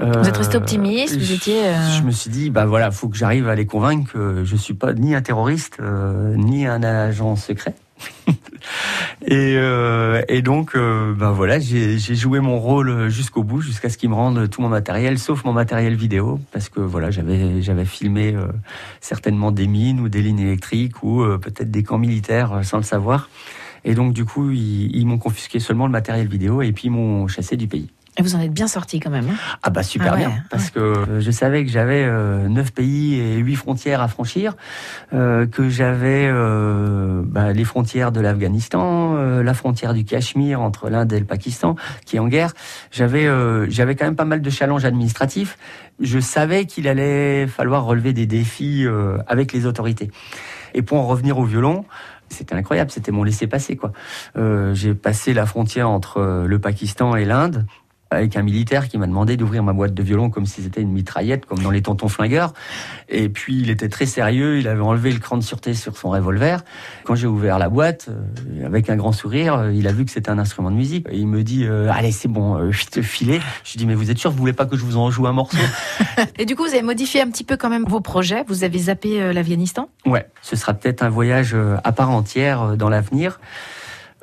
Vous 0.00 0.28
êtes 0.28 0.36
resté 0.36 0.56
optimiste, 0.56 1.16
vous 1.18 1.24
je- 1.24 1.34
étiez, 1.34 1.64
euh, 1.66 1.88
Je 1.98 2.02
me 2.04 2.12
suis 2.12 2.30
dit, 2.30 2.50
bah 2.50 2.66
voilà, 2.66 2.92
faut 2.92 3.08
que 3.08 3.16
j'arrive 3.16 3.48
à 3.48 3.56
les 3.56 3.66
convaincre 3.66 4.12
que 4.12 4.44
je 4.44 4.54
suis 4.54 4.74
pas 4.74 4.92
ni 4.92 5.12
un 5.16 5.22
terroriste, 5.22 5.78
euh, 5.80 6.36
ni 6.36 6.66
un 6.66 6.84
agent 6.84 7.34
secret. 7.34 7.74
et, 9.26 9.54
euh, 9.56 10.22
et 10.28 10.40
donc, 10.42 10.76
euh, 10.76 11.12
ben 11.14 11.32
voilà, 11.32 11.58
j'ai 11.58 11.98
joué 11.98 12.38
mon 12.38 12.60
rôle 12.60 13.08
jusqu'au 13.08 13.42
bout, 13.42 13.60
jusqu'à 13.60 13.88
ce 13.88 13.98
qu'ils 13.98 14.10
me 14.10 14.14
rendent 14.14 14.48
tout 14.48 14.62
mon 14.62 14.68
matériel, 14.68 15.18
sauf 15.18 15.44
mon 15.44 15.52
matériel 15.52 15.96
vidéo, 15.96 16.38
parce 16.52 16.68
que 16.68 16.78
voilà, 16.78 17.10
j'avais 17.10 17.60
j'avais 17.60 17.84
filmé 17.84 18.34
euh, 18.36 18.46
certainement 19.00 19.50
des 19.50 19.66
mines 19.66 19.98
ou 19.98 20.08
des 20.08 20.22
lignes 20.22 20.38
électriques 20.38 21.02
ou 21.02 21.22
euh, 21.22 21.38
peut-être 21.38 21.72
des 21.72 21.82
camps 21.82 21.98
militaires 21.98 22.52
euh, 22.52 22.62
sans 22.62 22.76
le 22.76 22.84
savoir. 22.84 23.28
Et 23.88 23.94
donc, 23.94 24.12
du 24.12 24.24
coup, 24.24 24.50
ils, 24.50 24.94
ils 24.94 25.06
m'ont 25.06 25.18
confisqué 25.18 25.58
seulement 25.60 25.86
le 25.86 25.92
matériel 25.92 26.28
vidéo 26.28 26.60
et 26.62 26.72
puis 26.72 26.84
ils 26.88 26.90
m'ont 26.90 27.26
chassé 27.26 27.56
du 27.56 27.66
pays. 27.66 27.88
Et 28.18 28.22
vous 28.22 28.34
en 28.34 28.40
êtes 28.40 28.52
bien 28.52 28.66
sorti 28.66 28.98
quand 28.98 29.10
même. 29.10 29.28
hein? 29.30 29.36
Ah 29.62 29.70
bah 29.70 29.84
super 29.84 30.12
Ah 30.12 30.16
ouais, 30.16 30.26
bien, 30.26 30.42
parce 30.50 30.70
que 30.70 30.80
euh, 30.80 31.20
je 31.20 31.30
savais 31.30 31.64
que 31.64 31.70
j'avais 31.70 32.02
euh, 32.04 32.48
neuf 32.48 32.72
pays 32.72 33.14
et 33.14 33.36
huit 33.36 33.54
frontières 33.54 34.00
à 34.00 34.08
franchir, 34.08 34.56
euh, 35.14 35.46
que 35.46 35.68
j'avais 35.68 36.26
euh, 36.28 37.22
bah, 37.24 37.52
les 37.52 37.62
frontières 37.62 38.10
de 38.10 38.20
l'Afghanistan, 38.20 39.14
la 39.14 39.54
frontière 39.54 39.94
du 39.94 40.04
Cachemire 40.04 40.60
entre 40.60 40.90
l'Inde 40.90 41.12
et 41.12 41.20
le 41.20 41.26
Pakistan, 41.26 41.76
qui 42.06 42.16
est 42.16 42.18
en 42.18 42.26
guerre. 42.26 42.52
J'avais 42.90 43.26
j'avais 43.70 43.94
quand 43.94 44.06
même 44.06 44.16
pas 44.16 44.24
mal 44.24 44.42
de 44.42 44.50
challenges 44.50 44.84
administratifs. 44.84 45.56
Je 46.00 46.18
savais 46.18 46.66
qu'il 46.66 46.88
allait 46.88 47.46
falloir 47.46 47.84
relever 47.84 48.12
des 48.12 48.26
défis 48.26 48.84
avec 49.28 49.52
les 49.52 49.64
autorités. 49.64 50.10
Et 50.74 50.82
pour 50.82 50.98
en 50.98 51.06
revenir 51.06 51.38
au 51.38 51.44
violon, 51.44 51.84
c'était 52.30 52.54
incroyable, 52.54 52.90
c'était 52.90 53.12
mon 53.12 53.24
laissez-passer 53.24 53.76
quoi. 53.76 53.92
Euh, 54.36 54.74
J'ai 54.74 54.94
passé 54.94 55.34
la 55.34 55.46
frontière 55.46 55.88
entre 55.88 56.18
euh, 56.18 56.46
le 56.46 56.58
Pakistan 56.58 57.16
et 57.16 57.24
l'Inde 57.24 57.66
avec 58.10 58.36
un 58.36 58.42
militaire 58.42 58.88
qui 58.88 58.98
m'a 58.98 59.06
demandé 59.06 59.36
d'ouvrir 59.36 59.62
ma 59.62 59.72
boîte 59.72 59.94
de 59.94 60.02
violon 60.02 60.30
comme 60.30 60.46
si 60.46 60.62
c'était 60.62 60.80
une 60.80 60.92
mitraillette, 60.92 61.46
comme 61.46 61.58
dans 61.58 61.70
les 61.70 61.82
tontons 61.82 62.08
flingueurs. 62.08 62.54
Et 63.08 63.28
puis 63.28 63.60
il 63.60 63.70
était 63.70 63.88
très 63.88 64.06
sérieux, 64.06 64.58
il 64.58 64.68
avait 64.68 64.80
enlevé 64.80 65.12
le 65.12 65.18
cran 65.18 65.36
de 65.36 65.42
sûreté 65.42 65.74
sur 65.74 65.96
son 65.96 66.10
revolver. 66.10 66.62
Quand 67.04 67.14
j'ai 67.14 67.26
ouvert 67.26 67.58
la 67.58 67.68
boîte, 67.68 68.08
euh, 68.08 68.66
avec 68.66 68.88
un 68.90 68.96
grand 68.96 69.12
sourire, 69.12 69.54
euh, 69.54 69.72
il 69.72 69.86
a 69.86 69.92
vu 69.92 70.04
que 70.04 70.10
c'était 70.10 70.30
un 70.30 70.38
instrument 70.38 70.70
de 70.70 70.76
musique. 70.76 71.06
Et 71.10 71.18
il 71.18 71.26
me 71.26 71.42
dit 71.42 71.64
euh, 71.64 71.90
allez 71.92 72.12
c'est 72.12 72.28
bon, 72.28 72.56
euh, 72.56 72.72
je 72.72 72.86
te 72.86 73.02
filais. 73.02 73.40
Je 73.64 73.72
lui 73.72 73.78
dis 73.78 73.86
mais 73.86 73.94
vous 73.94 74.10
êtes 74.10 74.18
sûr, 74.18 74.30
vous 74.30 74.38
voulez 74.38 74.52
pas 74.52 74.66
que 74.66 74.76
je 74.76 74.84
vous 74.84 74.96
en 74.96 75.10
joue 75.10 75.26
un 75.26 75.32
morceau? 75.32 75.58
Et 76.38 76.46
du 76.46 76.56
coup, 76.56 76.64
vous 76.64 76.72
avez 76.72 76.82
modifié 76.82 77.20
un 77.20 77.30
petit 77.30 77.44
peu 77.44 77.56
quand 77.56 77.68
même 77.68 77.84
vos 77.84 78.00
projets. 78.00 78.44
Vous 78.48 78.64
avez 78.64 78.78
zappé 78.78 79.20
euh, 79.20 79.32
l'Afghanistan. 79.32 79.88
Ouais, 80.06 80.26
ce 80.42 80.56
sera 80.56 80.74
peut-être 80.74 81.02
un 81.02 81.08
voyage 81.08 81.54
à 81.84 81.92
part 81.92 82.10
entière 82.10 82.76
dans 82.76 82.88
l'avenir. 82.88 83.40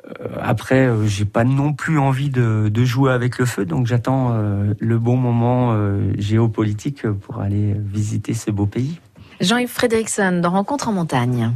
Euh, 0.08 0.28
Après, 0.40 0.86
euh, 0.86 1.06
j'ai 1.06 1.24
pas 1.24 1.44
non 1.44 1.72
plus 1.72 1.98
envie 1.98 2.30
de, 2.30 2.68
de 2.68 2.84
jouer 2.84 3.12
avec 3.12 3.38
le 3.38 3.44
feu, 3.44 3.64
donc 3.64 3.86
j'attends 3.86 4.30
euh, 4.32 4.74
le 4.78 4.98
bon 4.98 5.16
moment 5.16 5.72
euh, 5.72 6.12
géopolitique 6.18 7.08
pour 7.10 7.40
aller 7.40 7.74
visiter 7.76 8.32
ce 8.34 8.50
beau 8.50 8.66
pays. 8.66 9.00
Jean-Yves 9.40 9.68
Frédérickson 9.68 10.40
dans 10.42 10.50
Rencontre 10.50 10.88
en 10.88 10.92
montagne. 10.92 11.52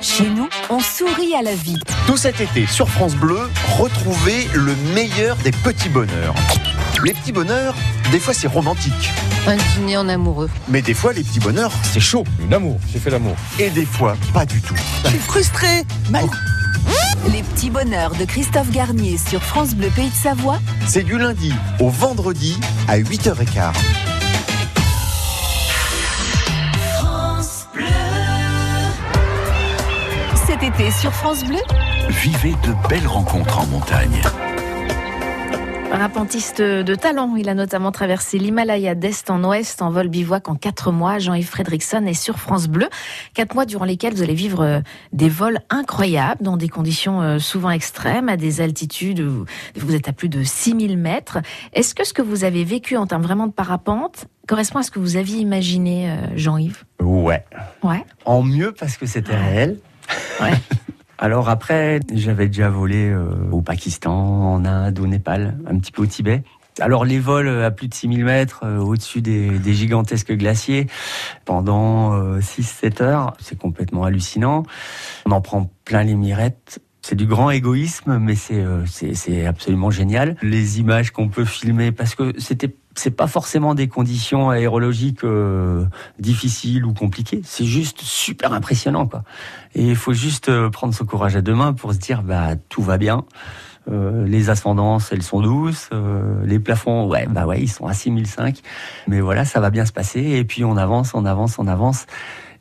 Chez 0.00 0.28
nous, 0.30 0.48
on 0.70 0.80
sourit 0.80 1.34
à 1.38 1.42
la 1.42 1.54
vie. 1.54 1.78
Tout 2.06 2.16
cet 2.16 2.40
été 2.40 2.66
sur 2.66 2.88
France 2.88 3.16
Bleu, 3.16 3.38
retrouvez 3.78 4.46
le 4.54 4.74
meilleur 4.94 5.36
des 5.38 5.50
petits 5.50 5.88
bonheurs. 5.88 6.34
Les 7.04 7.12
petits 7.12 7.32
bonheurs, 7.32 7.74
des 8.14 8.20
fois 8.20 8.32
c'est 8.32 8.46
romantique, 8.46 9.10
Un 9.48 9.56
dîner 9.56 9.96
en 9.96 10.08
amoureux. 10.08 10.48
mais 10.68 10.82
des 10.82 10.94
fois 10.94 11.12
les 11.12 11.24
petits 11.24 11.40
bonheurs 11.40 11.72
c'est 11.82 11.98
chaud. 11.98 12.22
L'amour, 12.48 12.78
j'ai 12.92 13.00
fait 13.00 13.10
l'amour. 13.10 13.34
Et 13.58 13.70
des 13.70 13.84
fois 13.84 14.16
pas 14.32 14.46
du 14.46 14.60
tout. 14.62 14.76
Je 15.02 15.08
suis 15.08 15.18
frustré. 15.18 15.82
Mal. 16.10 16.24
Les 17.32 17.42
petits 17.42 17.70
bonheurs 17.70 18.14
de 18.14 18.24
Christophe 18.24 18.70
Garnier 18.70 19.18
sur 19.18 19.42
France 19.42 19.74
Bleu 19.74 19.88
Pays 19.88 20.10
de 20.10 20.14
Savoie. 20.14 20.60
C'est 20.86 21.02
du 21.02 21.18
lundi 21.18 21.52
au 21.80 21.88
vendredi 21.88 22.56
à 22.86 22.98
8h15. 23.00 23.72
Cet 30.46 30.62
été 30.62 30.90
sur 30.92 31.12
France 31.12 31.44
Bleu, 31.44 31.58
Vivez 32.10 32.54
de 32.62 32.88
belles 32.88 33.06
rencontres 33.06 33.58
en 33.58 33.66
montagne. 33.66 34.22
Parapentiste 35.94 36.60
de 36.60 36.94
talent, 36.96 37.36
il 37.36 37.48
a 37.48 37.54
notamment 37.54 37.92
traversé 37.92 38.36
l'Himalaya 38.36 38.96
d'est 38.96 39.30
en 39.30 39.44
ouest 39.44 39.80
en 39.80 39.92
vol 39.92 40.08
bivouac 40.08 40.48
en 40.48 40.56
quatre 40.56 40.90
mois. 40.90 41.20
Jean-Yves 41.20 41.46
Frédérickson 41.46 42.04
est 42.06 42.14
sur 42.14 42.40
France 42.40 42.66
Bleu. 42.66 42.88
Quatre 43.32 43.54
mois 43.54 43.64
durant 43.64 43.84
lesquels 43.84 44.12
vous 44.12 44.24
allez 44.24 44.34
vivre 44.34 44.64
euh, 44.64 44.80
des 45.12 45.28
vols 45.28 45.60
incroyables 45.70 46.42
dans 46.42 46.56
des 46.56 46.68
conditions 46.68 47.22
euh, 47.22 47.38
souvent 47.38 47.70
extrêmes, 47.70 48.28
à 48.28 48.36
des 48.36 48.60
altitudes 48.60 49.20
où 49.20 49.44
vous 49.76 49.94
êtes 49.94 50.08
à 50.08 50.12
plus 50.12 50.28
de 50.28 50.42
6000 50.42 50.98
mètres. 50.98 51.38
Est-ce 51.74 51.94
que 51.94 52.02
ce 52.02 52.12
que 52.12 52.22
vous 52.22 52.42
avez 52.42 52.64
vécu 52.64 52.96
en 52.96 53.06
termes 53.06 53.22
vraiment 53.22 53.46
de 53.46 53.52
parapente 53.52 54.26
correspond 54.48 54.80
à 54.80 54.82
ce 54.82 54.90
que 54.90 54.98
vous 54.98 55.16
aviez 55.16 55.38
imaginé, 55.38 56.10
euh, 56.10 56.16
Jean-Yves? 56.34 56.82
Ouais. 57.00 57.44
Ouais. 57.84 58.04
En 58.24 58.42
mieux 58.42 58.72
parce 58.72 58.96
que 58.96 59.06
c'était 59.06 59.36
réel. 59.36 59.78
Ouais. 60.40 60.54
Alors 61.18 61.48
après, 61.48 62.00
j'avais 62.12 62.48
déjà 62.48 62.70
volé 62.70 63.08
euh, 63.08 63.28
au 63.52 63.62
Pakistan, 63.62 64.12
en 64.12 64.64
Inde, 64.64 64.98
au 64.98 65.06
Népal, 65.06 65.58
un 65.66 65.78
petit 65.78 65.92
peu 65.92 66.02
au 66.02 66.06
Tibet. 66.06 66.42
Alors 66.80 67.04
les 67.04 67.20
vols 67.20 67.62
à 67.62 67.70
plus 67.70 67.86
de 67.86 67.94
6000 67.94 68.24
mètres, 68.24 68.62
euh, 68.64 68.78
au-dessus 68.78 69.22
des, 69.22 69.72
gigantesques 69.72 70.32
glaciers, 70.32 70.88
pendant 71.44 72.38
6-7 72.38 73.02
heures, 73.02 73.34
c'est 73.38 73.58
complètement 73.58 74.04
hallucinant. 74.04 74.64
On 75.26 75.30
en 75.30 75.40
prend 75.40 75.70
plein 75.84 76.02
les 76.02 76.14
mirettes. 76.14 76.80
C'est 77.06 77.16
du 77.16 77.26
grand 77.26 77.50
égoïsme, 77.50 78.16
mais 78.16 78.32
euh, 78.52 78.82
c'est 78.86 79.44
absolument 79.44 79.90
génial. 79.90 80.36
Les 80.40 80.80
images 80.80 81.10
qu'on 81.10 81.28
peut 81.28 81.44
filmer, 81.44 81.92
parce 81.92 82.14
que 82.14 82.32
c'était 82.38 82.74
c'est 82.96 83.10
pas 83.10 83.26
forcément 83.26 83.74
des 83.74 83.88
conditions 83.88 84.50
aérologiques 84.50 85.24
euh, 85.24 85.84
difficiles 86.18 86.84
ou 86.84 86.92
compliquées. 86.92 87.40
C'est 87.44 87.64
juste 87.64 88.00
super 88.00 88.52
impressionnant, 88.52 89.06
quoi. 89.06 89.22
Et 89.74 89.88
il 89.88 89.96
faut 89.96 90.12
juste 90.12 90.48
euh, 90.48 90.70
prendre 90.70 90.94
son 90.94 91.04
courage 91.04 91.36
à 91.36 91.40
deux 91.40 91.54
mains 91.54 91.72
pour 91.72 91.92
se 91.92 91.98
dire, 91.98 92.22
bah 92.22 92.56
tout 92.68 92.82
va 92.82 92.98
bien. 92.98 93.24
Euh, 93.90 94.26
les 94.26 94.48
ascendances, 94.48 95.12
elles 95.12 95.22
sont 95.22 95.40
douces. 95.40 95.90
euh, 95.92 96.44
les 96.44 96.58
plafonds, 96.58 97.06
ouais, 97.06 97.26
bah 97.28 97.46
ouais, 97.46 97.60
ils 97.60 97.68
sont 97.68 97.86
à 97.86 97.92
6005. 97.92 98.60
Mais 99.08 99.20
voilà, 99.20 99.44
ça 99.44 99.60
va 99.60 99.70
bien 99.70 99.84
se 99.84 99.92
passer. 99.92 100.20
Et 100.20 100.44
puis 100.44 100.64
on 100.64 100.76
avance, 100.76 101.12
on 101.14 101.24
avance, 101.24 101.58
on 101.58 101.66
avance. 101.66 102.06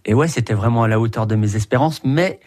Et 0.05 0.13
ouais, 0.13 0.27
c'était 0.27 0.53
vraiment 0.53 0.83
à 0.83 0.87
la 0.87 0.99
hauteur 0.99 1.27
de 1.27 1.35
mes 1.35 1.55
espérances. 1.55 2.01
Mais 2.03 2.39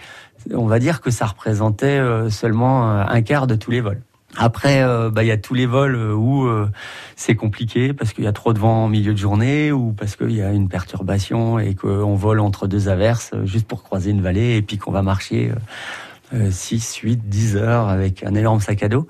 on 0.53 0.67
va 0.67 0.79
dire 0.79 1.01
que 1.01 1.11
ça 1.11 1.27
représentait 1.27 1.99
euh, 1.99 2.31
seulement 2.31 2.91
euh, 2.91 3.05
un 3.09 3.23
quart 3.23 3.47
de 3.47 3.55
tous 3.55 3.71
les 3.71 3.81
vols. 3.81 4.03
Après, 4.39 4.83
euh, 4.83 5.11
bah, 5.11 5.25
il 5.25 5.29
y 5.29 5.33
a 5.33 5.39
tous 5.39 5.55
les 5.55 5.67
vols 5.67 5.97
euh, 5.97 6.15
où 6.15 6.47
euh, 6.47 6.69
c'est 7.17 7.35
compliqué 7.35 7.93
parce 7.93 8.13
qu'il 8.13 8.25
y 8.25 8.27
a 8.27 8.33
trop 8.33 8.53
de 8.53 8.59
vent 8.59 8.85
en 8.85 8.89
milieu 8.89 9.13
de 9.13 9.19
journée 9.19 9.73
ou 9.73 9.93
parce 9.93 10.17
qu'il 10.17 10.33
y 10.33 10.43
a 10.43 10.53
une 10.53 10.69
perturbation 10.69 11.59
et 11.59 11.75
qu'on 11.75 12.15
vole 12.15 12.41
entre 12.41 12.67
deux 12.67 12.89
averses 12.89 13.31
euh, 13.35 13.47
juste 13.47 13.67
pour 13.67 13.83
croiser 13.83 14.11
une 14.11 14.21
vallée 14.21 14.57
et 14.57 14.63
puis 14.63 14.77
qu'on 14.77 14.93
va 14.93 15.03
marcher 15.03 15.53
euh, 16.35 16.51
6, 16.51 16.97
8, 16.97 17.29
10 17.29 17.57
heures 17.57 17.89
avec 17.89 18.25
un 18.25 18.35
énorme 18.35 18.61
sac 18.61 18.83
à 18.83 18.89
dos. 18.89 19.07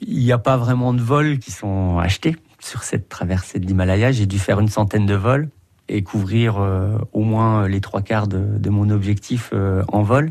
Il 0.00 0.18
n'y 0.18 0.32
a 0.32 0.38
pas 0.38 0.56
vraiment 0.56 0.94
de 0.94 1.00
vols 1.00 1.38
qui 1.38 1.50
sont 1.50 1.98
achetés 1.98 2.36
sur 2.58 2.82
cette 2.82 3.08
traversée 3.08 3.58
de 3.58 3.66
l'Himalaya. 3.66 4.12
J'ai 4.12 4.26
dû 4.26 4.38
faire 4.38 4.58
une 4.58 4.68
centaine 4.68 5.06
de 5.06 5.14
vols 5.14 5.48
et 5.90 6.02
couvrir 6.02 6.56
euh, 6.58 6.96
au 7.12 7.22
moins 7.22 7.66
les 7.66 7.80
trois 7.80 8.00
quarts 8.00 8.28
de, 8.28 8.70
mon 8.70 8.88
objectif 8.90 9.50
euh, 9.52 9.82
en 9.88 10.02
vol. 10.02 10.30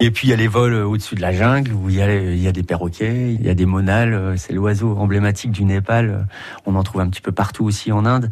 Et 0.00 0.10
puis 0.10 0.28
il 0.28 0.30
y 0.30 0.34
a 0.34 0.36
les 0.36 0.46
vols 0.46 0.74
euh, 0.74 0.84
au-dessus 0.84 1.14
de 1.14 1.22
la 1.22 1.32
jungle 1.32 1.72
où 1.72 1.88
il 1.88 1.96
y 1.96 2.02
a, 2.46 2.52
des 2.52 2.62
perroquets, 2.62 3.32
il 3.32 3.44
y 3.44 3.48
a 3.48 3.54
des 3.54 3.64
monales, 3.64 4.12
euh, 4.12 4.36
c'est 4.36 4.52
l'oiseau 4.52 4.96
emblématique 4.98 5.50
du 5.50 5.64
Népal. 5.64 6.10
euh, 6.10 6.18
On 6.66 6.74
en 6.74 6.82
trouve 6.82 7.00
un 7.00 7.08
petit 7.08 7.22
peu 7.22 7.32
partout 7.32 7.64
aussi 7.64 7.90
en 7.90 8.04
Inde. 8.04 8.30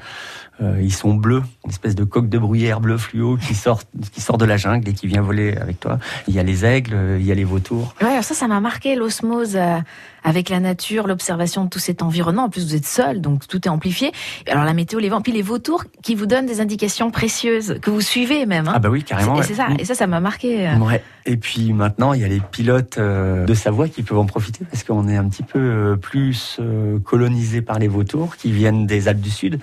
Euh, 0.62 0.78
ils 0.80 0.92
sont 0.92 1.12
bleus, 1.12 1.42
une 1.64 1.70
espèce 1.70 1.94
de 1.94 2.04
coque 2.04 2.30
de 2.30 2.38
bruyère 2.38 2.80
bleu 2.80 2.96
fluo 2.96 3.36
qui 3.36 3.54
sort, 3.54 3.82
qui 4.12 4.22
sort 4.22 4.38
de 4.38 4.46
la 4.46 4.56
jungle 4.56 4.88
et 4.88 4.94
qui 4.94 5.06
vient 5.06 5.20
voler 5.20 5.54
avec 5.54 5.80
toi. 5.80 5.98
Il 6.28 6.34
y 6.34 6.38
a 6.38 6.42
les 6.42 6.64
aigles, 6.64 6.94
euh, 6.94 7.18
il 7.20 7.26
y 7.26 7.32
a 7.32 7.34
les 7.34 7.44
vautours. 7.44 7.94
Ouais, 8.00 8.22
ça, 8.22 8.34
ça 8.34 8.48
m'a 8.48 8.60
marqué 8.60 8.94
l'osmose 8.94 9.56
euh, 9.56 9.78
avec 10.26 10.50
la 10.50 10.58
nature, 10.60 11.06
l'observation 11.06 11.64
de 11.64 11.70
tout 11.70 11.78
cet 11.78 12.02
environnement. 12.02 12.44
En 12.44 12.48
plus, 12.50 12.64
vous 12.66 12.74
êtes 12.74 12.84
seul, 12.84 13.20
donc 13.20 13.46
tout 13.46 13.64
est 13.66 13.70
amplifié. 13.70 14.10
Et 14.46 14.50
Alors 14.50 14.64
la 14.64 14.74
météo, 14.74 14.98
les 14.98 15.08
vents, 15.08 15.20
puis 15.22 15.30
les 15.32 15.40
vautours 15.40 15.84
qui 16.02 16.14
vous 16.16 16.26
donnent 16.26 16.46
des 16.46 16.60
indications 16.60 17.10
précieuses 17.12 17.78
que 17.80 17.90
vous 17.90 18.00
suivez 18.00 18.44
même. 18.44 18.66
hein. 18.68 18.72
Ah 18.74 18.78
bah 18.80 18.88
oui, 18.90 19.04
carrément. 19.04 19.36
Ouais. 19.36 19.42
c'est 19.44 19.54
ça. 19.54 19.68
Mm. 19.68 19.76
Et 19.78 19.84
ça, 19.84 19.94
ça 19.94 20.06
m'a 20.08 20.18
marqué. 20.20 20.68
euh. 20.68 20.76
Ouais. 20.78 21.02
Et 21.28 21.36
puis 21.36 21.72
maintenant, 21.72 22.12
il 22.12 22.20
y 22.20 22.24
a 22.24 22.28
les 22.28 22.40
pilotes 22.40 22.98
euh, 22.98 23.44
de 23.46 23.54
Savoie 23.54 23.88
qui 23.88 24.02
peuvent 24.02 24.18
en 24.18 24.26
profiter 24.26 24.64
parce 24.70 24.82
qu'on 24.84 25.08
est 25.08 25.16
un 25.16 25.28
petit 25.28 25.42
peu 25.44 25.58
euh, 25.58 25.96
plus 25.96 26.58
euh, 26.60 26.98
colonisé 26.98 27.62
par 27.62 27.78
les 27.78 27.88
vautours 27.88 28.36
qui 28.36 28.50
viennent 28.52 28.86
des 28.86 29.08
Alpes 29.08 29.20
du 29.20 29.30
Sud. 29.30 29.60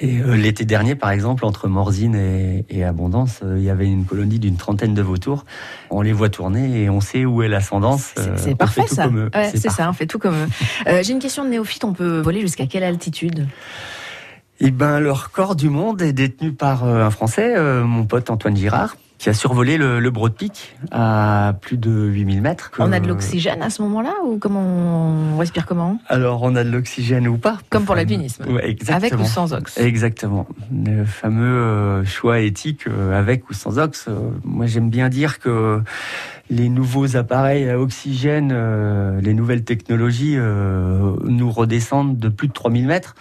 Et 0.00 0.18
l'été 0.36 0.64
dernier, 0.64 0.94
par 0.94 1.10
exemple, 1.10 1.44
entre 1.44 1.66
Morzine 1.66 2.14
et, 2.14 2.64
et 2.70 2.84
Abondance, 2.84 3.40
il 3.42 3.64
y 3.64 3.68
avait 3.70 3.88
une 3.88 4.04
colonie 4.04 4.38
d'une 4.38 4.54
trentaine 4.56 4.94
de 4.94 5.02
vautours. 5.02 5.44
On 5.90 6.02
les 6.02 6.12
voit 6.12 6.28
tourner 6.28 6.82
et 6.84 6.88
on 6.88 7.00
sait 7.00 7.24
où 7.24 7.42
est 7.42 7.48
l'ascendance. 7.48 8.14
C'est- 8.36 8.54
parfait 8.54 8.86
ça. 8.86 9.08
Ouais, 9.08 9.28
c'est 9.52 9.60
parfait. 9.64 9.82
Fait 9.92 10.06
tout 10.06 10.18
comme. 10.18 10.48
Euh, 10.86 11.02
J'ai 11.02 11.12
une 11.12 11.18
question 11.18 11.44
de 11.44 11.50
néophyte. 11.50 11.84
On 11.84 11.92
peut 11.92 12.20
voler 12.20 12.40
jusqu'à 12.40 12.66
quelle 12.66 12.84
altitude? 12.84 13.46
Eh 14.60 14.70
ben, 14.70 14.98
le 14.98 15.12
record 15.12 15.54
du 15.54 15.68
monde 15.68 16.02
est 16.02 16.12
détenu 16.12 16.52
par 16.52 16.84
euh, 16.84 17.04
un 17.04 17.10
Français, 17.10 17.54
euh, 17.56 17.84
mon 17.84 18.04
pote 18.04 18.28
Antoine 18.30 18.56
Girard. 18.56 18.96
Qui 19.18 19.28
a 19.28 19.34
survolé 19.34 19.76
le, 19.78 19.98
le 19.98 20.10
Broad 20.10 20.32
Peak 20.34 20.76
à 20.92 21.54
plus 21.60 21.76
de 21.76 21.90
8000 21.90 22.40
mètres. 22.40 22.70
On 22.78 22.92
a 22.92 23.00
de 23.00 23.04
Euh, 23.04 23.08
l'oxygène 23.08 23.62
à 23.62 23.70
ce 23.70 23.82
moment-là 23.82 24.14
ou 24.24 24.38
comment 24.38 24.60
on 24.60 25.36
respire 25.38 25.66
comment? 25.66 25.98
Alors, 26.08 26.42
on 26.42 26.54
a 26.54 26.62
de 26.62 26.70
l'oxygène 26.70 27.26
ou 27.26 27.36
pas? 27.36 27.58
Comme 27.70 27.84
pour 27.84 27.94
l'alpinisme. 27.96 28.44
Ouais, 28.48 28.70
exactement. 28.70 28.96
Avec 28.96 29.18
ou 29.18 29.24
sans 29.24 29.52
ox 29.54 29.76
Exactement. 29.78 30.46
Le 30.72 31.04
fameux 31.04 31.44
euh, 31.44 32.04
choix 32.04 32.38
éthique 32.40 32.86
euh, 32.86 33.18
avec 33.18 33.50
ou 33.50 33.54
sans 33.54 33.78
ox. 33.78 34.08
Moi, 34.44 34.66
j'aime 34.66 34.88
bien 34.90 35.08
dire 35.08 35.40
que 35.40 35.82
les 36.50 36.68
nouveaux 36.68 37.16
appareils 37.16 37.68
à 37.68 37.78
oxygène, 37.78 38.52
euh, 38.54 39.20
les 39.20 39.34
nouvelles 39.34 39.64
technologies 39.64 40.34
euh, 40.36 41.14
nous 41.24 41.50
redescendent 41.50 42.18
de 42.18 42.28
plus 42.28 42.48
de 42.48 42.52
3000 42.52 42.86
mètres. 42.86 43.14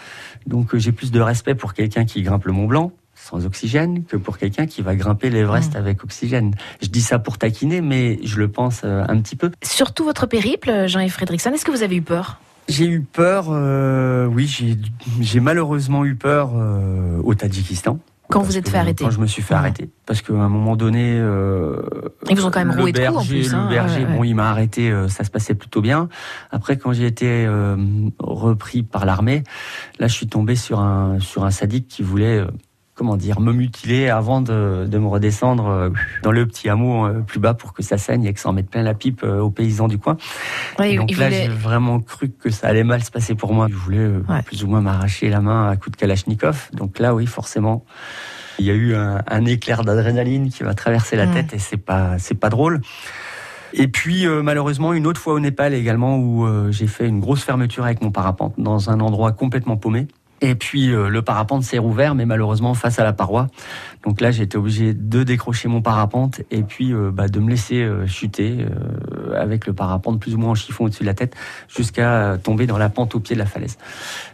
Donc, 0.46 0.76
euh, 0.76 0.80
j'ai 0.80 0.92
plus 0.92 1.12
de 1.12 1.20
respect 1.20 1.56
pour 1.56 1.74
quelqu'un 1.74 2.06
qui 2.06 2.22
grimpe 2.22 2.46
le 2.46 2.54
Mont 2.54 2.68
Blanc 2.68 2.92
sans 3.28 3.46
oxygène 3.46 4.04
que 4.06 4.16
pour 4.18 4.38
quelqu'un 4.38 4.66
qui 4.66 4.82
va 4.82 4.96
grimper 4.96 5.30
l'Everest 5.30 5.74
Mm. 5.74 5.78
avec 5.78 6.04
oxygène. 6.04 6.54
Je 6.82 6.88
dis 6.88 7.02
ça 7.02 7.20
pour 7.20 7.38
taquiner, 7.38 7.82
mais 7.82 8.20
je 8.24 8.38
le 8.40 8.48
pense 8.48 8.82
euh, 8.86 9.04
un 9.08 9.20
petit 9.22 9.36
peu. 9.36 9.52
Surtout 9.64 10.04
votre 10.06 10.26
périple, 10.28 10.88
Jean-Yves 10.88 11.12
Frédéricsson, 11.14 11.52
est-ce 11.52 11.66
que 11.66 11.72
vous 11.72 11.84
avez 11.84 11.96
eu 11.98 12.02
peur? 12.02 12.40
J'ai 12.70 12.86
eu 12.86 13.02
peur, 13.02 13.46
euh, 13.50 14.26
oui, 14.26 14.46
j'ai- 15.22 15.40
malheureusement 15.40 16.04
eu 16.06 16.16
peur 16.16 16.52
euh, 16.56 17.20
au 17.24 17.34
Tadjikistan. 17.34 18.00
quand 18.30 18.42
vous 18.42 18.58
êtes 18.58 18.68
fait 18.68 18.78
arrêter 18.78 19.06
Quand 19.06 19.10
je 19.12 19.22
me 19.22 19.26
suis 19.28 19.42
fait 19.42 19.54
Ouais. 19.54 19.60
arrêter. 19.62 19.90
Parce 20.06 20.22
qu'à 20.22 20.34
un 20.34 20.50
moment 20.50 20.76
donné. 20.76 21.18
euh, 21.18 21.82
Ils 22.30 22.36
vous 22.36 22.46
ont 22.46 22.52
quand 22.52 22.60
même 22.60 22.78
roué 22.78 22.92
de 22.92 22.98
coups, 23.00 23.10
en 23.10 23.14
berger, 23.22 23.40
plus, 23.40 23.54
hein, 23.54 23.64
Le 23.64 23.70
berger, 23.74 24.00
ouais, 24.04 24.06
ouais. 24.12 24.18
bon, 24.18 24.24
il 24.26 24.34
m'a 24.36 24.50
arrêté, 24.50 24.92
euh, 24.92 25.08
ça 25.08 25.24
se 25.24 25.30
passait 25.32 25.56
plutôt 25.56 25.80
bien. 25.80 26.10
Après, 26.52 26.78
quand 26.78 26.92
j'ai 26.92 27.06
été 27.06 27.46
euh, 27.48 27.78
repris 28.20 28.84
par 28.84 29.06
l'armée, 29.06 29.44
là, 30.00 30.08
je 30.08 30.14
suis 30.14 30.28
tombé 30.28 30.58
sur 30.58 30.82
un, 30.82 31.20
sur 31.22 31.46
un 31.46 31.52
sadique 31.52 31.88
qui 31.88 32.04
voulait. 32.04 32.44
Comment 32.98 33.16
dire, 33.16 33.40
me 33.40 33.54
mutiler 33.54 34.10
avant 34.10 34.42
de, 34.42 34.88
de 34.90 34.98
me 34.98 35.06
redescendre 35.06 35.68
euh, 35.68 35.90
dans 36.24 36.32
le 36.32 36.48
petit 36.48 36.68
hameau 36.68 37.06
euh, 37.06 37.20
plus 37.20 37.40
bas 37.40 37.54
pour 37.54 37.74
que 37.74 37.84
ça 37.84 38.00
saigne 38.00 38.24
et 38.26 38.34
que 38.34 38.40
ça 38.40 38.50
en 38.50 38.54
mette 38.54 38.72
plein 38.72 38.82
la 38.82 38.96
pipe 38.96 39.22
euh, 39.24 39.40
aux 39.40 39.52
paysans 39.52 39.88
du 39.88 40.00
coin. 40.00 40.18
Ouais, 40.80 40.96
Donc 40.96 41.12
là, 41.12 41.28
voulait- 41.28 41.44
j'ai 41.44 41.48
vraiment 41.48 42.00
cru 42.00 42.30
que 42.30 42.50
ça 42.50 42.68
allait 42.70 42.84
mal 42.84 43.04
se 43.04 43.12
passer 43.12 43.36
pour 43.36 43.54
moi. 43.54 43.68
Je 43.70 43.76
voulais 43.76 44.08
Ouais. 44.28 44.42
plus 44.44 44.64
ou 44.64 44.68
moins 44.68 44.82
m'arracher 44.82 45.30
la 45.30 45.42
main 45.42 45.70
à 45.70 45.76
coup 45.76 45.92
de 45.92 45.96
Kalachnikov. 45.96 46.70
Donc 46.74 46.98
là, 46.98 47.14
oui, 47.14 47.28
forcément, 47.28 47.86
il 48.58 48.66
y 48.66 48.72
a 48.72 48.74
eu 48.74 48.96
un, 48.96 49.22
un 49.28 49.46
éclair 49.46 49.84
d'adrénaline 49.84 50.50
qui 50.50 50.64
m'a 50.64 50.74
traversé 50.74 51.16
la 51.16 51.28
Mm. 51.28 51.34
tête 51.36 51.54
et 51.54 51.60
c'est 51.60 51.78
pas, 51.78 52.18
c'est 52.18 52.34
pas 52.40 52.50
drôle. 52.50 52.82
Et 53.74 53.88
puis 53.90 54.26
euh, 54.26 54.42
malheureusement 54.42 54.94
une 54.94 55.06
autre 55.06 55.22
fois 55.22 55.34
au 55.36 55.40
Népal 55.40 55.76
également 55.76 56.18
où 56.18 56.48
euh, 56.48 56.72
j'ai 56.72 56.88
fait 56.88 57.08
une 57.08 57.20
grosse 57.20 57.44
fermeture 57.44 57.84
avec 57.84 58.02
mon 58.02 58.10
parapente 58.10 58.56
dans 58.58 58.90
un 58.90 59.00
endroit 59.02 59.34
complètement 59.34 59.78
paumé. 59.78 60.08
Et 60.42 60.56
puis 60.56 60.92
euh, 60.92 61.10
le 61.10 61.22
parapente 61.22 61.64
s'est 61.64 61.80
rouvert 61.80 62.14
mais 62.14 62.26
malheureusement 62.26 62.74
face 62.74 63.00
à 63.00 63.04
la 63.04 63.14
paroi. 63.14 63.48
Donc 64.04 64.22
là 64.22 64.32
j'ai 64.32 64.44
été 64.44 64.58
obligé 64.58 64.94
de 64.94 65.24
décrocher 65.24 65.68
mon 65.68 65.82
parapente 65.82 66.42
et 66.52 66.64
puis 66.64 66.94
euh, 66.94 67.12
bah, 67.12 67.28
de 67.28 67.40
me 67.40 67.50
laisser 67.50 67.82
euh, 67.82 68.06
chuter 68.06 68.58
euh, 68.60 69.42
avec 69.42 69.66
le 69.66 69.74
parapente 69.74 70.20
plus 70.20 70.36
ou 70.36 70.38
moins 70.38 70.52
en 70.52 70.56
chiffon 70.56 70.86
au-dessus 70.86 71.04
de 71.04 71.08
la 71.08 71.16
tête 71.16 71.36
jusqu'à 71.68 72.12
euh, 72.12 72.38
tomber 72.38 72.68
dans 72.68 72.78
la 72.78 72.90
pente 72.90 73.16
au 73.16 73.20
pied 73.20 73.36
de 73.36 73.40
la 73.40 73.48
falaise. 73.48 73.78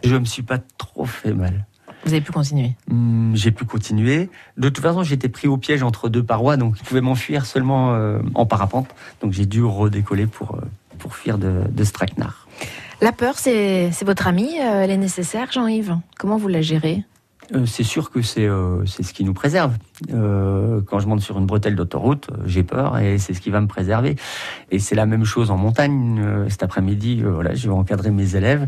Je 0.02 0.14
me 0.16 0.26
suis 0.26 0.42
pas 0.42 0.58
trop 0.76 1.06
fait 1.06 1.32
mal. 1.32 1.64
Vous 2.04 2.12
avez 2.12 2.20
pu 2.20 2.32
continuer? 2.32 2.72
Hum, 2.90 3.32
j'ai 3.34 3.50
pu 3.50 3.64
continuer. 3.64 4.28
De 4.58 4.68
toute 4.68 4.84
façon, 4.84 5.02
j'étais 5.02 5.30
pris 5.30 5.48
au 5.48 5.56
piège 5.56 5.82
entre 5.82 6.10
deux 6.10 6.22
parois, 6.22 6.58
donc 6.58 6.76
je 6.76 6.82
pouvais 6.82 7.00
m'enfuir 7.00 7.46
seulement 7.46 7.94
euh, 7.94 8.18
en 8.34 8.44
parapente. 8.44 8.88
Donc 9.22 9.32
j'ai 9.32 9.46
dû 9.46 9.64
redécoller 9.64 10.26
pour, 10.26 10.56
euh, 10.56 10.60
pour 10.98 11.16
fuir 11.16 11.38
de, 11.38 11.62
de 11.70 11.84
ce 11.84 11.92
traquenard. 11.92 12.43
La 13.00 13.12
peur, 13.12 13.34
c'est 13.38 13.90
votre 14.04 14.26
amie, 14.26 14.58
euh, 14.60 14.82
elle 14.82 14.90
est 14.90 14.96
nécessaire, 14.96 15.50
Jean-Yves? 15.52 15.96
Comment 16.18 16.36
vous 16.36 16.48
la 16.48 16.62
gérez? 16.62 17.04
Euh, 17.54 17.66
c'est 17.66 17.82
sûr 17.82 18.10
que 18.10 18.22
c'est 18.22 18.46
euh, 18.46 18.86
c'est 18.86 19.02
ce 19.02 19.12
qui 19.12 19.22
nous 19.22 19.34
préserve. 19.34 19.74
Euh, 20.14 20.80
quand 20.86 20.98
je 20.98 21.06
monte 21.06 21.20
sur 21.20 21.38
une 21.38 21.44
bretelle 21.44 21.76
d'autoroute, 21.76 22.30
j'ai 22.46 22.62
peur 22.62 22.96
et 22.96 23.18
c'est 23.18 23.34
ce 23.34 23.40
qui 23.42 23.50
va 23.50 23.60
me 23.60 23.66
préserver. 23.66 24.16
Et 24.70 24.78
c'est 24.78 24.94
la 24.94 25.04
même 25.04 25.24
chose 25.26 25.50
en 25.50 25.58
montagne. 25.58 26.22
Cet 26.48 26.62
après-midi, 26.62 27.20
voilà, 27.22 27.54
je 27.54 27.68
vais 27.68 27.74
encadrer 27.74 28.10
mes 28.10 28.34
élèves 28.34 28.66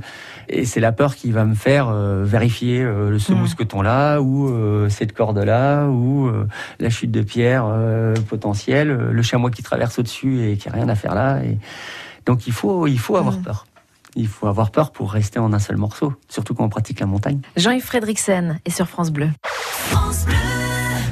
et 0.51 0.67
c'est 0.67 0.81
la 0.81 0.93
peur 0.93 1.15
qui 1.17 1.33
va 1.33 1.47
me 1.47 1.55
faire 1.55 1.91
vérifier 1.91 2.81
ce 3.19 3.33
Mm. 3.33 3.37
mousqueton 3.37 3.81
là 3.81 4.21
ou 4.21 4.53
cette 4.91 5.13
corde 5.15 5.39
là 5.39 5.87
ou 5.87 6.31
la 6.79 6.91
chute 6.91 7.11
de 7.11 7.23
pierre 7.23 7.65
potentielle, 8.29 8.89
le 9.11 9.23
chamois 9.23 9.51
qui 9.51 9.63
traverse 9.63 9.99
au-dessus 9.99 10.51
et 10.51 10.59
qui 10.59 10.69
a 10.69 10.73
rien 10.73 10.91
à 10.91 10.95
faire 10.97 11.15
là. 11.15 11.43
Et 11.43 11.57
donc 12.27 12.47
il 12.47 12.53
faut 12.53 12.87
il 12.87 12.99
faut 12.99 13.17
avoir 13.17 13.39
Mm. 13.39 13.43
peur. 13.43 13.67
Il 14.17 14.29
faut 14.29 14.47
avoir 14.47 14.71
peur 14.71 14.91
pour 14.93 15.13
rester 15.13 15.39
en 15.39 15.53
un 15.53 15.59
seul 15.59 15.77
morceau, 15.77 16.15
surtout 16.29 16.55
quand 16.55 16.65
on 16.65 16.69
pratique 16.69 17.01
la 17.01 17.07
montagne. 17.07 17.41
Jean-Yves 17.57 17.85
Frédriksen 17.85 18.59
est 18.65 18.71
sur 18.71 18.89
France 18.89 19.11
Bleu. 19.11 19.29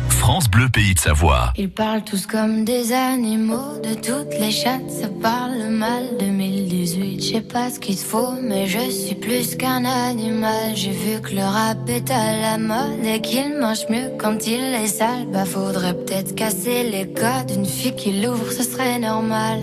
France 0.08 0.48
Bleu 0.48 0.70
Pays 0.70 0.94
de 0.94 0.98
Savoie. 0.98 1.52
Ils 1.56 1.70
parlent 1.70 2.02
tous 2.02 2.26
comme 2.26 2.64
des 2.64 2.92
animaux, 2.92 3.78
de 3.82 3.92
toutes 3.94 4.32
les 4.40 4.50
chattes, 4.50 4.90
ça 4.90 5.08
parle 5.20 5.68
mal. 5.68 6.16
2018, 6.18 7.20
je 7.20 7.32
sais 7.34 7.40
pas 7.42 7.68
ce 7.68 7.78
qu'il 7.78 7.98
faut, 7.98 8.32
mais 8.42 8.66
je 8.66 8.90
suis 8.90 9.14
plus 9.16 9.54
qu'un 9.54 9.84
animal. 9.84 10.74
J'ai 10.74 10.92
vu 10.92 11.20
que 11.20 11.34
le 11.34 11.42
rap 11.42 11.86
est 11.90 12.10
à 12.10 12.40
la 12.40 12.56
mode 12.56 13.04
et 13.04 13.20
qu'il 13.20 13.58
mange 13.60 13.86
mieux 13.90 14.12
quand 14.18 14.46
il 14.46 14.62
est 14.62 14.86
sale. 14.86 15.26
Bah 15.30 15.44
faudrait 15.44 15.92
peut-être 15.92 16.34
casser 16.34 16.90
les 16.90 17.12
codes, 17.12 17.50
une 17.54 17.66
fille 17.66 17.94
qui 17.94 18.22
l'ouvre, 18.22 18.50
ce 18.50 18.62
serait 18.62 18.98
normal. 18.98 19.60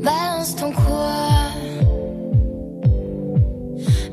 Balance 0.00 0.54
ton 0.54 0.70
quoi? 0.70 1.56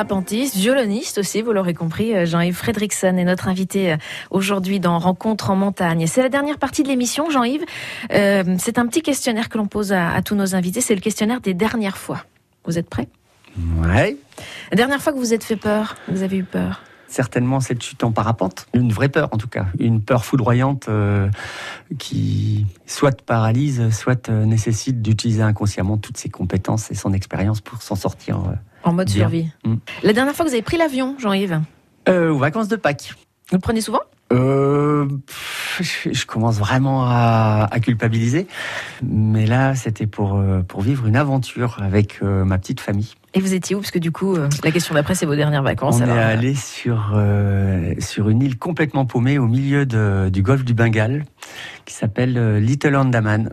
parapentiste, 0.00 0.56
violoniste 0.56 1.18
aussi, 1.18 1.42
vous 1.42 1.52
l'aurez 1.52 1.74
compris, 1.74 2.16
euh, 2.16 2.24
Jean-Yves 2.24 2.56
Fredrickson 2.56 3.18
est 3.18 3.24
notre 3.24 3.48
invité 3.48 3.92
euh, 3.92 3.96
aujourd'hui 4.30 4.80
dans 4.80 4.98
Rencontre 4.98 5.50
en 5.50 5.56
montagne. 5.56 6.06
C'est 6.06 6.22
la 6.22 6.30
dernière 6.30 6.56
partie 6.56 6.82
de 6.82 6.88
l'émission, 6.88 7.28
Jean-Yves. 7.28 7.64
Euh, 8.10 8.56
c'est 8.58 8.78
un 8.78 8.86
petit 8.86 9.02
questionnaire 9.02 9.50
que 9.50 9.58
l'on 9.58 9.66
pose 9.66 9.92
à, 9.92 10.10
à 10.10 10.22
tous 10.22 10.34
nos 10.34 10.54
invités, 10.54 10.80
c'est 10.80 10.94
le 10.94 11.02
questionnaire 11.02 11.42
des 11.42 11.52
dernières 11.52 11.98
fois. 11.98 12.24
Vous 12.64 12.78
êtes 12.78 12.88
prêts? 12.88 13.08
Ouais. 13.84 14.16
La 14.70 14.76
dernière 14.76 15.02
fois 15.02 15.12
que 15.12 15.18
vous 15.18 15.34
êtes 15.34 15.44
fait 15.44 15.56
peur, 15.56 15.96
vous 16.08 16.22
avez 16.22 16.38
eu 16.38 16.44
peur? 16.44 16.82
Certainement 17.06 17.60
cette 17.60 17.82
chute 17.82 18.02
en 18.02 18.12
parapente. 18.12 18.68
Une 18.72 18.92
vraie 18.92 19.10
peur 19.10 19.28
en 19.32 19.36
tout 19.36 19.48
cas. 19.48 19.66
Une 19.78 20.00
peur 20.00 20.24
foudroyante 20.24 20.88
euh, 20.88 21.28
qui 21.98 22.64
soit 22.86 23.20
paralyse, 23.20 23.90
soit 23.90 24.30
nécessite 24.30 25.02
d'utiliser 25.02 25.42
inconsciemment 25.42 25.98
toutes 25.98 26.16
ses 26.16 26.30
compétences 26.30 26.90
et 26.90 26.94
son 26.94 27.12
expérience 27.12 27.60
pour 27.60 27.82
s'en 27.82 27.96
sortir. 27.96 28.38
euh, 28.38 28.54
En 28.84 28.92
mode 28.92 29.06
Bien. 29.08 29.16
survie. 29.16 29.48
Mm. 29.64 29.74
La 30.02 30.12
dernière 30.12 30.34
fois 30.34 30.44
que 30.44 30.50
vous 30.50 30.54
avez 30.54 30.62
pris 30.62 30.76
l'avion, 30.78 31.14
Jean-Yves, 31.18 31.60
Euh, 32.08 32.30
aux 32.30 32.38
vacances 32.38 32.68
de 32.68 32.76
Pâques. 32.76 33.14
vous 33.50 33.56
le 33.56 33.60
prenez 33.60 33.80
souvent? 33.80 34.00
Euh, 34.32 35.08
je, 35.80 36.24
commence 36.24 36.58
vraiment 36.58 37.04
à, 37.04 37.66
à 37.68 37.80
culpabiliser, 37.80 38.46
mais 39.02 39.44
là 39.44 39.74
c'était 39.74 40.06
pour 40.06 40.36
euh, 40.36 40.60
pour 40.62 40.82
vivre 40.82 41.08
une 41.08 41.16
aventure 41.16 41.78
avec 41.82 42.20
euh, 42.22 42.44
ma 42.44 42.56
petite 42.58 42.78
famille. 42.78 43.14
Et 43.34 43.40
vous 43.40 43.54
étiez 43.54 43.74
où? 43.74 43.80
Parce 43.80 43.90
que 43.90 43.98
du 43.98 44.12
coup, 44.12 44.36
euh, 44.36 44.48
la 44.62 44.70
question 44.70 44.94
d'après, 44.94 45.16
c'est 45.16 45.26
vos 45.26 45.34
dernières 45.34 45.64
vacances. 45.64 45.96
On 45.98 46.02
alors, 46.04 46.16
est 46.16 46.22
allé 46.22 46.54
sur 46.54 47.10
euh, 47.14 47.92
sur 47.98 48.28
une 48.28 48.40
île 48.40 48.56
complètement 48.56 49.04
paumée 49.04 49.36
au 49.38 49.48
milieu 49.48 49.84
de- 49.84 50.28
du 50.32 50.42
golfe 50.42 50.64
du 50.64 50.74
Bengale, 50.74 51.24
qui 51.84 51.94
s'appelle 51.94 52.58
Little 52.58 52.94
Andaman. 52.94 53.52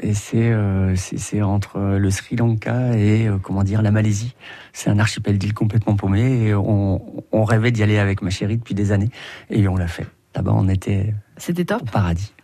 Et 0.00 0.12
c'est 0.12 0.52
euh, 0.52 0.94
c'est 0.96 1.18
c'est 1.18 1.40
entre 1.40 1.78
le 1.78 2.10
Sri 2.10 2.36
Lanka 2.36 2.96
et 2.96 3.28
euh, 3.28 3.38
comment 3.42 3.64
dire 3.64 3.80
la 3.80 3.90
Malaisie. 3.90 4.34
C'est 4.72 4.90
un 4.90 4.98
archipel 4.98 5.38
d'îles 5.38 5.54
complètement 5.54 5.96
paumé 5.96 6.48
et 6.48 6.54
on, 6.54 7.00
on 7.32 7.44
rêvait 7.44 7.70
d'y 7.70 7.82
aller 7.82 7.98
avec 7.98 8.20
ma 8.20 8.28
chérie 8.30 8.58
depuis 8.58 8.74
des 8.74 8.92
années 8.92 9.08
et 9.50 9.66
on 9.68 9.76
l'a 9.76 9.88
fait. 9.88 10.06
Là-bas, 10.34 10.52
on 10.54 10.68
était 10.68 11.14
C'était 11.38 11.64
top. 11.64 11.82
au 11.82 11.84
paradis. 11.86 12.34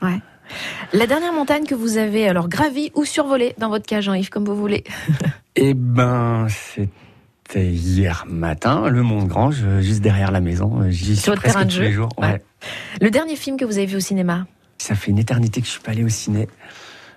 La 0.95 1.07
dernière 1.07 1.33
montagne 1.33 1.65
que 1.67 1.75
vous 1.75 1.99
avez 1.99 2.27
alors 2.27 2.49
gravie 2.49 2.91
ou 2.95 3.05
survolée 3.05 3.55
dans 3.59 3.69
votre 3.69 3.87
cas, 3.87 4.01
Jean-Yves, 4.01 4.31
comme 4.31 4.45
vous 4.45 4.57
voulez. 4.57 4.85
Eh 5.55 5.75
ben, 5.75 6.47
c'était 6.49 7.67
hier 7.67 8.25
matin, 8.27 8.89
le 8.89 9.03
Mont 9.03 9.25
Grange, 9.25 9.63
juste 9.81 10.01
derrière 10.01 10.31
la 10.31 10.41
maison. 10.41 10.89
J'y 10.89 11.15
suis 11.15 11.31
presque 11.33 11.43
terrain 11.45 11.65
de 11.67 11.69
tous 11.69 11.77
jeu 11.77 11.83
les 11.83 11.93
jours. 11.93 12.09
Ouais. 12.17 12.27
Ouais. 12.27 12.43
Le 13.03 13.11
dernier 13.11 13.37
film 13.37 13.59
que 13.59 13.67
vous 13.67 13.77
avez 13.77 13.85
vu 13.85 13.97
au 13.97 14.01
cinéma? 14.01 14.47
Ça 14.79 14.95
fait 14.95 15.11
une 15.11 15.19
éternité 15.19 15.61
que 15.61 15.67
je 15.67 15.73
suis 15.73 15.83
pas 15.83 15.91
allé 15.91 16.05
au 16.05 16.09
ciné. 16.09 16.49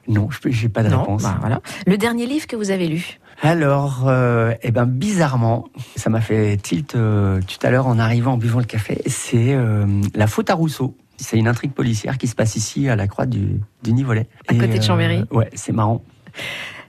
Non, 0.08 0.30
je 0.30 0.38
j'ai 0.50 0.70
pas 0.70 0.84
de 0.84 0.90
Non, 0.90 1.00
réponse. 1.02 1.24
bah, 1.24 1.38
voilà. 1.40 1.62
Le 1.88 1.98
dernier 1.98 2.26
livre 2.28 2.46
que 2.48 2.56
vous 2.56 2.72
avez 2.72 2.88
lu 2.88 3.20
Alors, 3.42 4.04
euh, 4.08 4.54
eh 4.62 4.72
ben 4.72 4.86
bizarrement, 4.86 5.68
ça 5.96 6.10
m'a 6.10 6.22
fait 6.22 6.58
tilt 6.58 6.96
euh, 6.96 7.40
tout 7.42 7.66
à 7.66 7.72
l'heure 7.72 7.88
en 7.88 7.98
arrivant 8.00 8.34
en 8.34 8.38
buvant 8.38 8.60
le 8.60 8.66
café. 8.66 9.02
C'est 9.08 9.54
euh, 9.54 9.86
La 10.14 10.28
faute 10.28 10.50
à 10.50 10.54
Rousseau. 10.54 10.96
C'est 11.18 11.38
une 11.38 11.48
intrigue 11.48 11.72
policière 11.72 12.18
qui 12.18 12.28
se 12.28 12.36
passe 12.36 12.56
ici 12.56 12.90
à 12.90 12.96
la 12.96 13.08
croix 13.08 13.26
du, 13.26 13.60
du 13.84 13.94
Nivolet. 13.94 14.28
À 14.48 14.54
côté 14.54 14.78
de 14.80 14.84
Chambéry. 14.84 15.24
Ouais, 15.32 15.50
c'est 15.54 15.72
marrant. 15.72 16.04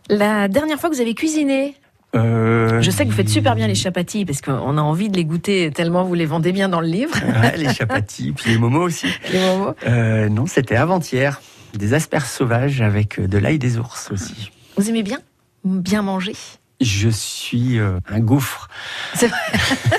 La 0.09 0.49
dernière 0.49 0.79
fois 0.79 0.91
que 0.91 0.95
vous 0.95 1.01
avez 1.01 1.14
cuisiné 1.14 1.75
Euh, 2.14 2.81
Je 2.81 2.91
sais 2.91 3.05
que 3.05 3.11
vous 3.11 3.17
faites 3.17 3.29
super 3.29 3.55
bien 3.55 3.67
les 3.67 3.75
chapatis 3.75 4.25
parce 4.25 4.41
qu'on 4.41 4.79
a 4.79 4.81
envie 4.81 5.09
de 5.11 5.17
les 5.17 5.25
goûter 5.25 5.71
tellement 5.71 6.05
vous 6.05 6.14
les 6.14 6.27
vendez 6.27 6.53
bien 6.53 6.69
dans 6.69 6.81
le 6.81 6.87
livre. 6.89 7.14
Ouais, 7.41 7.57
les 7.57 7.73
chapatis, 7.73 8.33
puis 8.33 8.53
les 8.53 8.59
momos 8.59 8.83
aussi. 8.83 9.07
Les 9.33 9.39
momos. 9.41 9.75
Euh, 9.87 10.29
non, 10.29 10.47
c'était 10.47 10.77
avant-hier. 10.77 11.41
Des 11.77 11.93
asperges 11.93 12.29
sauvages 12.29 12.81
avec 12.81 13.18
euh, 13.20 13.29
de 13.29 13.39
l'ail 13.39 13.59
des 13.59 13.77
ours 13.79 14.11
aussi. 14.11 14.51
Vous 14.77 14.89
aimez 14.89 15.03
bien 15.03 15.18
Bien 15.64 16.03
manger? 16.03 16.35
Je 16.81 17.09
suis 17.09 17.79
euh, 17.79 17.99
un 18.09 18.20
gouffre. 18.20 18.68
C'est 19.14 19.29
vrai. 19.29 19.39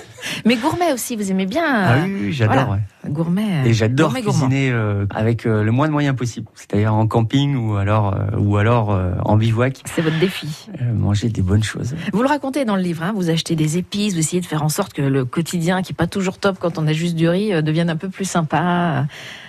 Mais 0.45 0.55
gourmet 0.55 0.91
aussi, 0.93 1.15
vous 1.15 1.31
aimez 1.31 1.45
bien 1.45 1.63
Ah 1.65 1.97
oui, 2.05 2.31
j'adore. 2.33 2.55
voilà. 2.55 2.71
ouais. 2.71 2.79
Gourmet. 3.11 3.65
Et 3.65 3.73
j'adore 3.73 4.13
cuisiner 4.13 4.69
euh, 4.69 5.05
avec 5.15 5.45
euh, 5.45 5.63
le 5.63 5.71
moins 5.71 5.87
de 5.87 5.93
moyens 5.93 6.15
possible. 6.15 6.47
C'est-à-dire 6.55 6.93
en 6.93 7.07
camping 7.07 7.55
ou 7.55 7.77
alors, 7.77 8.13
euh, 8.13 8.37
ou 8.37 8.57
alors 8.57 8.89
en 9.23 9.37
bivouac. 9.37 9.81
C'est 9.85 10.01
votre 10.01 10.19
défi. 10.19 10.67
Manger 10.93 11.29
des 11.29 11.41
bonnes 11.41 11.63
choses. 11.63 11.95
Vous 12.11 12.21
le 12.21 12.27
racontez 12.27 12.65
dans 12.65 12.75
le 12.75 12.81
livre, 12.81 13.03
hein, 13.03 13.13
vous 13.15 13.29
achetez 13.29 13.55
des 13.55 13.77
épices, 13.77 14.13
vous 14.13 14.19
essayez 14.19 14.41
de 14.41 14.45
faire 14.45 14.63
en 14.63 14.69
sorte 14.69 14.91
que 14.93 15.01
le 15.01 15.23
quotidien, 15.25 15.81
qui 15.81 15.93
est 15.93 15.95
pas 15.95 16.07
toujours 16.07 16.37
top 16.37 16.57
quand 16.59 16.77
on 16.77 16.85
a 16.87 16.93
juste 16.93 17.15
du 17.15 17.29
riz, 17.29 17.61
devienne 17.63 17.89
un 17.89 17.95
peu 17.95 18.09
plus 18.09 18.25
sympa, 18.25 19.05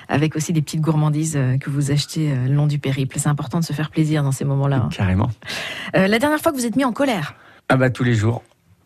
avec 0.09 0.37
aussi 0.37 0.53
des 0.53 0.63
petites 0.63 0.81
gourmandises 0.81 1.39
que 1.61 1.69
vous 1.71 1.91
achetez 1.91 2.33
le 2.47 2.55
long 2.55 2.67
du 2.67 2.79
périple. 2.79 3.17
C'est 3.19 3.29
important 3.29 3.59
de 3.59 3.65
se 3.65 3.73
faire 3.73 3.91
plaisir 3.91 4.23
dans 4.23 4.33
ces 4.33 4.45
moments-là. 4.45 4.83
hein. 4.85 4.89
Carrément. 4.93 5.31
Euh, 5.97 6.07
la 6.07 6.19
dernière 6.19 6.39
fois 6.39 6.53
que 6.53 6.57
vous 6.57 6.67
êtes 6.67 6.77
mis 6.77 6.85
en 6.85 6.93
colère, 6.93 7.35
Ah 7.69 7.77
bah 7.77 7.91
tous 7.91 8.05
les 8.05 8.15
jours. 8.15 8.43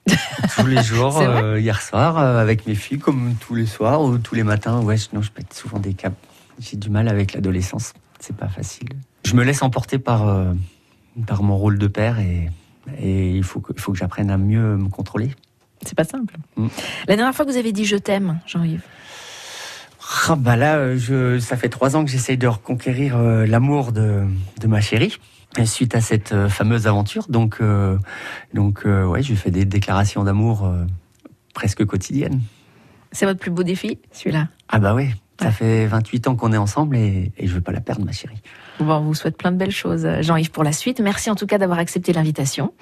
tous 0.57 0.67
les 0.67 0.83
jours, 0.83 1.19
euh, 1.21 1.59
hier 1.61 1.81
soir, 1.81 2.19
euh, 2.19 2.39
avec 2.41 2.67
mes 2.67 2.75
filles, 2.75 2.99
comme 2.99 3.35
tous 3.41 3.55
les 3.55 3.67
soirs 3.67 4.03
ou 4.03 4.19
tous 4.19 4.35
les 4.35 4.43
matins. 4.43 4.81
Ouais, 4.81 4.97
je- 4.97 5.09
non, 5.13 5.23
je 5.23 5.31
pète 5.31 5.53
souvent 5.55 5.79
des 5.79 5.95
câbles. 5.95 6.17
J'ai 6.59 6.77
du 6.77 6.91
mal 6.91 7.09
avec 7.09 7.33
l'adolescence. 7.35 7.93
C'est 8.19 8.37
pas 8.37 8.49
facile. 8.49 8.89
Je 9.25 9.35
me 9.35 9.43
laisse 9.45 9.63
emporter 9.63 9.99
par, 9.99 10.29
euh, 10.29 10.53
par 11.27 11.43
mon 11.43 11.57
rôle 11.57 11.79
de 11.79 11.87
père 11.87 12.19
et, 12.19 12.51
et 13.01 13.31
il 13.37 13.45
faut 13.45 13.61
que, 13.61 13.73
faut 13.81 13.93
que 13.93 13.99
j'apprenne 13.99 14.31
à 14.31 14.37
mieux 14.39 14.77
me 14.77 14.89
contrôler. 14.89 15.35
c'est 15.85 15.95
pas 15.97 16.05
simple. 16.05 16.35
Mm. 16.57 16.67
La 17.09 17.17
dernière 17.17 17.35
fois 17.35 17.45
que 17.45 17.51
vous 17.51 17.57
avez 17.57 17.73
dit 17.73 17.85
je 17.85 17.97
t'aime, 17.97 18.41
Jean-Yves, 18.47 18.83
Ah 20.29 20.35
bah 20.37 20.57
là, 20.57 20.97
je, 20.97 21.39
ça 21.39 21.57
fait 21.57 21.69
trois 21.69 21.97
ans 21.97 22.05
que 22.05 22.11
j'essaye 22.11 22.37
de 22.37 22.47
reconquérir 22.49 23.19
l'amour 23.19 23.93
de, 23.93 24.25
de 24.61 24.67
ma 24.67 24.81
chérie. 24.81 25.19
Suite 25.67 25.95
à 25.95 26.01
cette 26.01 26.33
euh, 26.33 26.49
fameuse 26.49 26.87
aventure, 26.87 27.27
donc, 27.29 27.59
euh, 27.61 27.99
donc 28.55 28.87
euh, 28.87 29.05
ouais, 29.05 29.23
je 29.23 29.35
fais 29.35 29.51
des 29.51 29.67
déclarations 29.67 30.25
d'amour 30.25 30.65
euh, 30.65 30.85
presque 31.53 31.85
quotidiennes. 31.85 32.41
c'est 33.13 33.27
votre 33.27 33.39
plus 33.39 33.51
beau 33.51 33.63
défi, 33.63 33.99
celui-là? 34.13 34.49
Ah 34.71 34.79
bah 34.79 34.95
oui, 34.95 35.11
ça 35.39 35.51
fait 35.51 35.87
28 35.87 36.29
ans 36.29 36.37
qu'on 36.37 36.55
est 36.55 36.59
ensemble 36.59 36.97
et, 36.97 37.33
et 37.37 37.47
je 37.47 37.53
veux 37.55 37.61
pas 37.61 37.73
la 37.73 37.83
perdre, 37.83 38.05
ma 38.05 38.13
chérie. 38.13 38.41
Bon, 38.83 38.95
on 38.95 39.01
vous 39.03 39.15
souhaite 39.15 39.37
plein 39.37 39.53
de 39.53 39.57
belles 39.57 39.71
choses, 39.71 40.05
euh, 40.05 40.23
Jean-Yves, 40.23 40.51
pour 40.51 40.65
la 40.65 40.73
suite. 40.73 41.01
Merci 41.01 41.31
en 41.31 41.37
tout 41.37 41.47
cas 41.47 41.59
d'avoir 41.59 41.79
accepté 41.79 42.13
l'invitation. 42.13 42.73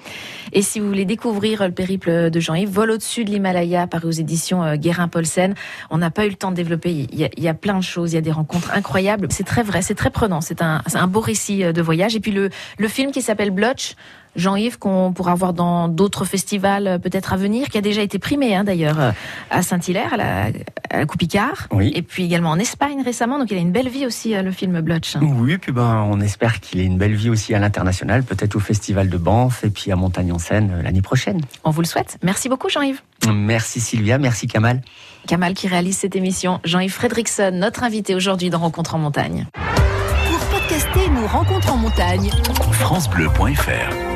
Et 0.51 0.63
si 0.63 0.79
vous 0.79 0.87
voulez 0.87 1.05
découvrir 1.05 1.63
le 1.63 1.71
périple 1.71 2.31
de 2.31 2.39
Jean-Yves, 2.39 2.69
Vol 2.71 2.91
au-dessus 2.91 3.23
de 3.23 3.29
l'Himalaya, 3.29 3.85
paru 3.85 4.07
aux 4.07 4.11
éditions 4.11 4.63
euh, 4.63 4.75
Guérin-Paulsen. 4.75 5.53
On 5.91 5.99
n'a 5.99 6.09
pas 6.09 6.25
eu 6.25 6.29
le 6.29 6.35
temps 6.35 6.49
de 6.49 6.55
développer. 6.55 7.07
Il 7.11 7.19
y, 7.19 7.47
a, 7.47 7.53
plein 7.53 7.77
de 7.77 7.83
choses. 7.83 8.13
Il 8.13 8.15
y 8.15 8.17
a 8.17 8.21
des 8.21 8.31
rencontres 8.31 8.71
incroyables. 8.73 9.27
C'est 9.29 9.43
très 9.43 9.63
vrai, 9.63 9.81
c'est 9.81 9.95
très 9.95 10.09
prenant. 10.09 10.41
C'est 10.41 10.61
un, 10.61 10.81
beau 11.07 11.19
récit 11.19 11.63
euh, 11.63 11.71
de 11.71 11.81
voyage. 11.81 12.15
Et 12.15 12.19
puis 12.19 12.31
le 12.31 12.87
film 12.87 13.11
qui 13.11 13.21
s'appelle 13.21 13.51
Blotch, 13.51 13.95
Jean-Yves, 14.35 14.77
qu'on 14.79 15.13
pourra 15.13 15.35
voir 15.35 15.53
dans 15.53 15.87
d'autres 15.87 16.25
festivals 16.25 16.87
euh, 16.87 16.97
peut-être 16.97 17.33
à 17.33 17.37
venir, 17.37 17.69
qui 17.69 17.77
a 17.77 17.81
déjà 17.81 18.01
été 18.01 18.19
primé 18.19 18.55
hein, 18.55 18.63
d'ailleurs 18.63 18.99
euh, 18.99 19.11
à 19.49 19.61
Saint-Hilaire, 19.61 20.13
à 20.13 20.17
la, 20.17 20.45
à 20.89 20.97
la 20.97 21.05
Coupicard. 21.05 21.67
Oui. 21.71 21.91
Et 21.95 22.01
puis 22.01 22.23
également 22.23 22.51
en 22.51 22.59
Espagne 22.59 23.01
récemment. 23.03 23.39
Donc 23.39 23.51
il 23.51 23.57
a 23.57 23.61
une 23.61 23.71
belle 23.71 23.89
vie 23.89 24.05
aussi, 24.05 24.35
euh, 24.35 24.41
le 24.41 24.51
film 24.51 24.81
Blotch. 24.81 25.15
Oui, 25.21 25.57
puis 25.57 25.71
ben, 25.71 26.07
on 26.09 26.19
espère 26.21 26.59
qu'il 26.59 26.79
ait 26.79 26.85
une 26.85 26.97
belle 26.97 27.15
vie 27.15 27.29
aussi 27.29 27.53
à 27.53 27.59
l'international, 27.59 28.23
peut-être 28.23 28.55
au 28.55 28.59
Festival 28.59 29.09
de 29.09 29.17
Banff 29.17 29.63
et 29.63 29.69
puis 29.69 29.91
à 29.91 29.95
Montagne 29.95 30.31
en 30.31 30.39
Seine 30.39 30.71
euh, 30.73 30.81
l'année 30.81 31.01
prochaine. 31.01 31.41
On 31.63 31.71
vous 31.71 31.81
le 31.81 31.87
souhaite. 31.87 32.17
Merci 32.23 32.49
beaucoup, 32.49 32.69
Jean-Yves. 32.69 33.01
Merci 33.31 33.79
Sylvia, 33.79 34.17
merci 34.17 34.47
Kamal. 34.47 34.81
Kamal 35.27 35.53
qui 35.53 35.67
réalise 35.67 35.97
cette 35.97 36.15
émission. 36.15 36.59
Jean-Yves 36.63 36.93
Fredrickson, 36.93 37.51
notre 37.53 37.83
invité 37.83 38.15
aujourd'hui 38.15 38.49
dans 38.49 38.59
Rencontre 38.59 38.95
en 38.95 38.99
montagne. 38.99 39.47
Pour 39.53 40.59
podcaster 40.59 41.09
nos 41.09 41.27
rencontres 41.27 41.71
en 41.71 41.77
montagne, 41.77 42.31
francebleu.fr 42.71 44.01